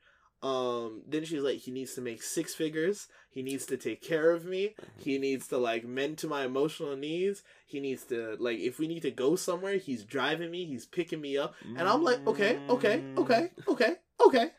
Um 0.46 1.02
then 1.08 1.26
she's 1.26 1.42
like 1.42 1.58
he 1.58 1.72
needs 1.72 1.96
to 1.96 2.02
make 2.02 2.22
six 2.22 2.54
figures. 2.54 3.08
He 3.32 3.42
needs 3.42 3.66
to 3.66 3.78
take 3.78 4.02
care 4.04 4.30
of 4.32 4.46
me. 4.46 4.76
He 4.98 5.18
needs 5.18 5.48
to 5.48 5.58
like 5.58 5.86
mend 5.86 6.20
to 6.20 6.28
my 6.28 6.46
emotional 6.46 6.96
needs. 6.96 7.42
He 7.66 7.80
needs 7.80 8.04
to 8.06 8.38
like 8.40 8.60
if 8.60 8.78
we 8.78 8.88
need 8.88 9.02
to 9.02 9.12
go 9.12 9.36
somewhere, 9.36 9.78
he's 9.78 10.04
driving 10.04 10.52
me, 10.52 10.66
he's 10.66 10.86
picking 10.86 11.20
me 11.20 11.36
up. 11.36 11.56
And 11.64 11.90
I'm 11.90 12.04
like, 12.04 12.26
okay, 12.28 12.60
okay, 12.70 13.04
okay, 13.18 13.50
okay, 13.68 13.96
okay, 14.24 14.52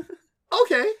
okay. 0.62 0.92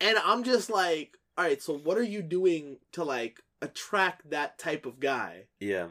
And 0.00 0.16
I'm 0.24 0.42
just 0.42 0.70
like, 0.70 1.18
all 1.36 1.44
right, 1.44 1.60
so 1.62 1.76
what 1.76 1.98
are 1.98 2.02
you 2.02 2.22
doing 2.22 2.78
to 2.92 3.04
like 3.04 3.40
attract 3.60 4.30
that 4.30 4.58
type 4.58 4.86
of 4.86 4.98
guy? 4.98 5.44
Yeah. 5.60 5.88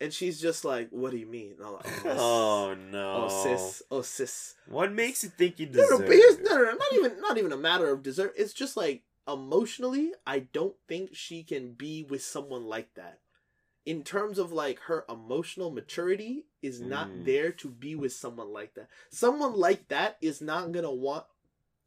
And 0.00 0.12
she's 0.12 0.40
just 0.40 0.64
like, 0.64 0.90
what 0.90 1.10
do 1.10 1.16
you 1.16 1.26
mean? 1.26 1.54
I'm 1.64 1.72
like, 1.72 1.86
oh. 2.04 2.68
Oh 2.70 2.74
no. 2.74 3.26
oh 3.28 3.42
sis, 3.42 3.82
oh 3.90 4.02
sis. 4.02 4.54
What 4.68 4.92
makes 4.92 5.24
you 5.24 5.28
think 5.30 5.58
you 5.58 5.66
No, 5.66 5.72
deserve? 5.72 6.00
no, 6.00 6.06
here's 6.06 6.38
no, 6.38 6.56
no, 6.56 6.62
no, 6.64 6.70
not 6.72 6.92
even 6.94 7.20
not 7.20 7.38
even 7.38 7.52
a 7.52 7.56
matter 7.56 7.88
of 7.90 8.02
desert. 8.04 8.34
It's 8.36 8.52
just 8.52 8.76
like 8.76 9.02
emotionally, 9.26 10.12
I 10.26 10.40
don't 10.52 10.74
think 10.86 11.14
she 11.14 11.42
can 11.42 11.72
be 11.72 12.04
with 12.08 12.22
someone 12.22 12.64
like 12.64 12.94
that. 12.94 13.18
In 13.84 14.02
terms 14.04 14.38
of 14.38 14.52
like 14.52 14.78
her 14.80 15.04
emotional 15.08 15.70
maturity 15.70 16.44
is 16.62 16.80
not 16.80 17.08
Mm. 17.08 17.24
there 17.24 17.50
to 17.52 17.68
be 17.68 17.94
with 17.94 18.12
someone 18.12 18.52
like 18.52 18.74
that. 18.74 18.88
Someone 19.10 19.54
like 19.54 19.88
that 19.88 20.16
is 20.20 20.40
not 20.40 20.72
gonna 20.72 20.92
want 20.92 21.24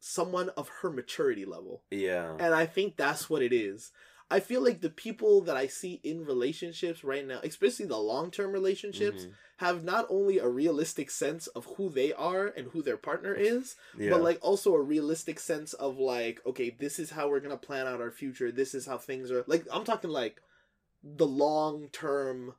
someone 0.00 0.48
of 0.50 0.68
her 0.82 0.90
maturity 0.90 1.44
level. 1.44 1.82
Yeah. 1.90 2.32
And 2.38 2.52
I 2.54 2.66
think 2.66 2.96
that's 2.96 3.30
what 3.30 3.40
it 3.42 3.52
is. 3.52 3.92
I 4.30 4.40
feel 4.40 4.62
like 4.62 4.80
the 4.80 4.90
people 4.90 5.42
that 5.42 5.56
I 5.56 5.66
see 5.66 6.00
in 6.02 6.24
relationships 6.24 7.04
right 7.04 7.26
now, 7.26 7.40
especially 7.42 7.86
the 7.86 7.98
long 7.98 8.30
term 8.30 8.52
relationships, 8.52 9.24
Mhm. 9.24 9.32
have 9.58 9.84
not 9.84 10.06
only 10.08 10.38
a 10.38 10.48
realistic 10.48 11.10
sense 11.10 11.46
of 11.48 11.64
who 11.76 11.88
they 11.88 12.12
are 12.12 12.46
and 12.46 12.68
who 12.68 12.82
their 12.82 12.96
partner 12.96 13.34
is, 13.34 13.76
Yeah. 13.98 14.10
but 14.10 14.22
like 14.22 14.38
also 14.42 14.74
a 14.74 14.80
realistic 14.82 15.38
sense 15.38 15.72
of 15.74 15.98
like, 15.98 16.44
okay, 16.46 16.70
this 16.70 16.98
is 16.98 17.10
how 17.10 17.28
we're 17.28 17.40
gonna 17.40 17.56
plan 17.56 17.86
out 17.86 18.00
our 18.00 18.10
future. 18.10 18.50
This 18.50 18.74
is 18.74 18.86
how 18.86 18.98
things 18.98 19.30
are. 19.30 19.44
Like 19.46 19.66
I'm 19.70 19.84
talking 19.84 20.10
like 20.10 20.40
the 21.04 21.26
long 21.26 21.88
term 21.90 22.54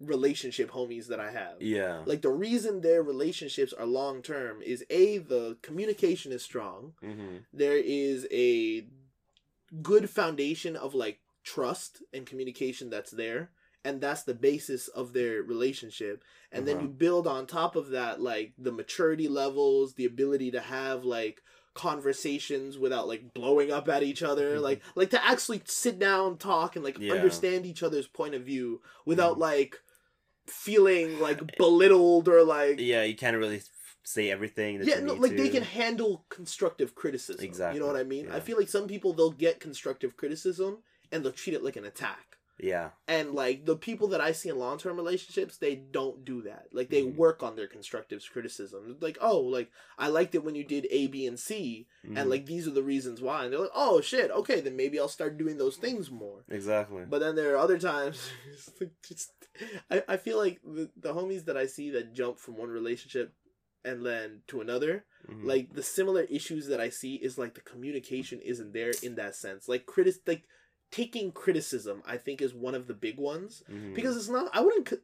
relationship 0.00 0.70
homies 0.70 1.08
that 1.08 1.18
I 1.20 1.32
have. 1.32 1.60
Yeah. 1.60 2.02
Like 2.06 2.22
the 2.22 2.30
reason 2.30 2.80
their 2.80 3.02
relationships 3.02 3.72
are 3.72 3.86
long 3.86 4.22
term 4.22 4.62
is 4.62 4.84
a 4.90 5.18
the 5.18 5.58
communication 5.62 6.30
is 6.32 6.42
strong. 6.42 6.94
hmm 7.00 7.38
There 7.52 7.76
is 7.76 8.26
a 8.30 8.86
good 9.82 10.08
foundation 10.10 10.76
of 10.76 10.94
like 10.94 11.20
trust 11.44 12.02
and 12.12 12.26
communication 12.26 12.90
that's 12.90 13.10
there 13.10 13.50
and 13.84 14.00
that's 14.00 14.24
the 14.24 14.34
basis 14.34 14.88
of 14.88 15.12
their 15.12 15.42
relationship 15.42 16.22
and 16.52 16.66
then 16.66 16.76
Uh-huh. 16.76 16.84
you 16.84 16.88
build 16.90 17.26
on 17.26 17.46
top 17.46 17.76
of 17.76 17.90
that 17.90 18.20
like 18.20 18.52
the 18.58 18.72
maturity 18.72 19.28
levels 19.28 19.94
the 19.94 20.04
ability 20.04 20.50
to 20.50 20.60
have 20.60 21.04
like 21.04 21.42
conversations 21.74 22.76
without 22.78 23.06
like 23.08 23.32
blowing 23.34 23.70
up 23.70 23.88
at 23.88 24.02
each 24.02 24.22
other 24.22 24.56
Mhm. 24.56 24.62
like 24.68 24.82
like 24.94 25.10
to 25.10 25.24
actually 25.24 25.62
sit 25.64 25.98
down 25.98 26.36
talk 26.36 26.74
and 26.76 26.84
like 26.84 26.98
Yeah. 26.98 27.12
understand 27.12 27.64
each 27.66 27.82
other's 27.82 28.08
point 28.08 28.34
of 28.34 28.42
view 28.42 28.80
without 29.06 29.36
Mhm. 29.36 29.40
like 29.40 29.80
feeling 30.46 31.18
like 31.20 31.56
belittled 31.56 32.28
or 32.28 32.42
like 32.42 32.80
Yeah, 32.80 33.04
you 33.04 33.14
can't 33.14 33.36
really 33.36 33.62
say 34.02 34.30
everything. 34.30 34.80
Yeah, 34.82 35.00
no, 35.00 35.14
like 35.14 35.36
they 35.36 35.48
can 35.48 35.62
handle 35.62 36.24
constructive 36.28 36.94
criticism. 36.94 37.44
Exactly, 37.44 37.78
You 37.78 37.84
know 37.86 37.92
what 37.92 38.00
I 38.00 38.04
mean? 38.04 38.30
I 38.30 38.40
feel 38.40 38.56
like 38.58 38.68
some 38.68 38.86
people 38.88 39.12
they'll 39.12 39.30
get 39.30 39.60
constructive 39.60 40.16
criticism 40.16 40.78
and 41.12 41.24
they'll 41.24 41.32
treat 41.32 41.54
it 41.54 41.64
like 41.64 41.76
an 41.76 41.84
attack. 41.84 42.36
Yeah. 42.60 42.90
And 43.06 43.34
like 43.34 43.66
the 43.66 43.76
people 43.76 44.08
that 44.08 44.20
I 44.20 44.32
see 44.32 44.48
in 44.48 44.58
long 44.58 44.78
term 44.78 44.96
relationships, 44.96 45.58
they 45.58 45.76
don't 45.76 46.24
do 46.24 46.42
that. 46.42 46.66
Like 46.72 46.90
they 46.90 47.02
Mhm. 47.02 47.14
work 47.14 47.40
on 47.40 47.54
their 47.54 47.68
constructive 47.68 48.20
criticism. 48.32 48.96
Like, 49.00 49.16
oh, 49.20 49.38
like 49.38 49.70
I 49.96 50.08
liked 50.08 50.34
it 50.34 50.42
when 50.42 50.56
you 50.56 50.64
did 50.64 50.88
A, 50.90 51.06
B, 51.06 51.24
and 51.24 51.38
C, 51.38 51.86
Mhm. 52.04 52.18
and 52.18 52.28
like 52.30 52.46
these 52.46 52.66
are 52.66 52.72
the 52.72 52.82
reasons 52.82 53.20
why. 53.22 53.44
And 53.44 53.52
they're 53.52 53.60
like, 53.60 53.70
oh 53.76 54.00
shit, 54.00 54.32
okay, 54.32 54.60
then 54.60 54.74
maybe 54.74 54.98
I'll 54.98 55.06
start 55.06 55.38
doing 55.38 55.56
those 55.56 55.76
things 55.76 56.10
more. 56.10 56.44
Exactly. 56.48 57.04
But 57.08 57.20
then 57.20 57.36
there 57.36 57.54
are 57.54 57.58
other 57.58 57.78
times, 57.78 58.28
just 59.06 59.32
I, 59.88 60.02
I 60.08 60.16
feel 60.16 60.38
like 60.38 60.60
the, 60.64 60.90
the 60.96 61.14
homies 61.14 61.44
that 61.44 61.56
I 61.56 61.66
see 61.66 61.90
that 61.90 62.12
jump 62.12 62.38
from 62.40 62.56
one 62.56 62.70
relationship 62.70 63.34
and 63.84 64.04
then 64.04 64.42
to 64.48 64.60
another, 64.60 65.04
Mhm. 65.28 65.44
like 65.44 65.72
the 65.74 65.82
similar 65.82 66.22
issues 66.22 66.66
that 66.66 66.80
I 66.80 66.90
see 66.90 67.14
is 67.16 67.38
like 67.38 67.54
the 67.54 67.60
communication 67.60 68.40
isn't 68.40 68.72
there 68.72 68.92
in 69.02 69.14
that 69.16 69.34
sense. 69.36 69.68
Like 69.68 69.86
critic, 69.86 70.16
like 70.26 70.44
taking 70.90 71.32
criticism, 71.32 72.02
I 72.06 72.16
think 72.16 72.40
is 72.40 72.54
one 72.54 72.74
of 72.74 72.86
the 72.86 72.94
big 72.94 73.18
ones 73.18 73.62
Mhm. 73.70 73.94
because 73.94 74.16
it's 74.16 74.28
not. 74.28 74.50
I 74.54 74.60
wouldn't 74.60 74.88
c- 74.88 74.96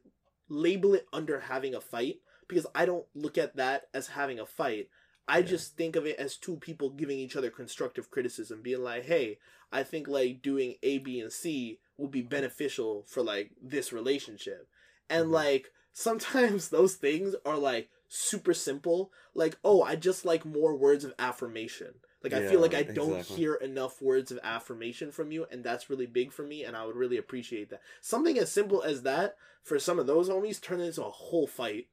label 0.49 0.93
it 0.93 1.07
under 1.13 1.39
having 1.39 1.73
a 1.75 1.81
fight 1.81 2.21
because 2.47 2.67
I 2.75 2.85
don't 2.85 3.07
look 3.15 3.37
at 3.37 3.55
that 3.55 3.89
as 3.93 4.07
having 4.07 4.39
a 4.39 4.45
fight. 4.45 4.89
I 5.27 5.39
Yeah. 5.39 5.45
just 5.45 5.75
think 5.75 5.95
of 5.95 6.05
it 6.05 6.17
as 6.17 6.37
two 6.37 6.57
people 6.57 6.91
giving 6.91 7.17
each 7.17 7.35
other 7.35 7.49
constructive 7.49 8.11
criticism, 8.11 8.61
being 8.61 8.83
like, 8.83 9.05
"Hey, 9.05 9.39
I 9.71 9.83
think 9.83 10.07
like 10.07 10.41
doing 10.43 10.77
A, 10.83 10.99
B, 10.99 11.19
and 11.19 11.33
C 11.33 11.79
will 11.97 12.07
be 12.09 12.21
beneficial 12.21 13.03
for 13.03 13.23
like 13.23 13.51
this 13.59 13.91
relationship," 13.91 14.67
and 15.09 15.29
Mhm. 15.29 15.31
like 15.33 15.71
sometimes 15.93 16.69
those 16.69 16.95
things 16.95 17.35
are 17.45 17.57
like 17.57 17.89
super 18.07 18.53
simple, 18.53 19.11
like, 19.33 19.57
"Oh, 19.63 19.81
I 19.83 19.95
just 19.95 20.25
like 20.25 20.45
more 20.45 20.75
words 20.75 21.03
of 21.03 21.13
affirmation." 21.19 21.95
Like 22.23 22.33
I 22.33 22.41
feel 22.41 22.59
like 22.59 22.73
Yeah, 22.73 22.79
I 22.79 22.83
don't 22.83 23.19
exactly. 23.19 23.35
hear 23.35 23.55
enough 23.55 24.01
words 24.01 24.31
of 24.31 24.39
affirmation 24.43 25.11
from 25.11 25.31
you, 25.31 25.45
and 25.51 25.63
that's 25.63 25.89
really 25.89 26.07
big 26.07 26.31
for 26.33 26.43
me, 26.43 26.63
and 26.63 26.75
I 26.75 26.85
would 26.85 26.95
really 26.95 27.17
appreciate 27.17 27.69
that. 27.69 27.81
Something 28.01 28.37
as 28.39 28.51
simple 28.51 28.81
as 28.81 29.03
that 29.03 29.37
for 29.63 29.77
some 29.79 29.99
of 29.99 30.07
those 30.07 30.29
homies 30.29 30.61
turned 30.61 30.81
into 30.81 31.03
a 31.05 31.09
whole 31.11 31.47
fight, 31.47 31.87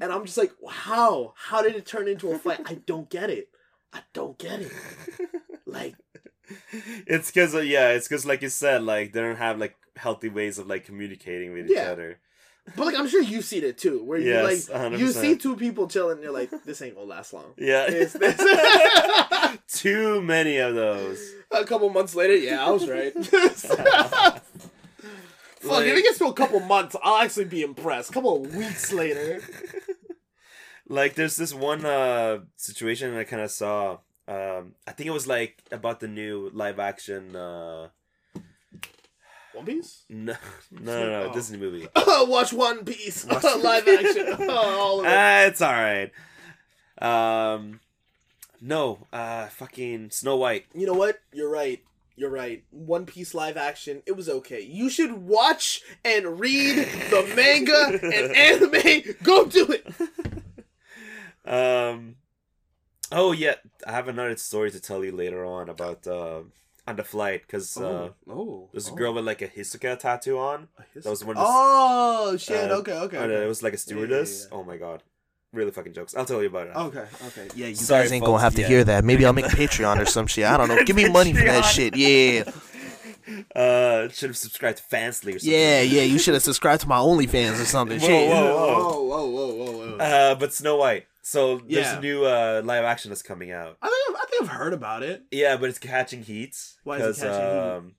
and 0.00 0.12
I'm 0.12 0.24
just 0.26 0.38
like, 0.38 0.52
how? 0.68 1.34
How 1.36 1.62
did 1.62 1.76
it 1.76 1.86
turn 1.86 2.08
into 2.08 2.30
a 2.32 2.36
fight? 2.36 2.60
I 2.64 2.74
don't 2.86 3.10
get 3.10 3.30
it. 3.30 3.48
I 3.92 4.00
don't 4.14 4.38
get 4.38 4.60
it. 4.60 4.76
Like, 5.66 5.96
it's 7.06 7.30
because 7.30 7.54
uh, 7.54 7.60
yeah, 7.60 7.90
it's 7.90 8.08
because 8.08 8.26
like 8.26 8.42
you 8.42 8.48
said, 8.48 8.82
like 8.82 9.12
they 9.12 9.20
don't 9.20 9.36
have 9.36 9.58
like 9.58 9.76
healthy 9.96 10.28
ways 10.28 10.58
of 10.58 10.66
like 10.66 10.84
communicating 10.84 11.52
with 11.52 11.66
each 11.66 11.82
other. 11.84 12.18
But 12.76 12.86
like 12.86 12.94
I'm 12.96 13.08
sure 13.08 13.20
you've 13.22 13.44
seen 13.44 13.64
it 13.64 13.78
too, 13.78 14.02
where 14.04 14.18
you 14.18 14.30
Yes, 14.30 14.68
like 14.70 14.92
you 14.98 15.06
100%. 15.08 15.12
see 15.12 15.36
two 15.36 15.56
people 15.56 15.88
chilling, 15.88 16.14
and 16.14 16.22
you're 16.22 16.32
like, 16.32 16.50
this 16.64 16.80
ain't 16.82 16.94
gonna 16.94 17.06
last 17.06 17.32
long. 17.32 17.52
Yeah, 17.56 17.86
It's- 17.90 18.14
it's- 18.20 19.58
too 19.80 20.20
many 20.22 20.58
of 20.58 20.74
those. 20.74 21.20
a 21.50 21.64
couple 21.64 21.88
months 21.90 22.14
later, 22.14 22.36
yeah, 22.36 22.64
I 22.64 22.70
was 22.70 22.88
right. 22.88 23.12
Fuck, 23.24 24.42
Like- 25.70 25.86
if 25.86 25.96
it 25.98 26.02
gets 26.02 26.18
to 26.18 26.26
a 26.26 26.32
couple 26.32 26.60
months, 26.60 26.96
I'll 27.02 27.22
actually 27.22 27.44
be 27.46 27.62
impressed. 27.62 28.10
A 28.10 28.12
couple 28.12 28.44
of 28.44 28.54
weeks 28.54 28.92
later. 28.92 29.40
like 30.88 31.14
there's 31.14 31.36
this 31.36 31.54
one 31.54 31.84
uh 31.84 32.40
situation 32.56 33.16
I 33.16 33.24
kind 33.24 33.42
of 33.42 33.50
saw. 33.50 33.98
Um, 34.28 34.74
I 34.86 34.92
think 34.92 35.08
it 35.08 35.12
was 35.12 35.26
like 35.26 35.62
about 35.70 36.00
the 36.00 36.08
new 36.08 36.50
live 36.52 36.78
action. 36.78 37.34
Uh, 37.36 37.88
One 39.54 39.66
Piece? 39.66 40.04
no, 40.08 40.34
no, 40.70 40.80
no, 41.04 41.10
no 41.24 41.30
Oh. 41.30 41.32
Disney 41.34 41.58
movie. 41.58 41.88
Watch 41.96 42.52
One 42.52 42.84
Piece. 42.84 43.24
Watch- 43.24 43.42
Live 43.62 43.86
action. 43.88 44.48
all 44.50 45.00
of 45.00 45.06
it. 45.06 45.08
Ah, 45.10 45.42
it's 45.44 45.60
all 45.62 45.72
right. 45.72 46.10
Um, 47.00 47.80
no, 48.60 49.06
uh, 49.12 49.46
fucking 49.48 50.10
Snow 50.10 50.36
White. 50.36 50.66
You 50.74 50.86
know 50.86 50.94
what? 50.94 51.20
You're 51.32 51.50
right. 51.50 51.82
You're 52.14 52.30
right. 52.30 52.62
One 52.70 53.06
Piece 53.06 53.34
live 53.34 53.56
action, 53.56 54.02
it 54.06 54.12
was 54.16 54.28
okay. 54.28 54.60
You 54.60 54.88
should 54.90 55.12
watch 55.14 55.80
and 56.04 56.38
read 56.38 56.76
the 57.10 57.32
manga 57.34 57.98
and 58.02 58.36
anime. 58.36 59.14
Go 59.22 59.46
do 59.46 59.66
it. 59.72 59.86
Um, 61.44 62.16
oh 63.10 63.32
yeah, 63.32 63.54
I 63.86 63.92
have 63.92 64.08
another 64.08 64.36
story 64.36 64.70
to 64.70 64.80
tell 64.80 65.04
you 65.04 65.12
later 65.12 65.44
on 65.44 65.68
about 65.68 66.06
uh, 66.06 66.42
on 66.86 66.96
the 66.96 67.04
flight 67.04 67.42
because 67.46 67.76
uh, 67.76 68.10
oh. 68.28 68.68
there's 68.72 68.88
a 68.88 68.92
girl 68.92 69.14
with 69.14 69.24
like 69.24 69.42
a 69.42 69.48
Hisoka 69.48 69.98
tattoo 69.98 70.38
on. 70.38 70.68
That 70.94 71.06
was 71.06 71.24
one 71.24 71.36
of 71.36 71.42
the- 71.42 71.48
Oh 71.48 72.36
shit! 72.36 72.70
uh, 72.70 72.76
okay, 72.76 72.92
okay. 72.92 73.16
Uh, 73.16 73.22
okay. 73.22 73.44
it 73.44 73.48
was 73.48 73.62
like 73.62 73.74
a 73.74 73.78
stewardess. 73.78 74.48
yeah. 74.50 74.58
Oh 74.58 74.64
my 74.64 74.76
god, 74.76 75.02
really 75.52 75.70
fucking 75.70 75.92
jokes. 75.92 76.16
I'll 76.16 76.24
tell 76.24 76.40
you 76.40 76.48
about 76.48 76.68
it. 76.68 76.76
Okay, 76.76 77.06
okay. 77.26 77.48
Yeah, 77.54 77.68
you 77.68 77.74
Sorry, 77.74 78.04
guys 78.04 78.12
ain't 78.12 78.22
folks, 78.22 78.30
gonna 78.30 78.42
have 78.42 78.54
to 78.56 78.62
yeah. 78.62 78.68
hear 78.68 78.84
that. 78.84 79.04
Maybe 79.04 79.24
I'll 79.24 79.32
make 79.32 79.44
Patreon 79.62 79.98
or 80.00 80.06
some 80.06 80.26
shit. 80.26 80.44
I 80.44 80.56
don't 80.56 80.68
know. 80.68 80.82
Give 80.84 80.96
me 80.96 81.08
money 81.08 81.32
for 81.32 81.44
that 81.44 81.62
shit. 81.62 81.96
Yeah. 81.96 82.44
Uh, 83.54 84.08
should 84.08 84.30
have 84.30 84.36
subscribed 84.36 84.78
to 84.78 84.82
Fansly 84.82 85.36
or 85.36 85.38
something. 85.38 85.52
Yeah, 85.52 85.80
yeah. 85.82 86.02
You 86.02 86.18
should 86.18 86.34
have 86.34 86.42
subscribed 86.42 86.82
to 86.82 86.88
my 86.88 86.98
OnlyFans 86.98 87.62
or 87.62 87.64
something. 87.64 88.00
Whoa, 88.00 88.06
shit. 88.06 88.28
whoa, 88.28 88.44
whoa. 88.44 89.02
whoa, 89.02 89.26
whoa, 89.26 89.26
whoa, 89.26 89.54
whoa, 89.54 89.90
whoa. 89.90 89.96
Uh, 89.98 90.34
but 90.34 90.52
Snow 90.52 90.76
White. 90.76 91.06
So 91.22 91.58
there's 91.58 91.86
Yeah. 91.86 91.98
a 91.98 92.00
new 92.00 92.24
uh, 92.24 92.62
live 92.64 92.84
action 92.84 93.10
that's 93.10 93.22
coming 93.22 93.52
out. 93.52 93.78
I 93.80 93.88
think 93.88 94.10
I've, 94.10 94.22
I 94.22 94.26
think 94.28 94.42
I've 94.42 94.48
heard 94.48 94.72
about 94.72 95.02
it. 95.04 95.22
Yeah, 95.30 95.56
but 95.56 95.68
it's 95.70 95.78
catching 95.78 96.22
heat. 96.24 96.56
Why 96.84 96.98
is 96.98 97.18
it 97.18 97.22
catching 97.22 97.40
heat? 97.40 97.58
um, 97.58 97.94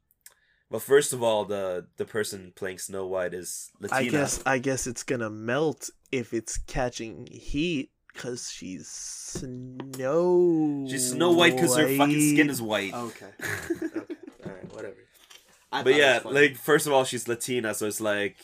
Well, 0.69 0.81
first 0.81 1.13
of 1.13 1.23
all, 1.23 1.45
the 1.45 1.87
the 1.97 2.05
person 2.05 2.51
playing 2.55 2.79
Snow 2.79 3.07
White 3.07 3.33
is 3.33 3.71
Latina. 3.79 4.01
I 4.01 4.09
guess 4.09 4.43
I 4.45 4.57
guess 4.59 4.87
it's 4.87 5.03
gonna 5.03 5.29
melt 5.29 5.89
if 6.11 6.33
it's 6.33 6.57
catching 6.57 7.27
heat 7.31 7.91
because 8.11 8.51
she's 8.51 8.87
snow. 8.89 10.85
she's 10.89 11.11
Snow 11.11 11.31
White 11.31 11.55
because 11.55 11.77
her 11.77 11.87
fucking 11.97 12.33
skin 12.35 12.49
is 12.49 12.61
white. 12.61 12.93
Okay. 12.93 13.25
okay. 13.41 14.15
All 14.45 14.51
right. 14.51 14.73
Whatever. 14.73 14.95
I 15.71 15.81
but 15.81 15.91
thought 15.91 15.93
it 15.93 15.97
yeah, 15.97 16.13
was 16.15 16.23
funny. 16.23 16.39
like 16.49 16.57
first 16.57 16.87
of 16.87 16.93
all, 16.93 17.05
she's 17.05 17.27
Latina, 17.27 17.73
so 17.73 17.87
it's 17.87 18.01
like 18.01 18.35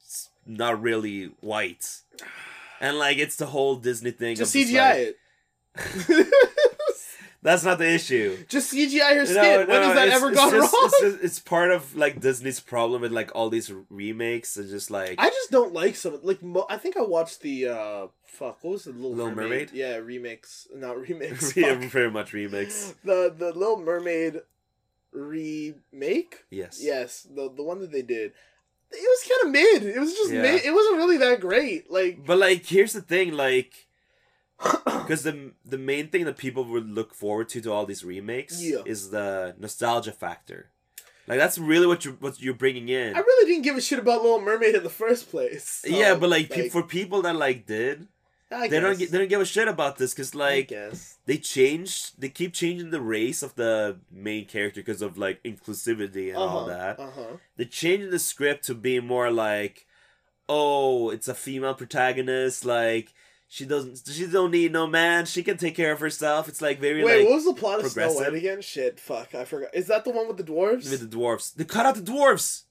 it's 0.00 0.28
not 0.46 0.80
really 0.80 1.32
white, 1.40 1.84
and 2.80 2.98
like 2.98 3.18
it's 3.18 3.36
the 3.36 3.46
whole 3.46 3.76
Disney 3.76 4.10
thing. 4.10 4.36
just 4.36 4.54
of 4.54 4.60
CGI 4.62 4.74
like- 4.74 5.16
it. 6.16 6.28
That's 7.42 7.62
not 7.62 7.76
the 7.78 7.86
issue. 7.92 8.38
just 8.48 8.72
CGI 8.72 9.16
her 9.16 9.26
skin. 9.26 9.36
No, 9.36 9.66
when 9.66 9.82
has 9.82 9.94
that 9.96 10.08
ever 10.08 10.30
gone 10.30 10.50
just- 10.50 10.72
wrong? 10.72 10.82
It's, 10.86 11.00
just- 11.00 11.18
it's 11.24 11.38
part 11.38 11.70
of 11.72 11.94
like 11.94 12.18
Disney's 12.20 12.58
problem 12.58 13.02
with 13.02 13.12
like 13.12 13.30
all 13.34 13.50
these 13.50 13.70
remakes. 13.90 14.56
and 14.56 14.70
just 14.70 14.90
like 14.90 15.16
I 15.18 15.28
just 15.28 15.50
don't 15.50 15.74
like 15.74 15.94
some 15.96 16.20
like. 16.22 16.42
Mo- 16.42 16.66
I 16.70 16.78
think 16.78 16.96
I 16.96 17.02
watched 17.02 17.42
the 17.42 17.68
uh 17.68 18.06
fuck. 18.24 18.58
What 18.64 18.70
was 18.72 18.84
the 18.84 18.92
Little, 18.92 19.10
Little 19.12 19.30
Mermaid? 19.34 19.50
Mermaid? 19.50 19.70
Yeah, 19.74 19.98
remix, 19.98 20.66
not 20.74 20.96
remix. 21.06 21.54
yeah, 21.54 21.74
very 21.88 22.10
much 22.10 22.32
remakes. 22.32 22.94
The 23.04 23.34
the 23.36 23.52
Little 23.52 23.78
Mermaid 23.78 24.40
remake. 25.12 26.44
Yes. 26.50 26.78
Yes, 26.82 27.22
the 27.30 27.52
the 27.54 27.62
one 27.62 27.80
that 27.80 27.92
they 27.92 28.02
did. 28.02 28.32
It 28.92 29.08
was 29.14 29.28
kind 29.28 29.46
of 29.46 29.52
mid. 29.52 29.96
It 29.96 29.98
was 30.00 30.12
just 30.14 30.32
Yeah. 30.32 30.42
mid. 30.42 30.64
It 30.64 30.72
wasn't 30.72 30.96
really 30.96 31.16
that 31.18 31.40
great. 31.40 31.90
Like 31.90 32.24
But 32.24 32.38
like, 32.38 32.64
here's 32.66 32.92
the 32.92 33.00
thing, 33.02 33.32
like, 33.32 33.86
because 34.84 35.24
the 35.24 35.52
the 35.64 35.78
main 35.78 36.08
thing 36.08 36.24
that 36.26 36.36
people 36.36 36.64
would 36.64 36.88
look 36.88 37.14
forward 37.14 37.48
to 37.50 37.60
to 37.62 37.72
all 37.72 37.86
these 37.86 38.04
remakes 38.04 38.62
Yeah. 38.62 38.82
is 38.86 39.10
the 39.10 39.54
nostalgia 39.58 40.12
factor. 40.12 40.70
Like 41.26 41.38
that's 41.38 41.58
really 41.58 41.86
what 41.86 42.04
you're 42.04 42.14
what 42.14 42.40
you're 42.40 42.54
bringing 42.54 42.88
in. 42.88 43.16
I 43.16 43.18
really 43.20 43.50
didn't 43.50 43.64
give 43.64 43.76
a 43.76 43.80
shit 43.80 43.98
about 43.98 44.22
Little 44.22 44.40
Mermaid 44.40 44.74
in 44.74 44.82
the 44.84 44.90
first 44.90 45.30
place. 45.30 45.80
So, 45.84 45.88
yeah, 45.88 46.14
but 46.14 46.28
like, 46.30 46.50
pe- 46.50 46.68
for 46.68 46.82
people 46.82 47.22
that 47.22 47.34
like 47.34 47.66
did, 47.66 48.06
I 48.54 48.68
they 48.68 48.80
don't 48.80 48.98
they 48.98 49.18
don't 49.18 49.28
give 49.28 49.40
a 49.40 49.44
shit 49.44 49.68
about 49.68 49.98
this 49.98 50.12
because 50.14 50.34
like 50.34 50.72
they 51.26 51.36
changed 51.38 52.12
they 52.20 52.28
keep 52.28 52.52
changing 52.52 52.90
the 52.90 53.00
race 53.00 53.42
of 53.42 53.54
the 53.56 53.98
main 54.10 54.46
character 54.46 54.80
because 54.80 55.02
of 55.02 55.18
like 55.18 55.42
inclusivity 55.42 56.28
and 56.28 56.36
all 56.36 56.66
that. 56.66 56.98
Uh 57.00 57.10
huh. 57.10 57.36
They're 57.56 57.66
changing 57.66 58.10
the 58.10 58.18
script 58.18 58.64
to 58.66 58.74
be 58.74 59.00
more 59.00 59.30
like, 59.30 59.86
oh, 60.48 61.10
it's 61.10 61.28
a 61.28 61.34
female 61.34 61.74
protagonist. 61.74 62.64
Like 62.64 63.12
she 63.48 63.64
doesn't, 63.64 64.02
she 64.10 64.26
don't 64.26 64.50
need 64.50 64.72
no 64.72 64.86
man. 64.86 65.26
She 65.26 65.42
can 65.42 65.56
take 65.56 65.76
care 65.76 65.92
of 65.92 66.00
herself. 66.00 66.48
It's 66.48 66.60
like 66.62 66.80
very 66.80 67.04
Wait, 67.04 67.20
like 67.20 67.28
what 67.28 67.34
was 67.36 67.44
the 67.44 67.54
plot 67.54 67.80
of 67.80 67.86
Snow. 67.90 68.12
White 68.12 68.34
again? 68.34 68.60
Shit, 68.62 68.98
fuck, 68.98 69.34
I 69.34 69.44
forgot. 69.44 69.74
Is 69.74 69.86
that 69.88 70.04
the 70.04 70.10
one 70.10 70.26
with 70.28 70.36
the 70.38 70.44
dwarves? 70.44 70.90
with 70.90 71.08
the 71.08 71.16
dwarves, 71.16 71.54
They 71.54 71.64
cut 71.64 71.86
out 71.86 71.94
the 71.94 72.00
dwarves. 72.00 72.62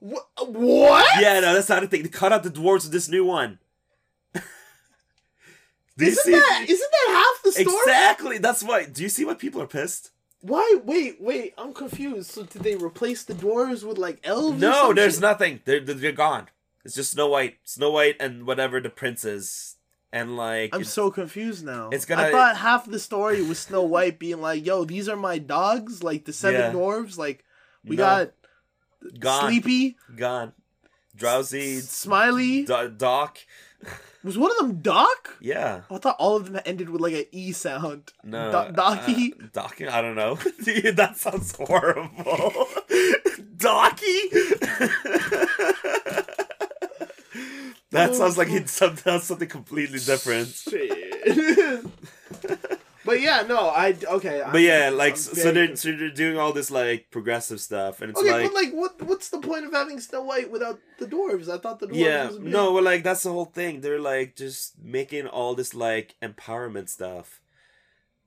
Wha- 0.00 0.20
What? 0.38 1.20
Yeah, 1.20 1.40
no, 1.40 1.54
that's 1.54 1.68
not 1.68 1.84
a 1.84 1.86
thing. 1.86 2.02
They 2.02 2.08
cut 2.08 2.32
out 2.32 2.42
the 2.42 2.50
dwarves 2.50 2.84
with 2.84 2.92
this 2.92 3.08
new 3.08 3.24
one. 3.24 3.58
Do 5.98 6.06
Isn't 6.06 6.22
see? 6.24 6.30
that 6.32 6.66
isn't 6.68 6.90
that 6.90 7.08
half 7.34 7.42
the 7.42 7.52
story? 7.52 7.76
exactly. 7.84 8.38
That's 8.38 8.62
why. 8.62 8.84
Do 8.86 9.02
you 9.02 9.08
see 9.08 9.24
why 9.24 9.34
people 9.34 9.60
are 9.60 9.66
pissed? 9.66 10.10
Why? 10.40 10.78
Wait, 10.84 11.20
wait. 11.20 11.52
I'm 11.58 11.74
confused. 11.74 12.30
So 12.30 12.44
did 12.44 12.62
they 12.62 12.74
replace 12.76 13.24
the 13.24 13.34
dwarves 13.34 13.84
with 13.84 13.98
like 13.98 14.20
elves? 14.24 14.60
No, 14.60 14.92
there's 14.94 15.14
shit? 15.14 15.22
nothing. 15.22 15.60
They're 15.64 15.80
they're 15.80 16.12
gone. 16.12 16.48
It's 16.84 16.94
just 16.94 17.10
Snow 17.10 17.28
White, 17.28 17.56
Snow 17.64 17.90
White, 17.90 18.16
and 18.20 18.46
whatever 18.46 18.80
the 18.80 18.88
prince 18.88 19.26
is, 19.26 19.76
and 20.12 20.36
like 20.38 20.74
I'm 20.74 20.84
so 20.84 21.10
confused 21.10 21.62
now. 21.66 21.90
it's 21.92 22.06
gonna- 22.06 22.22
I 22.22 22.30
thought 22.30 22.56
half 22.56 22.86
the 22.86 22.98
story 22.98 23.42
was 23.42 23.58
Snow 23.58 23.82
White 23.82 24.18
being 24.18 24.40
like, 24.40 24.64
"Yo, 24.64 24.84
these 24.86 25.06
are 25.06 25.16
my 25.16 25.36
dogs, 25.36 26.02
like 26.02 26.24
the 26.24 26.32
seven 26.32 26.60
Yeah. 26.60 26.72
dwarves. 26.72 27.18
Like 27.18 27.44
we 27.84 27.96
No. 27.96 28.02
got 28.04 28.32
gone, 29.18 29.50
Sleepy, 29.50 29.98
gone, 30.16 30.52
drowsy, 31.14 31.80
Smiley. 31.80 32.62
Do- 32.64 32.88
Doc. 32.88 33.38
Was 34.22 34.36
one 34.36 34.50
of 34.50 34.58
them 34.58 34.80
Doc? 34.82 35.36
Yeah, 35.40 35.80
I 35.90 35.96
thought 35.96 36.16
all 36.18 36.36
of 36.36 36.52
them 36.52 36.60
ended 36.66 36.90
with 36.90 37.00
like 37.00 37.14
an 37.14 37.24
E 37.32 37.52
sound. 37.52 38.12
no, 38.22 38.50
Do- 38.50 38.74
Docky. 38.74 39.32
uh, 39.32 39.46
Docky. 39.48 39.88
I 39.88 40.02
don't 40.02 40.14
know. 40.14 40.38
Dude, 40.64 40.96
that 40.96 41.16
sounds 41.16 41.56
horrible. 41.56 42.10
Docky. 43.56 44.30
that 47.92 48.14
sounds 48.14 48.36
like 48.36 48.48
he'd 48.48 48.68
something 49.22 49.48
completely 49.48 49.98
different. 50.00 50.48
But 53.10 53.20
yeah, 53.20 53.42
no, 53.42 53.68
I 53.68 53.94
okay. 54.18 54.42
But 54.50 54.60
yeah, 54.62 54.90
like 54.90 55.16
so, 55.16 55.50
they're 55.52 55.74
so 55.76 55.90
they're 55.92 56.10
doing 56.10 56.38
all 56.38 56.52
this 56.52 56.70
like 56.70 57.10
progressive 57.10 57.60
stuff, 57.60 58.00
and 58.00 58.10
it's 58.10 58.20
Okay, 58.20 58.30
like 58.32 58.44
but 58.46 58.54
like, 58.54 58.72
what? 58.72 59.02
What's 59.02 59.28
the 59.30 59.38
point 59.40 59.64
of 59.66 59.72
having 59.72 59.98
Snow 60.00 60.22
White 60.22 60.50
without 60.50 60.78
the 60.98 61.06
dwarves? 61.06 61.48
I 61.48 61.58
thought 61.58 61.80
the 61.80 61.88
dwarves. 61.88 61.96
yeah, 61.96 62.26
was 62.28 62.38
no, 62.38 62.72
well, 62.72 62.84
like 62.84 63.02
that's 63.02 63.22
the 63.24 63.32
whole 63.32 63.46
thing. 63.46 63.80
They're 63.80 64.00
like 64.00 64.36
just 64.36 64.78
making 64.82 65.26
all 65.26 65.54
this 65.54 65.74
like 65.74 66.14
empowerment 66.22 66.88
stuff, 66.88 67.40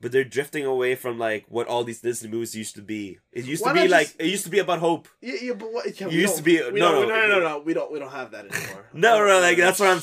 but 0.02 0.12
they're 0.12 0.24
drifting 0.26 0.66
away 0.66 0.96
from 0.96 1.18
like 1.18 1.46
what 1.48 1.68
all 1.68 1.84
these 1.84 2.02
Disney 2.02 2.30
movies 2.30 2.56
used 2.56 2.76
to 2.76 2.82
be. 2.82 3.20
It 3.32 3.46
used 3.46 3.64
Why 3.64 3.74
to 3.74 3.82
be 3.84 3.88
like 3.88 4.08
just- 4.08 4.20
it 4.20 4.28
used 4.28 4.44
to 4.44 4.50
be 4.52 4.60
about 4.60 4.80
hope. 4.80 5.08
Yeah, 5.22 5.36
yeah, 5.42 5.54
but 5.54 5.72
what? 5.72 6.00
Yeah, 6.00 6.08
used 6.10 6.38
to 6.38 6.44
be- 6.44 6.62
we 6.72 6.80
no, 6.80 6.92
don't- 6.92 7.08
no, 7.08 7.16
no, 7.16 7.28
no, 7.28 7.40
no, 7.40 7.50
no. 7.50 7.60
We 7.60 7.74
don't. 7.74 7.92
We 7.92 8.00
don't 8.00 8.12
have 8.12 8.32
that 8.32 8.46
anymore. 8.52 8.86
No, 8.94 9.26
no, 9.26 9.40
like, 9.40 9.58
that's 9.58 9.80
what 9.80 9.90
I'm- 9.90 10.02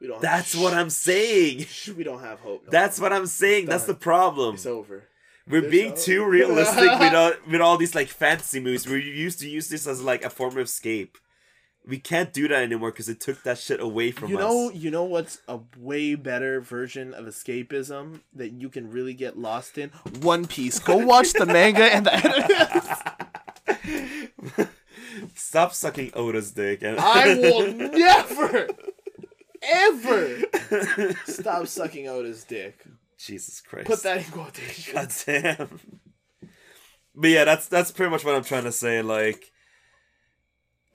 We 0.00 0.06
don't. 0.08 0.20
That's 0.22 0.54
shh, 0.56 0.60
what 0.60 0.72
I'm 0.74 0.90
saying. 0.90 1.66
We 1.96 2.04
don't 2.04 2.20
have 2.20 2.40
hope. 2.40 2.64
No 2.64 2.70
That's 2.70 2.98
more. 2.98 3.10
what 3.10 3.16
I'm 3.16 3.26
saying. 3.26 3.66
That's 3.66 3.84
the 3.84 3.94
problem. 3.94 4.54
It's 4.54 4.66
over. 4.66 5.04
We're 5.48 5.60
There's 5.62 5.70
being 5.72 5.90
no- 5.90 5.96
too 5.96 6.24
realistic 6.38 6.98
with 7.00 7.14
all, 7.14 7.32
with 7.50 7.60
all 7.60 7.76
these 7.76 7.94
like 7.94 8.08
fantasy 8.08 8.60
movies. 8.60 8.86
We 8.86 9.02
used 9.02 9.40
to 9.40 9.48
use 9.48 9.68
this 9.68 9.86
as 9.86 10.02
like 10.02 10.24
a 10.24 10.30
form 10.30 10.52
of 10.52 10.58
escape. 10.64 11.18
We 11.86 11.98
can't 11.98 12.32
do 12.32 12.46
that 12.46 12.62
anymore 12.62 12.90
because 12.92 13.08
it 13.08 13.20
took 13.20 13.42
that 13.42 13.58
shit 13.58 13.80
away 13.80 14.10
from 14.10 14.30
You 14.30 14.36
know, 14.36 14.68
us. 14.68 14.74
you 14.76 14.90
know 14.90 15.04
what's 15.04 15.40
a 15.48 15.60
way 15.78 16.14
better 16.14 16.60
version 16.60 17.14
of 17.14 17.24
escapism 17.24 18.20
that 18.34 18.52
you 18.52 18.68
can 18.68 18.90
really 18.90 19.14
get 19.14 19.38
lost 19.38 19.78
in? 19.78 19.88
One 20.20 20.46
Piece. 20.46 20.78
Go 20.78 20.96
watch 20.98 21.32
the 21.32 21.46
manga 21.46 21.84
and 21.84 22.06
the 22.06 22.14
anime. 22.14 24.68
Stop 25.34 25.72
sucking 25.74 26.12
Oda's 26.14 26.52
dick. 26.52 26.82
And 26.82 26.98
I 27.00 27.34
will 27.34 27.72
never, 27.72 28.68
ever 29.62 30.38
stop 31.26 31.66
sucking 31.66 32.08
Oda's 32.08 32.44
dick. 32.44 32.84
Jesus 33.18 33.60
Christ. 33.60 33.86
Put 33.86 34.02
that 34.02 34.18
in 34.18 34.24
quotation. 34.24 34.94
God 34.94 35.12
damn. 35.26 35.80
But 37.14 37.28
yeah, 37.28 37.44
that's 37.44 37.68
that's 37.68 37.90
pretty 37.90 38.10
much 38.10 38.24
what 38.24 38.34
I'm 38.34 38.44
trying 38.44 38.64
to 38.64 38.72
say. 38.72 39.02
Like, 39.02 39.52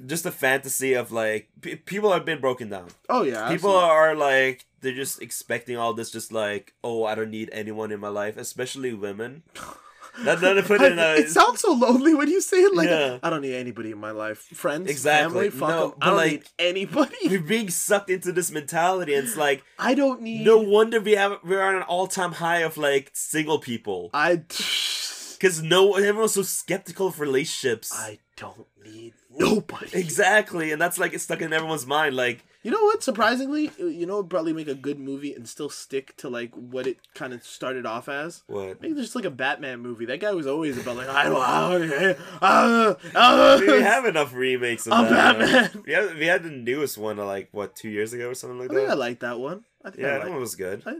just 0.05 0.25
a 0.25 0.31
fantasy 0.31 0.93
of 0.93 1.11
like 1.11 1.49
p- 1.61 1.75
people 1.75 2.11
have 2.11 2.25
been 2.25 2.41
broken 2.41 2.69
down. 2.69 2.87
Oh 3.09 3.23
yeah, 3.23 3.49
people 3.49 3.77
absolutely. 3.77 3.89
are 3.89 4.15
like 4.15 4.65
they're 4.81 4.95
just 4.95 5.21
expecting 5.21 5.77
all 5.77 5.93
this. 5.93 6.11
Just 6.11 6.31
like, 6.31 6.73
oh, 6.83 7.03
I 7.03 7.15
don't 7.15 7.31
need 7.31 7.49
anyone 7.51 7.91
in 7.91 7.99
my 7.99 8.07
life, 8.09 8.37
especially 8.37 8.93
women. 8.93 9.43
That 10.23 10.39
that 10.41 10.63
put 10.65 10.81
in 10.81 10.97
a 10.97 11.15
it 11.15 11.29
sounds 11.29 11.59
so 11.59 11.73
lonely 11.73 12.13
when 12.13 12.29
you 12.29 12.39
say 12.41 12.57
it 12.57 12.73
like 12.75 12.87
Yeah. 12.87 13.19
I 13.21 13.29
don't 13.29 13.41
need 13.41 13.55
anybody 13.55 13.91
in 13.91 13.97
my 13.97 14.11
life. 14.11 14.39
Friends, 14.53 14.89
Exactly. 14.89 15.49
family, 15.49 15.49
fuck 15.49 15.69
No, 15.69 15.83
'em. 15.85 15.93
but 15.99 16.05
I 16.05 16.07
don't 16.09 16.17
like- 16.17 16.31
need 16.31 16.43
anybody. 16.59 17.17
we're 17.25 17.41
being 17.41 17.69
sucked 17.69 18.09
into 18.09 18.31
this 18.31 18.51
mentality. 18.51 19.13
And 19.13 19.27
it's 19.27 19.35
like 19.47 19.63
I 19.77 19.93
don't 19.93 20.21
need. 20.21 20.45
no 20.45 20.57
wonder 20.57 20.99
we 21.01 21.13
have 21.13 21.39
we're 21.43 21.61
on 21.63 21.75
an 21.75 21.83
all 21.83 22.07
time 22.07 22.31
high 22.33 22.59
of 22.59 22.77
like 22.77 23.11
single 23.13 23.59
people 23.59 24.09
I. 24.13 24.37
because 25.37 25.61
no 25.61 25.95
everyone's 25.95 26.33
so 26.33 26.43
skeptical 26.43 27.07
of 27.07 27.19
relationships. 27.19 27.91
I 27.93 28.19
don't 28.37 28.67
need 28.83 29.13
nobody. 29.37 29.89
Exactly, 29.97 30.71
and 30.71 30.81
that's 30.81 30.97
like 30.97 31.13
it's 31.13 31.23
stuck 31.23 31.41
in 31.41 31.51
everyone's 31.53 31.85
mind. 31.85 32.15
Like, 32.15 32.43
You 32.63 32.71
know 32.71 32.81
what? 32.83 33.03
Surprisingly, 33.03 33.69
you 33.77 34.05
know, 34.05 34.23
probably 34.23 34.53
make 34.53 34.67
a 34.67 34.73
good 34.75 34.99
movie 34.99 35.33
and 35.33 35.47
still 35.47 35.69
stick 35.69 36.15
to 36.17 36.29
like 36.29 36.53
what 36.55 36.87
it 36.87 36.97
kind 37.13 37.33
of 37.33 37.43
started 37.43 37.85
off 37.85 38.09
as. 38.09 38.43
what? 38.47 38.81
Maybe 38.81 38.95
just 38.95 39.15
like 39.15 39.25
a 39.25 39.29
Batman 39.29 39.79
movie. 39.81 40.05
That 40.05 40.19
guy 40.19 40.31
was 40.33 40.47
always 40.47 40.77
about 40.77 40.97
like 40.97 41.09
I 41.09 41.23
don't 41.25 42.17
uh, 42.41 42.95
uh, 43.13 43.57
we 43.61 43.81
have 43.81 44.05
enough 44.05 44.33
remakes 44.33 44.87
of 44.87 44.93
I'm 44.93 45.05
that. 45.13 45.39
Batman. 45.39 45.83
We 45.85 45.93
had, 45.93 46.15
we 46.17 46.25
had 46.25 46.43
the 46.43 46.49
newest 46.49 46.97
one 46.97 47.19
uh, 47.19 47.25
like 47.25 47.49
what 47.51 47.75
two 47.75 47.89
years 47.89 48.13
ago 48.13 48.29
or 48.29 48.33
something 48.35 48.59
like 48.59 48.71
I 48.71 48.73
think 48.73 48.87
I 48.87 48.89
that. 48.91 48.97
like 48.97 49.19
that 49.19 49.39
one. 49.39 49.63
I 49.83 49.89
think 49.91 50.01
Yeah, 50.01 50.15
I 50.15 50.19
that 50.19 50.29
one 50.31 50.39
was 50.39 50.55
good. 50.55 50.81
I, 50.85 50.95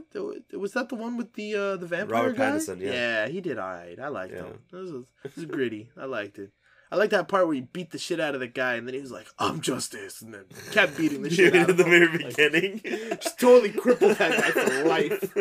was 0.56 0.72
that 0.74 0.88
the 0.88 0.94
one 0.94 1.16
with 1.16 1.32
the 1.34 1.54
uh, 1.56 1.76
the 1.76 1.86
vampire 1.86 2.22
Robert 2.22 2.36
guy? 2.36 2.50
Pattinson, 2.52 2.80
yeah. 2.80 3.26
he 3.28 3.40
did 3.40 3.58
alright. 3.58 3.98
I 3.98 4.08
liked 4.08 4.32
Yeah. 4.32 4.44
him. 4.44 4.58
This 4.70 4.90
was, 4.92 5.06
this 5.24 5.36
was 5.36 5.44
gritty. 5.46 5.90
I 5.98 6.04
liked 6.04 6.38
it. 6.38 6.50
I 6.90 6.96
like 6.96 7.10
that 7.10 7.26
part 7.28 7.46
where 7.46 7.54
he 7.56 7.62
beat 7.62 7.90
the 7.90 7.98
shit 7.98 8.20
out 8.20 8.34
of 8.34 8.40
the 8.40 8.46
guy, 8.46 8.74
and 8.74 8.86
then 8.86 8.94
he 8.94 9.00
was 9.00 9.10
like, 9.10 9.26
"I'm 9.38 9.60
justice," 9.60 10.22
and 10.22 10.32
then 10.32 10.44
kept 10.70 10.96
beating 10.96 11.22
the 11.22 11.30
shit 11.34 11.54
out 11.56 11.68
of 11.70 11.76
the 11.76 11.84
him. 11.84 11.90
very 11.90 12.18
Like, 12.24 12.36
beginning. 12.36 12.80
just 13.20 13.40
totally 13.40 13.72
crippled 13.72 14.16
that 14.16 14.40
guy 14.40 14.50
for 14.50 14.84
life. 14.88 15.34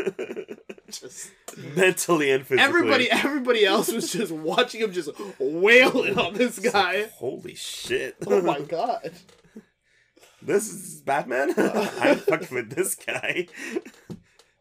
Just 0.90 1.32
Mentally 1.76 2.32
and 2.32 2.46
physically. 2.46 2.64
everybody, 2.68 3.12
everybody 3.12 3.66
else 3.66 3.92
was 3.92 4.12
just 4.12 4.32
watching 4.32 4.82
him 4.82 4.92
just 4.92 5.10
wailing 5.40 6.18
on 6.18 6.34
this 6.34 6.58
guy. 6.60 7.10
Holy 7.16 7.56
shit! 7.56 8.16
Oh 8.26 8.42
my 8.42 8.60
god! 8.62 9.12
This 10.42 10.68
is 10.72 11.02
Batman. 11.02 11.54
I'm 11.58 12.18
fucked 12.18 12.52
with 12.52 12.72
this 12.76 12.96
guy. 12.96 13.48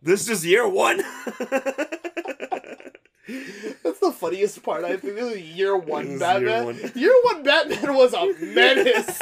This 0.02 0.28
is 0.28 0.44
year 0.46 0.68
one. 0.68 1.02
That's 3.82 4.00
the 4.00 4.12
funniest 4.12 4.62
part. 4.62 4.84
I 4.84 4.96
think 4.96 5.14
this 5.16 5.34
is 5.36 5.40
year 5.42 5.76
one 5.76 6.06
is 6.06 6.20
Batman. 6.20 6.74
year 6.76 6.90
Year 6.94 7.14
one. 7.24 7.36
one. 7.36 7.42
Batman 7.44 7.94
was 7.94 8.12
a 8.14 8.32
menace. 8.54 9.20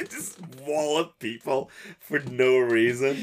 just 0.10 0.38
wallop 0.66 1.18
people 1.18 1.70
for 2.00 2.20
no 2.20 2.58
reason. 2.58 3.16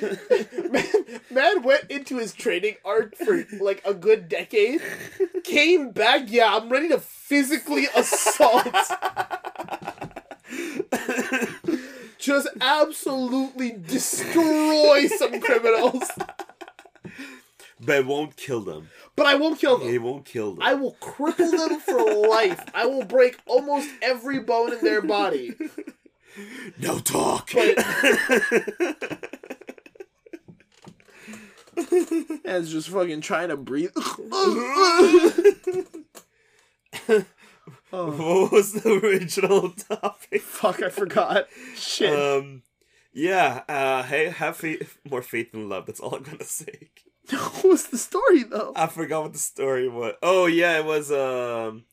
man, 0.70 0.86
man 1.30 1.62
went 1.62 1.90
into 1.90 2.18
his 2.18 2.32
training 2.32 2.76
arc 2.84 3.16
for 3.16 3.44
like 3.60 3.82
a 3.84 3.94
good 3.94 4.28
decade. 4.28 4.80
Came 5.44 5.90
back, 5.90 6.22
yeah, 6.26 6.56
I'm 6.56 6.68
ready 6.68 6.88
to 6.88 6.98
physically 6.98 7.86
assault. 7.96 8.66
Just 12.18 12.48
absolutely 12.60 13.72
destroy 13.72 15.06
some 15.08 15.40
criminals. 15.40 16.04
But 17.84 17.96
it 17.96 18.06
won't 18.06 18.36
kill 18.36 18.60
them. 18.60 18.88
But 19.16 19.26
I 19.26 19.34
won't 19.34 19.58
kill 19.58 19.78
them. 19.78 20.02
won't 20.02 20.24
kill 20.24 20.54
them. 20.54 20.62
I 20.62 20.74
will 20.74 20.96
cripple 21.00 21.50
them 21.50 21.80
for 21.80 22.28
life. 22.28 22.64
I 22.74 22.86
will 22.86 23.04
break 23.04 23.38
almost 23.46 23.88
every 24.00 24.40
bone 24.40 24.72
in 24.72 24.80
their 24.82 25.02
body. 25.02 25.54
No 26.78 26.98
talk. 26.98 27.50
But 27.52 27.76
and 32.44 32.66
just 32.66 32.88
fucking 32.88 33.20
trying 33.20 33.48
to 33.48 33.56
breathe. 33.58 33.90
oh, 33.96 34.94
what 37.90 38.52
was 38.52 38.72
the 38.72 39.00
original 39.02 39.70
topic? 39.72 40.40
fuck, 40.40 40.82
I 40.82 40.88
forgot. 40.88 41.48
Shit. 41.74 42.18
Um, 42.18 42.62
yeah. 43.12 43.62
Uh, 43.68 44.02
hey, 44.04 44.30
have 44.30 44.56
faith, 44.56 44.98
more 45.08 45.22
faith 45.22 45.52
in 45.52 45.68
love. 45.68 45.84
That's 45.86 46.00
all 46.00 46.14
I'm 46.14 46.22
gonna 46.22 46.44
say. 46.44 46.88
what 47.30 47.64
was 47.64 47.86
the 47.86 47.98
story 47.98 48.42
though? 48.44 48.72
I 48.76 48.86
forgot 48.86 49.22
what 49.22 49.32
the 49.32 49.38
story 49.38 49.88
was. 49.88 50.14
Oh 50.22 50.46
yeah, 50.46 50.78
it 50.78 50.84
was 50.84 51.10
um, 51.12 51.84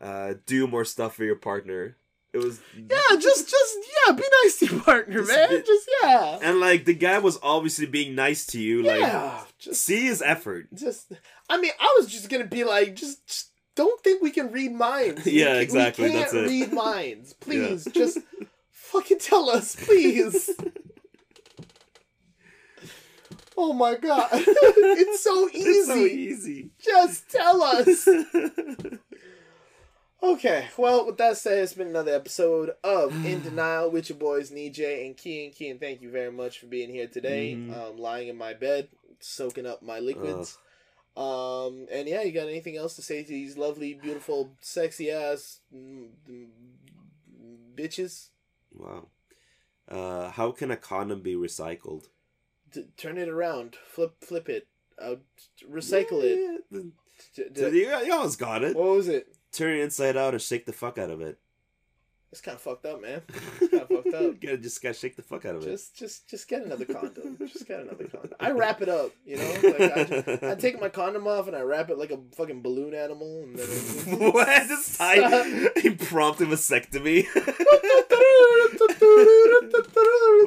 uh, 0.00 0.34
do 0.46 0.66
more 0.66 0.84
stuff 0.84 1.16
for 1.16 1.24
your 1.24 1.36
partner. 1.36 1.96
It 2.32 2.38
was 2.38 2.60
Yeah, 2.76 3.16
just 3.20 3.48
just 3.48 3.76
yeah, 4.08 4.12
be 4.14 4.24
nice 4.42 4.58
to 4.58 4.66
your 4.66 4.80
partner, 4.82 5.18
Just 5.20 5.28
man. 5.30 5.48
bit- 5.50 5.66
Just 5.66 5.88
yeah. 6.02 6.38
and 6.42 6.58
like 6.58 6.84
the 6.84 6.92
guy 6.94 7.18
was 7.20 7.38
obviously 7.44 7.86
being 7.86 8.14
nice 8.16 8.44
to 8.46 8.60
you. 8.60 8.82
Like. 8.82 9.46
Just 9.58 9.84
see 9.84 10.06
his 10.06 10.20
effort. 10.20 10.66
just 10.74 11.12
I 11.48 11.60
mean, 11.60 11.70
I 11.78 11.94
was 11.98 12.10
just 12.10 12.28
gonna 12.28 12.44
be 12.46 12.64
like, 12.64 12.96
just, 12.96 13.24
just 13.28 13.50
don't 13.76 14.02
think 14.02 14.20
we 14.20 14.30
can 14.32 14.50
read 14.50 14.72
minds. 14.72 15.24
We 15.26 15.32
Yeah, 15.40 15.54
ca- 15.54 15.58
exactly, 15.60 16.04
We 16.06 16.10
can't 16.10 16.22
that's 16.22 16.34
it. 16.34 16.48
read 16.48 16.72
minds. 16.72 17.32
Please, 17.40 17.84
just 17.92 18.18
fucking 18.72 19.18
tell 19.20 19.48
us, 19.48 19.76
please. 19.76 20.50
Oh 23.56 23.72
my 23.72 23.94
god. 23.96 24.28
it's 24.32 25.22
so 25.22 25.48
easy. 25.52 25.68
It's 25.68 25.86
so 25.86 25.96
easy. 25.96 26.70
Just 26.78 27.30
tell 27.30 27.62
us. 27.62 28.08
Okay, 30.24 30.68
well, 30.78 31.04
with 31.04 31.18
that 31.18 31.36
said, 31.36 31.58
it's 31.58 31.74
been 31.74 31.88
another 31.88 32.14
episode 32.14 32.70
of 32.82 33.12
In 33.26 33.42
Denial 33.42 33.90
with 33.90 34.08
your 34.08 34.16
boys 34.16 34.50
Nejay 34.50 35.04
and 35.04 35.14
Kiyan. 35.14 35.54
Kiyan, 35.54 35.78
thank 35.78 36.00
you 36.00 36.10
very 36.10 36.32
much 36.32 36.58
for 36.60 36.66
being 36.66 36.88
here 36.88 37.06
today. 37.06 37.54
Mhm. 37.54 37.76
Um, 37.76 37.98
lying 37.98 38.28
in 38.28 38.38
my 38.38 38.54
bed, 38.54 38.88
soaking 39.20 39.66
up 39.66 39.82
my 39.82 39.98
liquids. 39.98 40.56
Um, 41.14 41.86
and 41.92 42.08
yeah, 42.08 42.22
you 42.22 42.32
got 42.32 42.48
anything 42.48 42.78
else 42.78 42.96
to 42.96 43.02
say 43.02 43.22
to 43.22 43.28
these 43.28 43.58
lovely, 43.58 43.92
beautiful, 43.92 44.56
sexy 44.62 45.10
ass 45.10 45.60
mm, 45.72 46.08
mm, 46.28 46.48
bitches? 47.76 48.28
Wow. 48.72 49.08
Uh, 49.86 50.30
how 50.30 50.52
can 50.52 50.70
a 50.70 50.76
condom 50.78 51.20
be 51.20 51.34
recycled? 51.34 52.06
D- 52.74 52.86
turn 52.96 53.16
it 53.18 53.28
around, 53.28 53.76
flip, 53.88 54.14
flip 54.20 54.48
it, 54.48 54.66
uh, 55.00 55.16
recycle 55.70 56.22
it. 56.22 56.60
Yeah, 56.70 56.80
D- 56.80 56.90
yeah. 57.36 57.68
d- 57.70 57.78
You, 57.78 58.06
you 58.06 58.12
almost 58.12 58.38
got 58.38 58.64
it. 58.64 58.74
what 58.76 58.84
was 58.90 59.08
it? 59.08 59.28
Turn 59.52 59.76
it 59.76 59.80
inside 59.82 60.16
out 60.16 60.34
or 60.34 60.38
shake 60.40 60.66
the 60.66 60.72
fuck 60.72 60.98
out 60.98 61.10
of 61.10 61.20
it. 61.20 61.38
It's 62.32 62.40
kind 62.40 62.56
of 62.56 62.60
fucked 62.62 62.84
up, 62.86 63.00
man. 63.00 63.22
It's 63.60 63.70
kinda 63.70 63.86
fucked 63.86 64.12
up. 64.14 64.40
gotta 64.40 64.58
just 64.58 64.82
gotta 64.82 64.94
shake 64.94 65.14
the 65.14 65.22
fuck 65.22 65.44
out 65.44 65.54
of 65.54 65.62
it. 65.62 65.70
Just, 65.70 65.94
just, 65.96 66.28
just 66.28 66.48
get 66.48 66.64
another 66.64 66.84
condom. 66.84 67.36
Just 67.38 67.68
get 67.68 67.78
another 67.78 68.06
condom. 68.08 68.32
I 68.40 68.50
wrap 68.50 68.82
it 68.82 68.88
up, 68.88 69.12
you 69.24 69.36
know. 69.36 69.54
Like 69.62 69.80
I, 69.96 70.04
just, 70.04 70.42
I 70.42 70.54
take 70.58 70.80
my 70.80 70.88
condom 70.88 71.28
off 71.28 71.46
and 71.46 71.54
I 71.54 71.60
wrap 71.60 71.90
it 71.90 71.96
like 71.98 72.10
a 72.10 72.18
fucking 72.34 72.60
balloon 72.62 72.92
animal, 72.92 73.44
and 73.44 73.56
then 73.56 73.68
it- 73.70 74.34
what? 74.34 74.48
Just 74.66 74.98
tie 74.98 75.68
impromptu 75.84 76.46
vasectomy. 76.46 77.24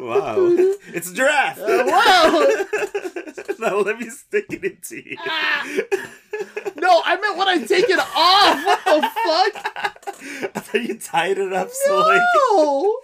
Wow, 0.01 0.35
it's 0.93 1.11
a 1.11 1.13
giraffe. 1.13 1.59
Uh, 1.59 1.83
wow. 1.87 2.47
now 3.59 3.77
let 3.79 3.99
me 3.99 4.09
stick 4.09 4.45
it 4.49 4.63
into 4.63 4.97
you. 4.97 5.17
Ah. 5.19 5.65
No, 6.75 7.01
I 7.03 7.17
meant 7.19 7.37
when 7.37 7.47
I 7.47 7.57
take 7.65 7.89
it 7.89 7.99
off. 7.99 8.85
What 8.85 9.01
the 9.01 9.09
fuck? 9.25 10.51
I 10.55 10.59
thought 10.59 10.81
you 10.83 10.97
tied 10.97 11.37
it 11.37 11.53
up 11.53 11.69
so 11.71 11.99
like 11.99 12.21
No. 12.51 12.99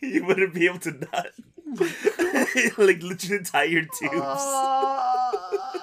you 0.00 0.24
wouldn't 0.26 0.54
be 0.54 0.66
able 0.66 0.78
to 0.80 0.92
nut. 0.92 1.32
like 2.78 3.02
literally 3.02 3.44
tie 3.44 3.64
your 3.64 3.82
tubes. 3.82 4.14
Uh, 4.14 5.78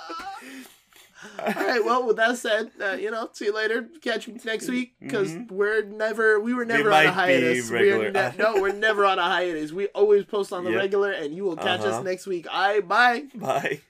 all 1.46 1.54
right. 1.66 1.84
Well, 1.84 2.06
with 2.06 2.18
that 2.18 2.38
said, 2.38 2.72
uh, 2.82 2.92
you 2.94 3.12
know, 3.12 3.30
see 3.34 3.46
you 3.46 3.54
later. 3.56 3.88
Catch 4.02 4.28
you 4.28 4.38
next 4.46 4.68
week 4.70 4.94
because 5.00 5.32
Mhm. 5.32 5.52
we're 5.52 5.84
never, 5.84 6.40
we 6.40 6.54
were 6.54 6.66
never 6.66 6.92
on 6.92 7.06
a 7.06 7.12
hiatus. 7.12 7.70
We're 7.72 8.12
ne- 8.12 8.34
no, 8.38 8.62
we're 8.62 8.74
never 8.74 9.06
on 9.06 9.20
a 9.20 9.24
hiatus. 9.24 9.72
We 9.72 9.88
always 9.88 10.26
post 10.26 10.52
on 10.54 10.64
the 10.64 10.72
Yep. 10.74 10.80
regular, 10.80 11.12
and 11.12 11.34
you 11.36 11.44
will 11.44 11.56
catch 11.58 11.82
us 11.82 11.86
Uh-huh. 11.94 12.04
next 12.04 12.28
week. 12.28 12.48
I 12.52 12.80
bye. 12.82 13.26
Bye. 13.36 13.82